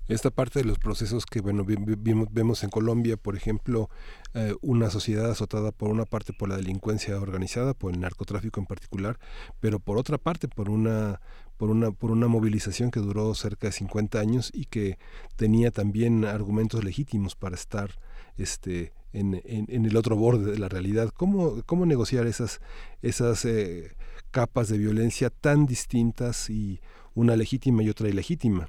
[0.07, 3.89] Esta parte de los procesos que bueno vemos en Colombia, por ejemplo,
[4.35, 8.67] eh, una sociedad azotada por una parte por la delincuencia organizada, por el narcotráfico en
[8.67, 9.17] particular,
[9.59, 11.21] pero por otra parte por una
[11.57, 14.99] por una por una movilización que duró cerca de 50 años y que
[15.37, 17.89] tenía también argumentos legítimos para estar
[18.37, 21.09] este en, en, el otro borde de la realidad.
[21.15, 22.59] ¿Cómo, cómo negociar esas,
[23.01, 23.91] esas eh,
[24.31, 26.79] capas de violencia tan distintas y
[27.13, 28.67] una legítima y otra ilegítima?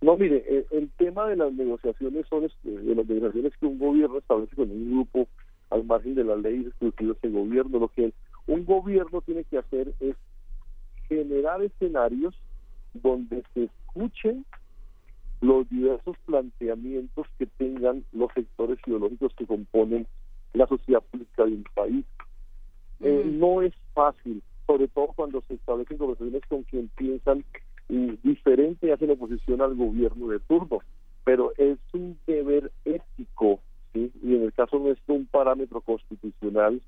[0.00, 3.78] No, mire, eh, el, tema de las negociaciones son este, de las negociaciones que un
[3.78, 5.28] gobierno establece con un grupo
[5.70, 7.78] al margen de la ley de ese gobierno.
[7.78, 8.12] Lo que
[8.46, 10.16] un gobierno tiene que hacer es
[11.08, 12.34] generar escenarios
[12.94, 14.44] donde se escuchen
[15.42, 20.06] los diversos planteamientos que tengan los sectores ideológicos que componen
[20.54, 22.04] la sociedad política de un país.
[23.00, 27.44] Eh, no es fácil, sobre todo cuando se establecen conversaciones con quien piensan
[28.22, 30.78] diferente y hacen oposición al gobierno de turno,
[31.24, 33.60] pero es un deber ético,
[33.92, 34.12] ¿sí?
[34.22, 36.80] y en el caso nuestro un parámetro constitucional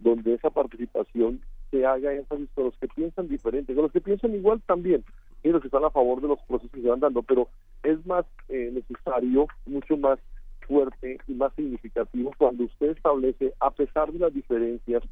[0.00, 1.40] donde esa participación
[1.70, 5.04] se haga énfasis con los que piensan diferente, con los que piensan igual también,
[5.42, 7.48] y los que están a favor de los procesos que se van dando, pero
[7.82, 10.18] es más eh, necesario, mucho más
[10.66, 15.02] fuerte y más significativo cuando usted establece, a pesar de las diferencias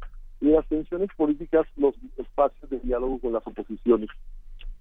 [0.41, 4.09] y las tensiones políticas, los espacios de diálogo con las oposiciones.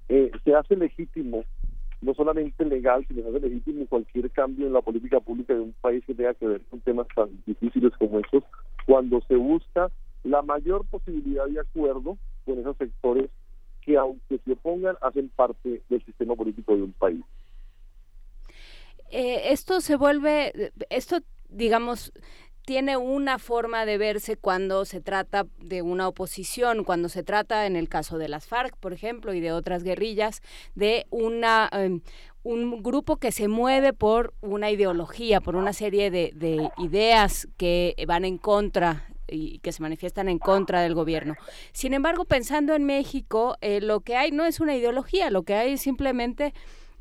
[0.09, 1.43] Eh, se hace legítimo,
[2.01, 5.74] no solamente legal, sino se hace legítimo cualquier cambio en la política pública de un
[5.82, 8.43] país que tenga que ver con temas tan difíciles como estos,
[8.85, 9.90] cuando se busca
[10.24, 13.30] la mayor posibilidad de acuerdo con esos sectores
[13.88, 17.24] que aunque se opongan, hacen parte del sistema político de un país.
[19.09, 22.11] Eh, esto se vuelve, esto digamos,
[22.66, 27.77] tiene una forma de verse cuando se trata de una oposición, cuando se trata, en
[27.77, 30.41] el caso de las FARC, por ejemplo, y de otras guerrillas,
[30.75, 32.01] de una, em,
[32.43, 38.25] un grupo que se mueve por una ideología, por una serie de, ideas que van
[38.25, 41.35] en contra y que se manifiestan en contra del gobierno.
[41.72, 45.56] Sin embargo, pensando en México, eh, lo que hay no es una ideología, lo que
[45.56, 46.53] hay es simplemente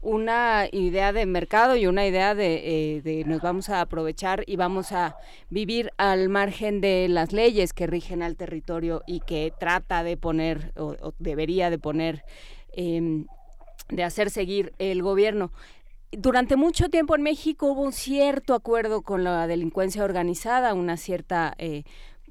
[0.06, 4.92] una idea de mercado y una idea de, eh, nos vamos a aprovechar y vamos
[4.92, 5.16] a
[5.50, 10.72] vivir al margen de las leyes que rigen al territorio y que trata de poner
[10.76, 12.24] o, debería de poner,
[12.72, 13.26] em,
[13.88, 15.50] de hacer seguir el gobierno.
[16.12, 21.52] Durante mucho tiempo en México hubo un cierto acuerdo con la delincuencia organizada, una cierta
[21.58, 21.82] eh,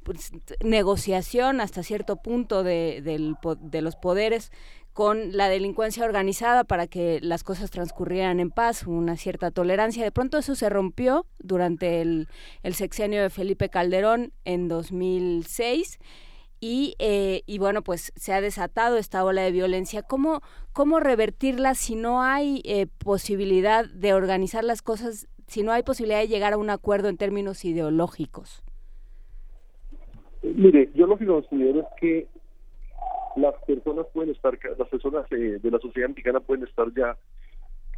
[0.06, 0.32] pues,
[0.64, 4.52] negociación hasta cierto punto de, de los poderes
[4.96, 10.06] con la delincuencia organizada para que las cosas transcurrieran en paz, una cierta tolerancia.
[10.06, 12.30] De pronto eso se rompió durante el,
[12.72, 16.00] sexenio de Felipe Calderón en 2006
[16.62, 20.02] y, eh, y, bueno, pues se ha desatado esta ola de violencia.
[20.02, 25.84] ¿Cómo, cómo revertirla si no hay eh, posibilidad de organizar las cosas, si no hay
[25.84, 28.65] posibilidad de llegar a un acuerdo en términos ideológicos?
[30.54, 32.28] Mire, yo lo que considero es que
[33.36, 37.18] las personas pueden estar, las personas eh, de la sociedad mexicana pueden estar ya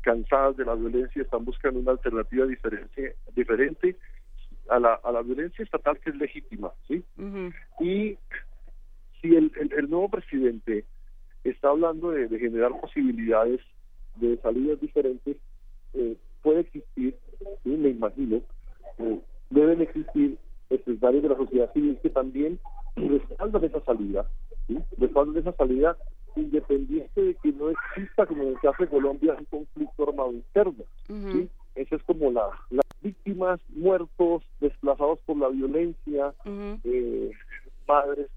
[0.01, 3.97] cansadas de la violencia, están buscando una alternativa diferente, diferente
[4.69, 7.03] a la, a la violencia estatal que es legítima, ¿sí?
[7.81, 8.17] Y
[9.21, 10.85] si el, el, nuevo presidente
[11.43, 13.59] está hablando de, generar posibilidades
[14.15, 15.37] de salidas diferentes,
[15.93, 17.15] eh, puede existir,
[17.65, 18.41] me imagino,
[18.99, 19.19] eh,
[19.49, 20.37] deben existir
[20.69, 22.59] escenarios de la sociedad civil que también
[22.95, 24.25] respaldan esa salida
[24.67, 24.77] ¿sí?
[24.97, 25.97] de esa salida
[26.35, 30.83] independiente de que no exista, como en el caso de Colombia, un conflicto armado interno.
[31.75, 36.33] Esa es como la, las víctimas, muertos, desplazados por la violencia,
[36.83, 37.31] eh,
[37.87, 38.27] madres,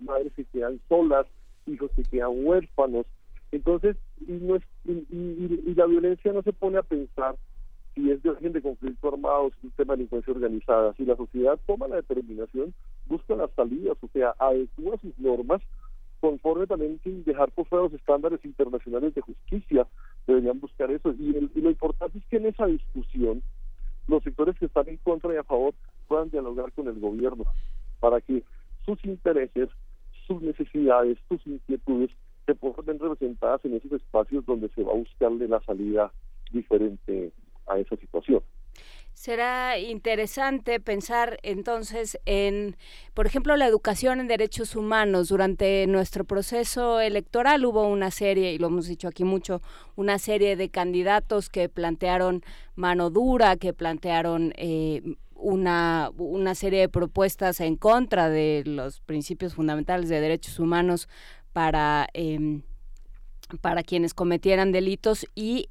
[0.00, 1.26] madres que quedan solas,
[1.66, 3.06] hijos que quedan huérfanos.
[3.50, 3.96] Entonces,
[4.26, 7.36] y, no es, y, la violencia no se pone a pensar
[7.94, 10.94] si es de origen de conflicto armado, si es un tema de delincuencia organizada.
[10.94, 12.74] Si la sociedad toma la determinación,
[13.06, 15.62] busca las salidas, o sea, adecua sus normas
[16.20, 19.86] conforme también sin dejar por fuera los estándares internacionales de justicia.
[20.26, 21.12] Deberían buscar eso.
[21.18, 23.42] Y, lo importante es que en esa discusión
[24.06, 25.74] los sectores que están en contra y a favor
[26.06, 27.44] puedan dialogar con el gobierno
[27.98, 28.44] para que
[28.84, 29.68] sus intereses,
[30.26, 32.10] sus necesidades, sus inquietudes
[32.46, 36.12] se puedan representadas en esos espacios donde se va a buscarle la salida
[36.52, 37.32] diferente
[37.66, 38.42] a esa situación.
[39.14, 42.76] Será interesante pensar entonces en,
[43.14, 45.28] por ejemplo, la educación en derechos humanos.
[45.28, 49.60] Durante nuestro proceso electoral hubo una serie, y lo hemos dicho aquí mucho,
[49.96, 52.42] una serie de candidatos que plantearon
[52.74, 55.02] mano dura, que plantearon eh,
[55.34, 61.08] una, una serie de propuestas en contra de los principios fundamentales de derechos humanos
[61.52, 62.08] para...
[62.14, 62.62] Em,
[63.60, 65.68] para quienes cometieran delitos y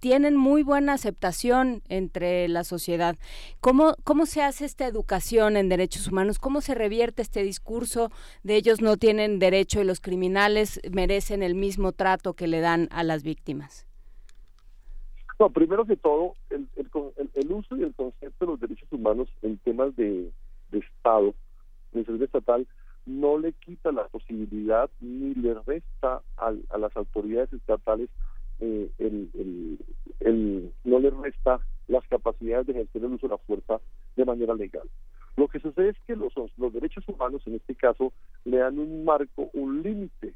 [0.00, 3.16] tienen muy buena aceptación entre la sociedad.
[3.60, 6.38] ¿Cómo, ¿Cómo se hace esta educación en derechos humanos?
[6.38, 8.10] ¿Cómo se revierte este discurso
[8.42, 12.88] de ellos no tienen derecho y los criminales merecen el mismo trato que le dan
[12.90, 13.86] a las víctimas?
[15.38, 16.68] No, primero que todo, el,
[17.50, 20.30] uso y el concepto de los derechos humanos en temas de,
[20.70, 21.34] Estado,
[21.92, 22.66] de estatal,
[23.04, 28.08] no le quita la posibilidad ni le resta a las autoridades estatales
[28.62, 28.90] eh,
[30.20, 33.80] el, no le resta las capacidades de ejercer el uso de la fuerza
[34.16, 34.88] de manera legal.
[35.36, 38.12] Lo que sucede es que los, los derechos humanos, en este caso,
[38.44, 40.34] le dan un marco, un límite,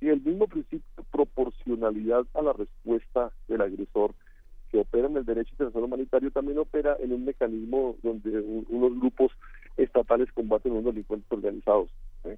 [0.00, 4.12] y el mismo principio de proporcionalidad a la respuesta del agresor
[4.70, 9.32] que opera en el derecho internacional humanitario también opera en un mecanismo donde unos grupos
[9.76, 11.90] estatales combaten a unos delincuentes organizados.
[12.24, 12.36] ¿eh?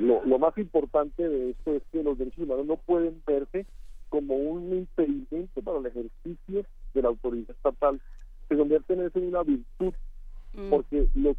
[0.00, 3.66] Lo, lo más importante de esto es que los derechos humanos no pueden verse
[4.14, 6.64] como un impedimento para el ejercicio
[6.94, 8.00] de la autoridad estatal,
[8.48, 9.92] se convierte en eso en una virtud,
[10.52, 10.70] mm.
[10.70, 11.34] porque lo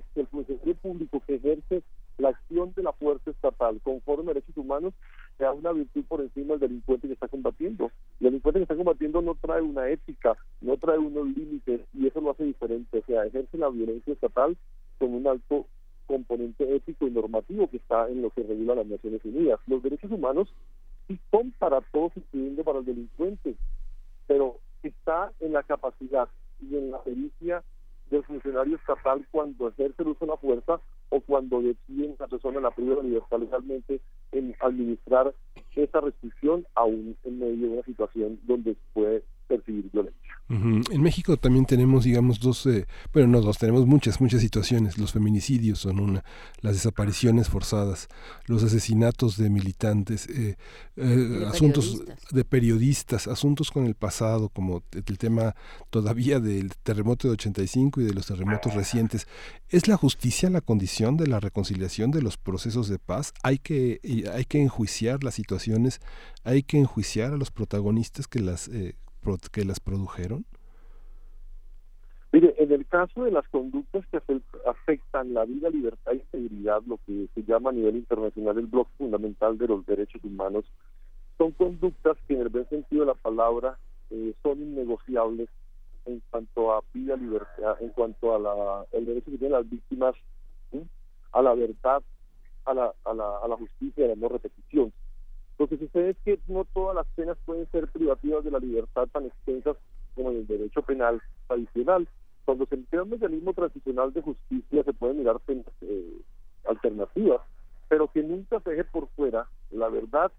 [0.00, 1.82] que hace es que el funcionario público que ejerce
[2.18, 4.92] la acción de la fuerza estatal conforme a derechos humanos
[5.38, 7.92] sea una virtud por encima del delincuente que está combatiendo.
[8.20, 12.20] El delincuente que está combatiendo no trae una ética, no trae unos límites y eso
[12.20, 12.98] lo hace diferente.
[12.98, 14.56] O sea, ejerce la violencia estatal
[14.98, 15.66] con un alto
[16.06, 19.60] componente ético y normativo que está en lo que regula las Naciones Unidas.
[19.66, 20.52] Los derechos humanos
[21.08, 23.54] y son para todos, incluyendo para el delincuente,
[24.26, 26.28] pero está en la capacidad
[26.60, 27.62] y en la pericia
[28.10, 32.60] del funcionario estatal cuando ejerce el uso de la fuerza o cuando decide la persona
[32.60, 34.00] la primera libertad legalmente
[34.32, 35.34] en administrar
[35.74, 40.34] esa restricción aún en medio de una situación donde puede percibir violencia.
[40.48, 44.98] En México también tenemos, digamos, dos, eh, bueno, no dos, tenemos muchas, muchas situaciones.
[44.98, 46.24] Los feminicidios son una,
[46.60, 48.08] las desapariciones forzadas,
[48.46, 50.56] los asesinatos de militantes, eh,
[50.96, 55.54] eh, asuntos de periodistas, asuntos con el pasado, como el tema
[55.90, 59.26] todavía del terremoto de 85 y de los terremotos recientes.
[59.68, 63.32] ¿Es la justicia la condición de la reconciliación de los procesos de paz?
[63.42, 64.00] Hay que,
[64.32, 66.00] hay que enjuiciar las situaciones,
[66.44, 68.70] hay que enjuiciar a los protagonistas que las
[69.52, 70.46] que las produjeron?
[72.68, 74.20] En el caso de las conductas que
[74.66, 78.90] afectan la vida, libertad y integridad, lo que se llama a nivel internacional el bloque
[78.98, 80.66] fundamental de los derechos humanos,
[81.38, 83.78] son conductas que en el buen sentido de la palabra
[84.10, 85.48] eh, son innegociables
[86.04, 90.14] en cuanto a vida, libertad, en cuanto a la, el derecho que tienen las víctimas
[91.32, 92.02] a la verdad,
[92.66, 94.92] a la, a la, a la justicia y a la no repetición.
[95.58, 99.08] Lo que sucede es que no todas las penas pueden ser privativas de la libertad
[99.10, 99.78] tan extensas
[100.14, 102.06] como en el derecho penal tradicional.
[102.48, 105.38] Cuando se emplea un mecanismo transicional de justicia se pueden mirar
[105.82, 106.22] eh,
[106.66, 107.42] alternativas,
[107.90, 110.32] pero que nunca se deje por fuera la verdad,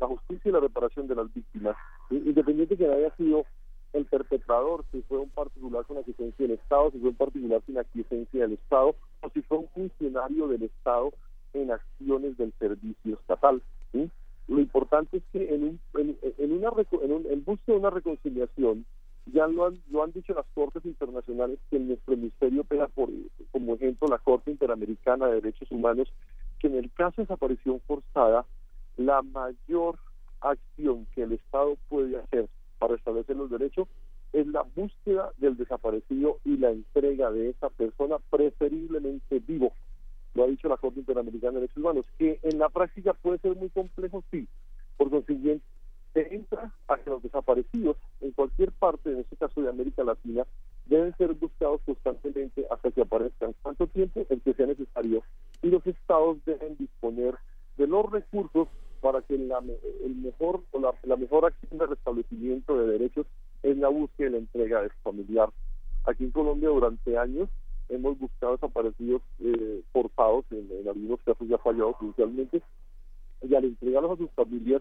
[0.00, 1.76] la justicia y la reparación de las víctimas,
[2.08, 3.44] independiente que haya sido
[3.92, 7.76] el perpetrador, si fue un particular con aquiescencia del Estado, si fue un particular sin
[7.76, 11.12] aquiescencia del Estado, o si fue un funcionario del Estado
[11.52, 13.60] en acciones del servicio estatal.
[13.92, 16.70] Lo importante es que en, un, en, una,
[17.02, 18.86] en, un, en busca de una reconciliación,
[19.32, 23.10] ya lo han, lo han dicho las cortes internacionales que en nuestro ministerio pega por,
[23.52, 26.12] como ejemplo la Corte Interamericana de Derechos Humanos,
[26.58, 28.46] que en el caso de desaparición forzada,
[28.96, 29.98] la mayor
[30.40, 32.48] acción que el Estado puede hacer
[32.78, 33.88] para establecer los derechos
[34.32, 39.72] es la búsqueda del desaparecido y la entrega de esa persona preferiblemente vivo
[40.36, 43.56] lo ha dicho la Corte Interamericana de Derechos Humanos, que en la práctica puede ser
[43.56, 44.46] muy complejo, sí.
[44.98, 45.64] Por consiguiente,
[46.16, 50.46] se entra a que los desaparecidos en cualquier parte, en este caso de América Latina,
[50.86, 53.54] deben ser buscados constantemente hasta que aparezcan.
[53.60, 54.24] ¿Cuánto tiempo?
[54.30, 55.22] El que sea necesario.
[55.62, 57.34] Y los estados deben disponer
[57.76, 58.68] de los recursos
[59.02, 59.58] para que la,
[60.04, 63.26] el mejor o la, la mejor acción de restablecimiento de derechos
[63.62, 65.50] es la búsqueda y la entrega de familiar.
[66.04, 67.50] Aquí en Colombia durante años
[67.90, 72.62] hemos buscado desaparecidos eh, forzados, en, algunos casos ya fallados judicialmente,
[73.42, 74.80] y al entregarlos a sus familias,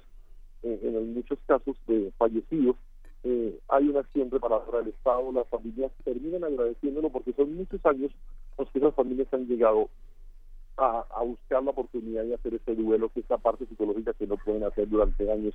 [0.66, 2.76] eh, en muchos casos de fallecidos,
[3.24, 8.12] eh, hay una acción reparadora del Estado, las familias terminan agradeciéndolo porque son muchos años
[8.58, 9.90] los que esas familias han llegado
[10.78, 14.28] a, a buscar la oportunidad de hacer ese duelo, que es la parte psicológica que
[14.28, 15.54] no pueden hacer durante años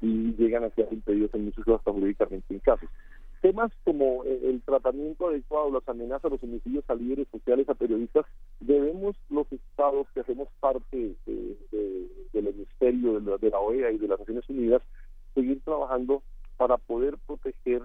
[0.00, 2.88] y llegan a ser impedidos en muchos casos hasta jurídicamente en casos.
[3.40, 8.26] Temas como eh, el tratamiento adecuado, las amenazas, los homicidios a líderes sociales, a periodistas,
[8.60, 14.08] debemos los estados que hacemos parte del hemisferio de la, de la OEA y de
[14.08, 14.82] las Naciones Unidas
[15.34, 16.22] seguir trabajando
[16.56, 17.82] para poder proteger,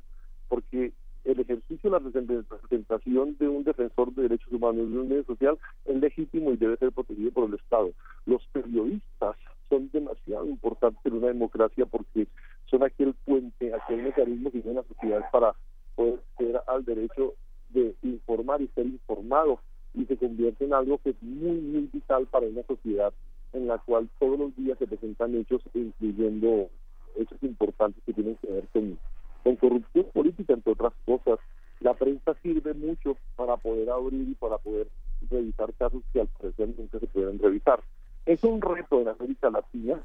[0.50, 0.92] porque
[1.24, 5.58] el ejercicio de la representación de un defensor de derechos humanos de un medio social
[5.86, 7.92] es legítimo y debe ser protegido por el Estado.
[8.26, 9.36] Los periodistas
[9.70, 12.28] son demasiado importantes en una democracia porque
[12.70, 15.56] son aquel puente, aquel mecanismo que tiene la sociedad para
[15.96, 17.34] poder ser al derecho
[17.70, 19.60] de informar y ser informado
[19.94, 23.14] y se convierte en algo que es muy, muy vital para una sociedad
[23.54, 26.70] en la cual todos los días se presentan hechos, incluyendo
[27.16, 29.00] hechos importantes que tienen que ver con,
[29.44, 31.40] con corrupción política, entre otras cosas.
[31.80, 34.88] La prensa sirve mucho para poder abrir y para poder
[35.30, 37.82] revisar casos que al presente nunca se pueden revisar.
[38.26, 40.02] Es un reto en América Latina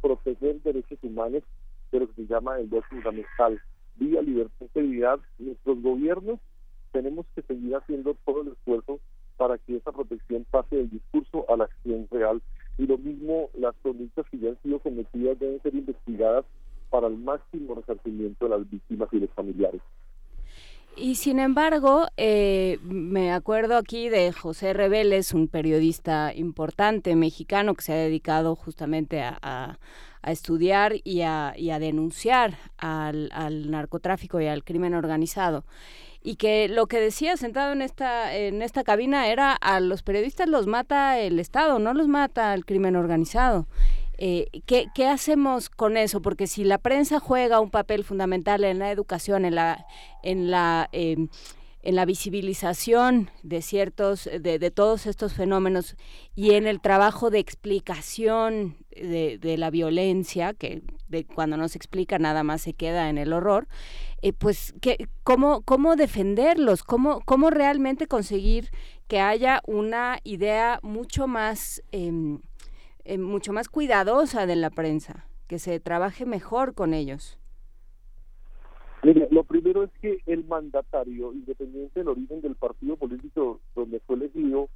[0.00, 1.42] proteger derechos humanos
[1.92, 3.60] de lo que se llama el derecho fundamental,
[3.96, 5.20] vía libertad integridad.
[5.38, 6.40] Nuestros gobiernos
[6.92, 9.00] tenemos que seguir haciendo todo el esfuerzo
[9.36, 12.42] para que esa protección pase del discurso a la acción real.
[12.78, 16.44] Y lo mismo, las conductas que ya han sido cometidas deben ser investigadas
[16.90, 19.80] para el máximo resarcimiento de las víctimas y los familiares.
[20.96, 27.82] Y sin embargo, eh, me acuerdo aquí de José Reveles, un periodista importante mexicano que
[27.82, 29.78] se ha dedicado justamente a,
[30.22, 35.64] estudiar y a, denunciar al, narcotráfico y al crimen organizado.
[36.22, 40.48] Y que lo que decía sentado en esta, en esta cabina era a los periodistas
[40.48, 43.66] los mata el Estado, no los mata el crimen organizado.
[44.18, 46.22] Eh, ¿qué, ¿qué, hacemos con eso?
[46.22, 49.86] Porque si la prensa juega un papel fundamental en la educación, en la,
[50.22, 51.28] en la, em,
[51.82, 55.96] en la visibilización de ciertos, de, todos estos fenómenos
[56.34, 62.18] y en el trabajo de explicación de, la violencia, que de cuando no se explica
[62.18, 63.68] nada más se queda en el horror,
[64.20, 68.70] eh, pues ¿qué, cómo, cómo defenderlos, cómo, cómo realmente conseguir
[69.06, 71.84] que haya una idea mucho más
[73.06, 77.38] eh, mucho más cuidadosa de la prensa, que se trabaje mejor con ellos?
[79.02, 84.16] Mire, lo primero es que el mandatario, independiente del origen del partido político donde fue
[84.16, 84.68] elegido,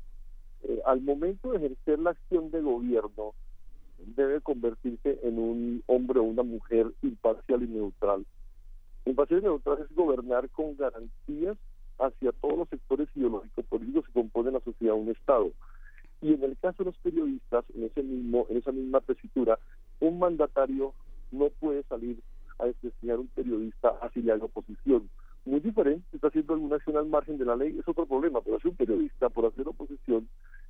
[0.62, 3.34] eh, al momento de ejercer la acción de gobierno,
[3.98, 8.24] debe convertirse en un hombre o una mujer imparcial y neutral.
[9.04, 11.56] Imparcial y neutral es gobernar con garantías
[11.98, 15.50] hacia todos los sectores ideológicos políticos que componen la sociedad un Estado.
[16.22, 19.58] Y en el caso de los periodistas, en ese mismo, en esa misma tesitura,
[20.00, 20.92] un mandatario
[21.30, 22.18] no puede salir
[22.58, 25.08] a desprestigiar a un periodista le haga oposición.
[25.46, 28.60] Muy diferente, está haciendo alguna acción al margen de la ley, es otro problema, pero
[28.60, 30.28] si un periodista por hacer oposición,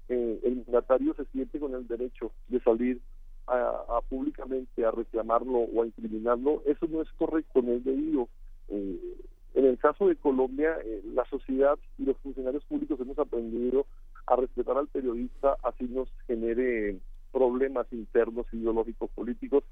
[0.09, 3.01] eh, el mandatario se siente con el derecho de salir
[3.49, 8.29] a, públicamente a reclamarlo o a incriminarlo, eso no es correcto, no es debido.
[8.69, 9.17] Eh,
[9.55, 13.87] en el caso de Colombia, eh, la sociedad y los funcionarios públicos hemos aprendido
[14.27, 16.99] a respetar al periodista, así nos genere
[17.33, 19.65] problemas internos, ideológicos, políticos,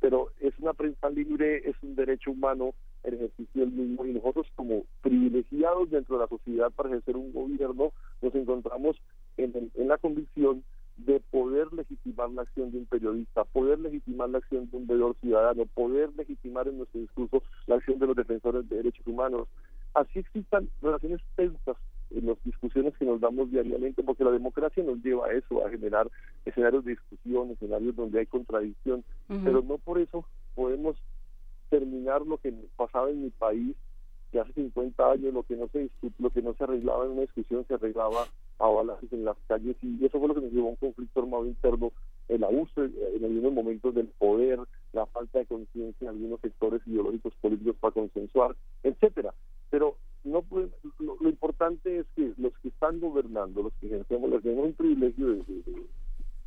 [0.00, 2.74] pero es una prensa libre, es un derecho humano
[3.04, 7.32] el ejercicio del mismo y nosotros como privilegiados dentro de la sociedad para ejercer un
[7.32, 7.92] gobierno
[8.22, 8.96] nos encontramos
[9.36, 10.64] en, en la convicción
[10.96, 15.16] de poder legitimar la acción de un periodista, poder legitimar la acción de un veedor
[15.20, 19.48] ciudadano, poder legitimar en nuestro discurso la acción de los defensores de derechos humanos.
[19.94, 21.76] Así existan relaciones tensas
[22.10, 25.70] en las discusiones que nos damos diariamente, porque la democracia nos lleva a eso, a
[25.70, 26.10] generar
[26.44, 30.24] escenarios de discusión, escenarios donde hay contradicción, pero no por eso
[30.54, 30.96] podemos
[31.70, 33.74] terminar lo que pasaba en mi país,
[34.30, 37.20] que hace 50 años lo que no se lo que no se arreglaba en una
[37.20, 38.26] discusión se arreglaba
[38.58, 41.20] a balazos en las calles y eso fue lo que nos llevó a un conflicto
[41.20, 41.92] armado interno,
[42.28, 44.58] el abuso en algunos momentos del poder,
[44.92, 49.34] la falta de conciencia en algunos sectores ideológicos políticos para consensuar, etcétera.
[49.70, 50.42] Pero no
[50.98, 55.44] lo, importante es que los que están gobernando, los que ejercemos, les tenemos un privilegio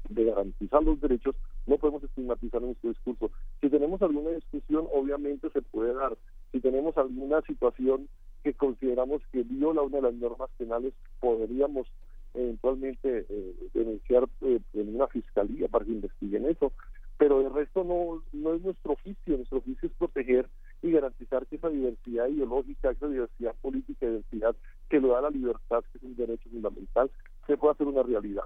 [0.10, 1.36] de, garantizar los derechos,
[1.68, 3.32] no podemos estigmatizar nuestro discurso.
[3.62, 6.18] Si tenemos alguna discusión, obviamente se puede dar.
[6.52, 8.08] Si tenemos alguna situación
[8.44, 11.88] que consideramos que viola una de las normas penales, podríamos
[12.34, 16.72] eventualmente eh, denunciar eh, en una fiscalía para que investiguen eso.
[17.18, 20.48] Pero el resto no, no es nuestro oficio, nuestro oficio es proteger
[20.82, 24.56] y garantizar que esa diversidad ideológica, esa diversidad política, diversidad
[24.90, 27.12] que lo da la libertad, que es un derecho fundamental,
[27.46, 28.46] se pueda hacer una realidad.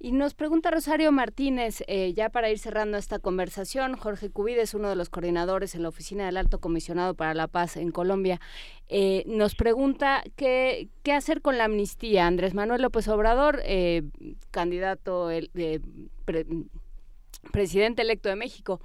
[0.00, 4.88] Y nos pregunta Rosario Martínez, eh, ya para ir cerrando esta conversación, Jorge Cubides, uno
[4.88, 8.40] de los coordinadores en la Oficina del Alto Comisionado para la Paz en Colombia,
[8.88, 12.28] eh, nos pregunta qué, qué hacer con la amnistía.
[12.28, 14.04] Andrés Manuel López Obrador, eh,
[14.52, 15.50] candidato, el,
[17.50, 18.80] presidente electo de México,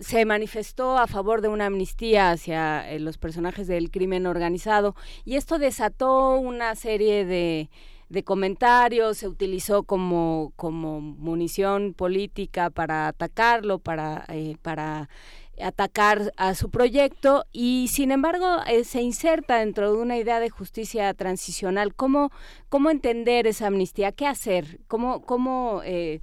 [0.00, 5.58] se manifestó a favor de una amnistía hacia los personajes del crimen organizado y esto
[5.58, 7.68] desató una serie de
[8.08, 15.08] de comentarios, se utilizó como, como munición política para atacarlo, para, eh, para
[15.60, 20.50] atacar a su proyecto y sin embargo eh, se inserta dentro de una idea de
[20.50, 21.94] justicia transicional.
[21.94, 22.30] ¿Cómo,
[22.68, 24.12] cómo entender esa amnistía?
[24.12, 24.80] ¿Qué hacer?
[24.86, 26.20] ¿Cómo, cómo eh,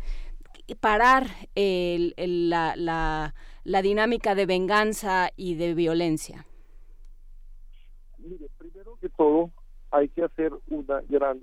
[0.79, 3.33] parar la, la,
[3.63, 6.45] la dinámica de venganza y de violencia?
[8.19, 9.51] Mire, primero que todo
[9.91, 11.39] hay que hacer una gran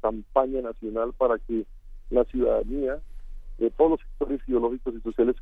[0.00, 1.64] campaña nacional para que
[2.10, 3.00] la ciudadanía
[3.58, 5.36] de todos los sectores ideológicos y sociales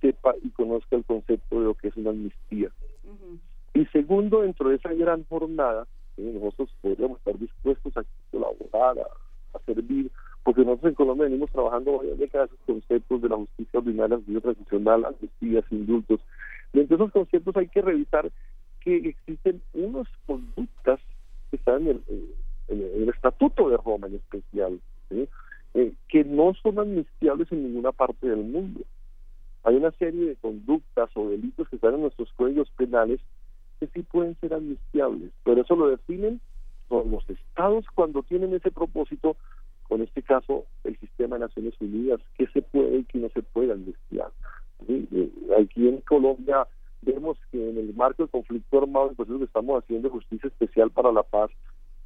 [0.00, 2.70] sepa y conozca el concepto de lo que es una amnistía.
[3.74, 5.86] Y segundo, dentro de esa gran jornada,
[6.16, 9.06] nosotros podríamos estar dispuestos a colaborar,
[9.54, 10.10] a, servir,
[10.48, 14.16] porque nosotros en Colombia venimos trabajando varias décadas esos conceptos de la justicia ordinaria, la
[14.16, 16.20] justicia transicional, amnistías, indultos.
[16.72, 18.32] Y entre esos conceptos hay que revisar
[18.80, 21.00] que existen unas conductas
[21.50, 22.34] que están en el,
[22.68, 28.42] el, Estatuto de Roma en especial, eh, que no son amnistiables en ninguna parte del
[28.42, 28.80] mundo.
[29.64, 33.20] Hay una serie de conductas o delitos que están en nuestros códigos penales
[33.80, 36.40] que sí pueden ser amnistiables, pero eso lo definen
[36.90, 39.36] los estados cuando tienen ese propósito,
[39.88, 43.42] con este caso el sistema de Naciones Unidas, que se puede y que no se
[43.42, 44.30] puede amnistiar.
[44.86, 46.66] Eh, aquí en Colombia
[47.02, 50.90] vemos que en el marco del conflicto armado, el proceso que estamos haciendo justicia especial
[50.90, 51.50] para la paz,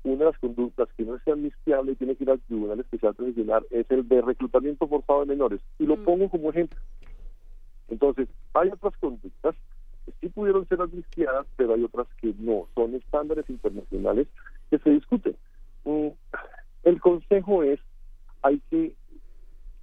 [0.04, 3.14] una de las conductas que no es amnistiable y tiene que ir al Tribunal Especial
[3.14, 5.60] Transicional es el de reclutamiento forzado de menores.
[5.78, 6.04] Y lo mm.
[6.04, 6.78] pongo como ejemplo.
[7.88, 9.54] Entonces, hay otras conductas
[10.04, 12.66] que sí pudieron ser amnistiadas, pero hay otras que no.
[12.74, 14.26] Son estándares internacionales
[14.70, 15.36] que se discuten.
[15.84, 16.08] Mm,
[16.84, 17.80] el consejo es,
[18.42, 18.94] hay que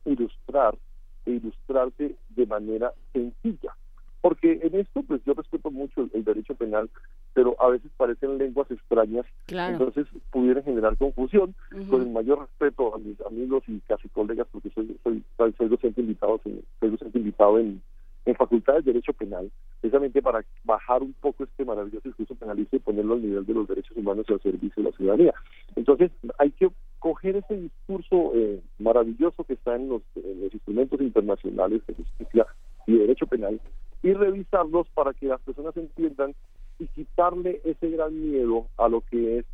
[0.06, 0.78] ilustrar
[1.26, 3.74] e ilustrarse de manera sencilla.
[4.22, 6.90] Porque en esto, pues yo respeto mucho el derecho penal,
[7.34, 11.56] pero a veces parecen lenguas extrañas, entonces pudieran generar confusión.
[11.90, 15.24] Con el mayor respeto a mis amigos y casi colegas, porque soy soy,
[15.58, 17.82] soy docente invitado, soy docente invitado en,
[18.26, 22.80] en Facultad de Derecho Penal, precisamente para bajar un poco este maravilloso discurso penalista y
[22.80, 25.34] ponerlo al nivel de los derechos humanos y al servicio de la ciudadanía.
[25.76, 31.00] Entonces, hay que coger ese discurso eh, maravilloso que está en los, en los instrumentos
[31.02, 32.46] internacionales de justicia
[32.86, 33.60] y de derecho penal
[34.04, 36.36] y revisarlos para que las personas entiendan
[36.78, 39.46] y quitarle ese gran miedo a lo que es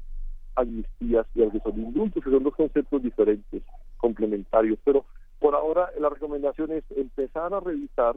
[0.56, 3.64] amnistías y a lo que son indultos, que son dos conceptos diferentes,
[3.98, 4.80] complementarios.
[4.84, 5.06] Pero
[5.40, 8.16] por ahora la recomendación es empezar a revisar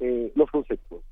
[0.00, 1.02] eh, los conceptos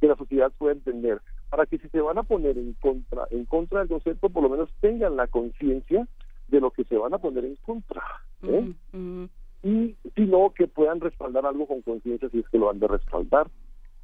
[0.00, 1.20] que la sociedad pueda entender,
[1.50, 4.48] para que si se van a poner en contra, en contra del concepto, por lo
[4.48, 6.06] menos tengan la conciencia
[6.48, 8.02] de lo que se van a poner en contra.
[8.42, 8.72] ¿eh?
[9.62, 12.88] Y si no, que puedan respaldar algo con conciencia si es que lo han de
[12.88, 13.50] respaldar.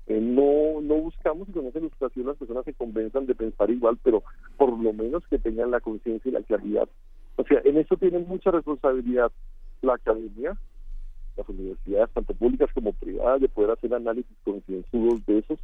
[0.06, 3.98] Eh, no no buscamos que con esa ilustración las personas se convenzan de pensar igual,
[4.02, 4.22] pero
[4.58, 6.88] por lo menos que tengan la conciencia y la claridad.
[7.36, 9.32] O sea, en eso tienen mucha responsabilidad
[9.80, 10.58] la academia,
[11.36, 15.58] las universidades, tanto públicas como privadas, de poder hacer análisis concienzudos de esos,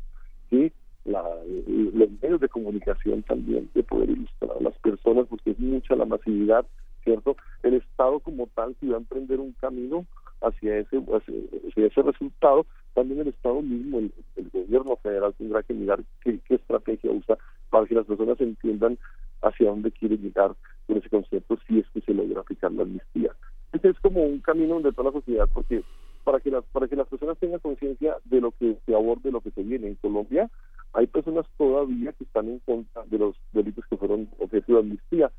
[0.51, 0.73] y
[1.05, 6.05] los medios de comunicación también, de poder ilustrar a las personas, porque es mucha la
[6.05, 6.67] masividad,
[7.05, 7.37] ¿cierto?
[7.63, 10.05] El Estado como tal, si va a emprender un camino
[10.43, 14.13] hacia ese, hacia ese resultado, también el Estado mismo, el,
[14.53, 17.37] gobierno federal tendrá que mirar qué, estrategia usa
[17.71, 18.99] para que las personas entiendan
[19.43, 20.55] hacia dónde quiere llegar
[20.87, 23.35] con ese concepto si es que se logra aplicar la amnistía.
[23.73, 25.83] Es como un camino de toda la sociedad, porque
[26.25, 29.41] para que las para que las personas tengan conciencia de lo que se aborde, lo
[29.41, 30.51] que se viene en Colombia,
[30.93, 35.31] hay personas todavía que están en contra de los delitos que fueron objeto de amnistía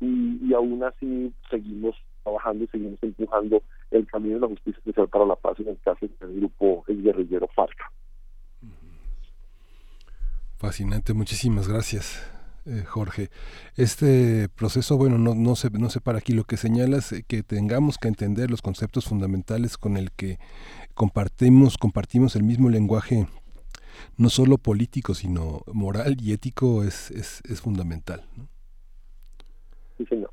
[0.00, 5.08] y, y aún así seguimos trabajando y seguimos empujando el camino de la justicia especial
[5.08, 7.78] para la paz en el caso del grupo el guerrillero FARC.
[10.56, 12.39] Fascinante, muchísimas gracias.
[12.70, 13.30] Eh, Jorge,
[13.74, 17.42] este proceso, bueno, no, no, sé, no sé para aquí lo que señalas, eh, que
[17.42, 20.38] tengamos que entender los conceptos fundamentales con el que
[20.94, 23.26] compartimos, compartimos el mismo lenguaje,
[24.16, 28.24] no solo político, sino moral y ético, es, es fundamental.
[29.98, 30.30] Sí, señor.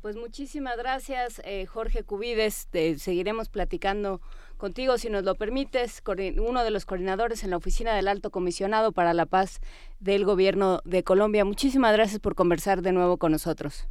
[0.00, 2.68] Pues muchísimas gracias, eh, Jorge Cubides.
[2.96, 4.20] seguiremos platicando
[4.56, 6.02] contigo, si nos lo permites,
[6.38, 9.60] uno de los coordinadores en la Oficina del Alto Comisionado para la Paz
[9.98, 11.44] del Gobierno de Colombia.
[11.44, 13.88] Muchísimas gracias por conversar de nuevo con nosotros.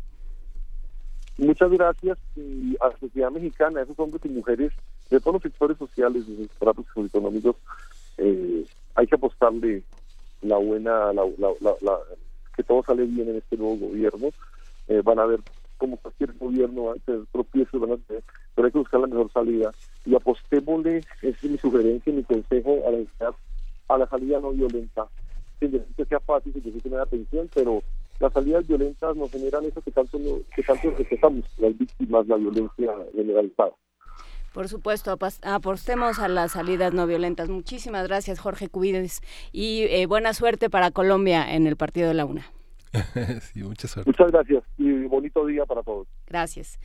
[1.38, 4.74] Muchas gracias y a la sociedad mexicana, a esos hombres y mujeres
[5.10, 7.56] de todos los sectores sociales, los estratos económicos,
[8.18, 8.66] eh,
[8.96, 9.84] hay que apostarle
[10.42, 11.24] la buena, la,
[12.56, 14.30] que todo sale bien en este nuevo gobierno.
[14.90, 15.40] Eh, van a ver,
[15.78, 18.24] como cualquier gobierno, va a tener tropiezos, van a tener,
[18.56, 19.72] pero hay que buscar la mejor salida.
[20.06, 23.36] Y apostémosle, es mi sugerencia, mi consejo a la,
[23.88, 25.08] a la salida no violenta.
[25.60, 27.82] Sin decir que sea fácil, sin decir que no haya atención, pero
[28.20, 30.18] las salidas violentas nos generan eso que tanto,
[30.56, 33.72] que tanto respetamos, las víctimas, la violencia generalizada.
[34.54, 37.50] Por supuesto, apostemos a las salidas no violentas.
[37.50, 42.26] Muchísimas gracias, Jorge Cubides, y eh, buena suerte para Colombia en el partido de la
[42.26, 42.46] UNA.
[43.42, 44.10] sí, mucha suerte.
[44.10, 46.08] Muchas gracias y bonito día para todos.
[46.28, 46.80] Gracias.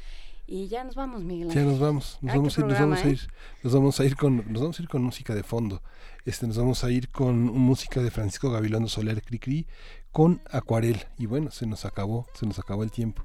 [0.46, 1.48] Y ya nos vamos, Miguel.
[1.50, 3.20] Ya nos vamos, nos vamos, a ir, nos vamos a ir,
[3.62, 5.82] nos vamos a ir con, nos vamos a ir con música de fondo.
[6.26, 9.66] Este, nos vamos a ir con música de Francisco Gabilondo Soler Cricri
[10.12, 10.98] con Acuarel.
[11.18, 13.24] Y bueno, se nos acabó, se nos acabó el tiempo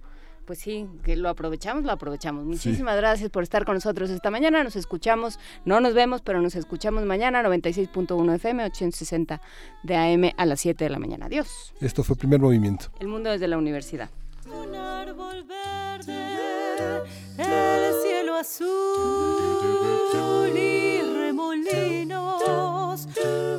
[0.49, 2.43] pues sí, que lo aprovechamos, lo aprovechamos.
[2.43, 4.63] Muchísimas gracias por estar con nosotros esta mañana.
[4.63, 9.41] Nos escuchamos, no nos vemos, pero nos escuchamos mañana, 96.1 FM, 860
[9.83, 11.27] de AM a las 7 de la mañana.
[11.27, 11.71] Adiós.
[11.79, 12.87] Esto fue Primer Movimiento.
[12.99, 14.09] El mundo desde la universidad.
[14.47, 16.17] Un árbol verde,
[17.37, 18.67] el cielo azul
[20.57, 22.41] y remolinos,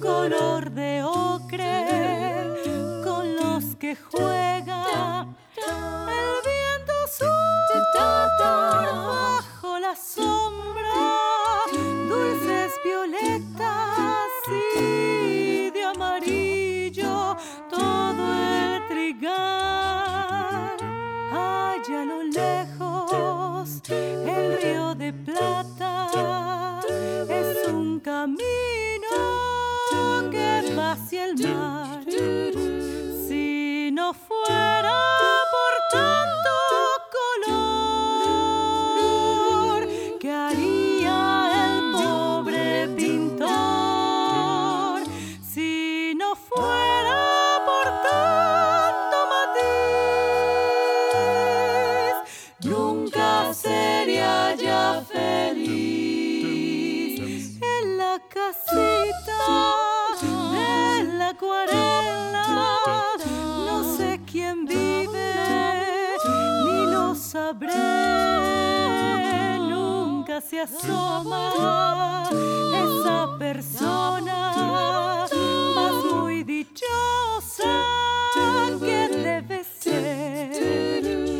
[0.02, 1.86] color de ocre,
[3.05, 6.50] con los que juega el
[7.19, 8.01] viento
[8.39, 10.93] bajo la sombra,
[12.09, 14.31] dulces violetas
[14.77, 17.37] y de amarillo
[17.69, 20.77] todo el trigal.
[21.33, 26.81] Allá a lo lejos, el río de plata
[27.29, 28.41] es un camino
[30.31, 32.05] que va hacia el mar.
[33.27, 35.40] Si no fuera
[69.59, 71.52] nunca se asoma
[72.75, 74.55] esa persona
[75.75, 77.84] más muy dichosa
[78.81, 81.40] que debe ser.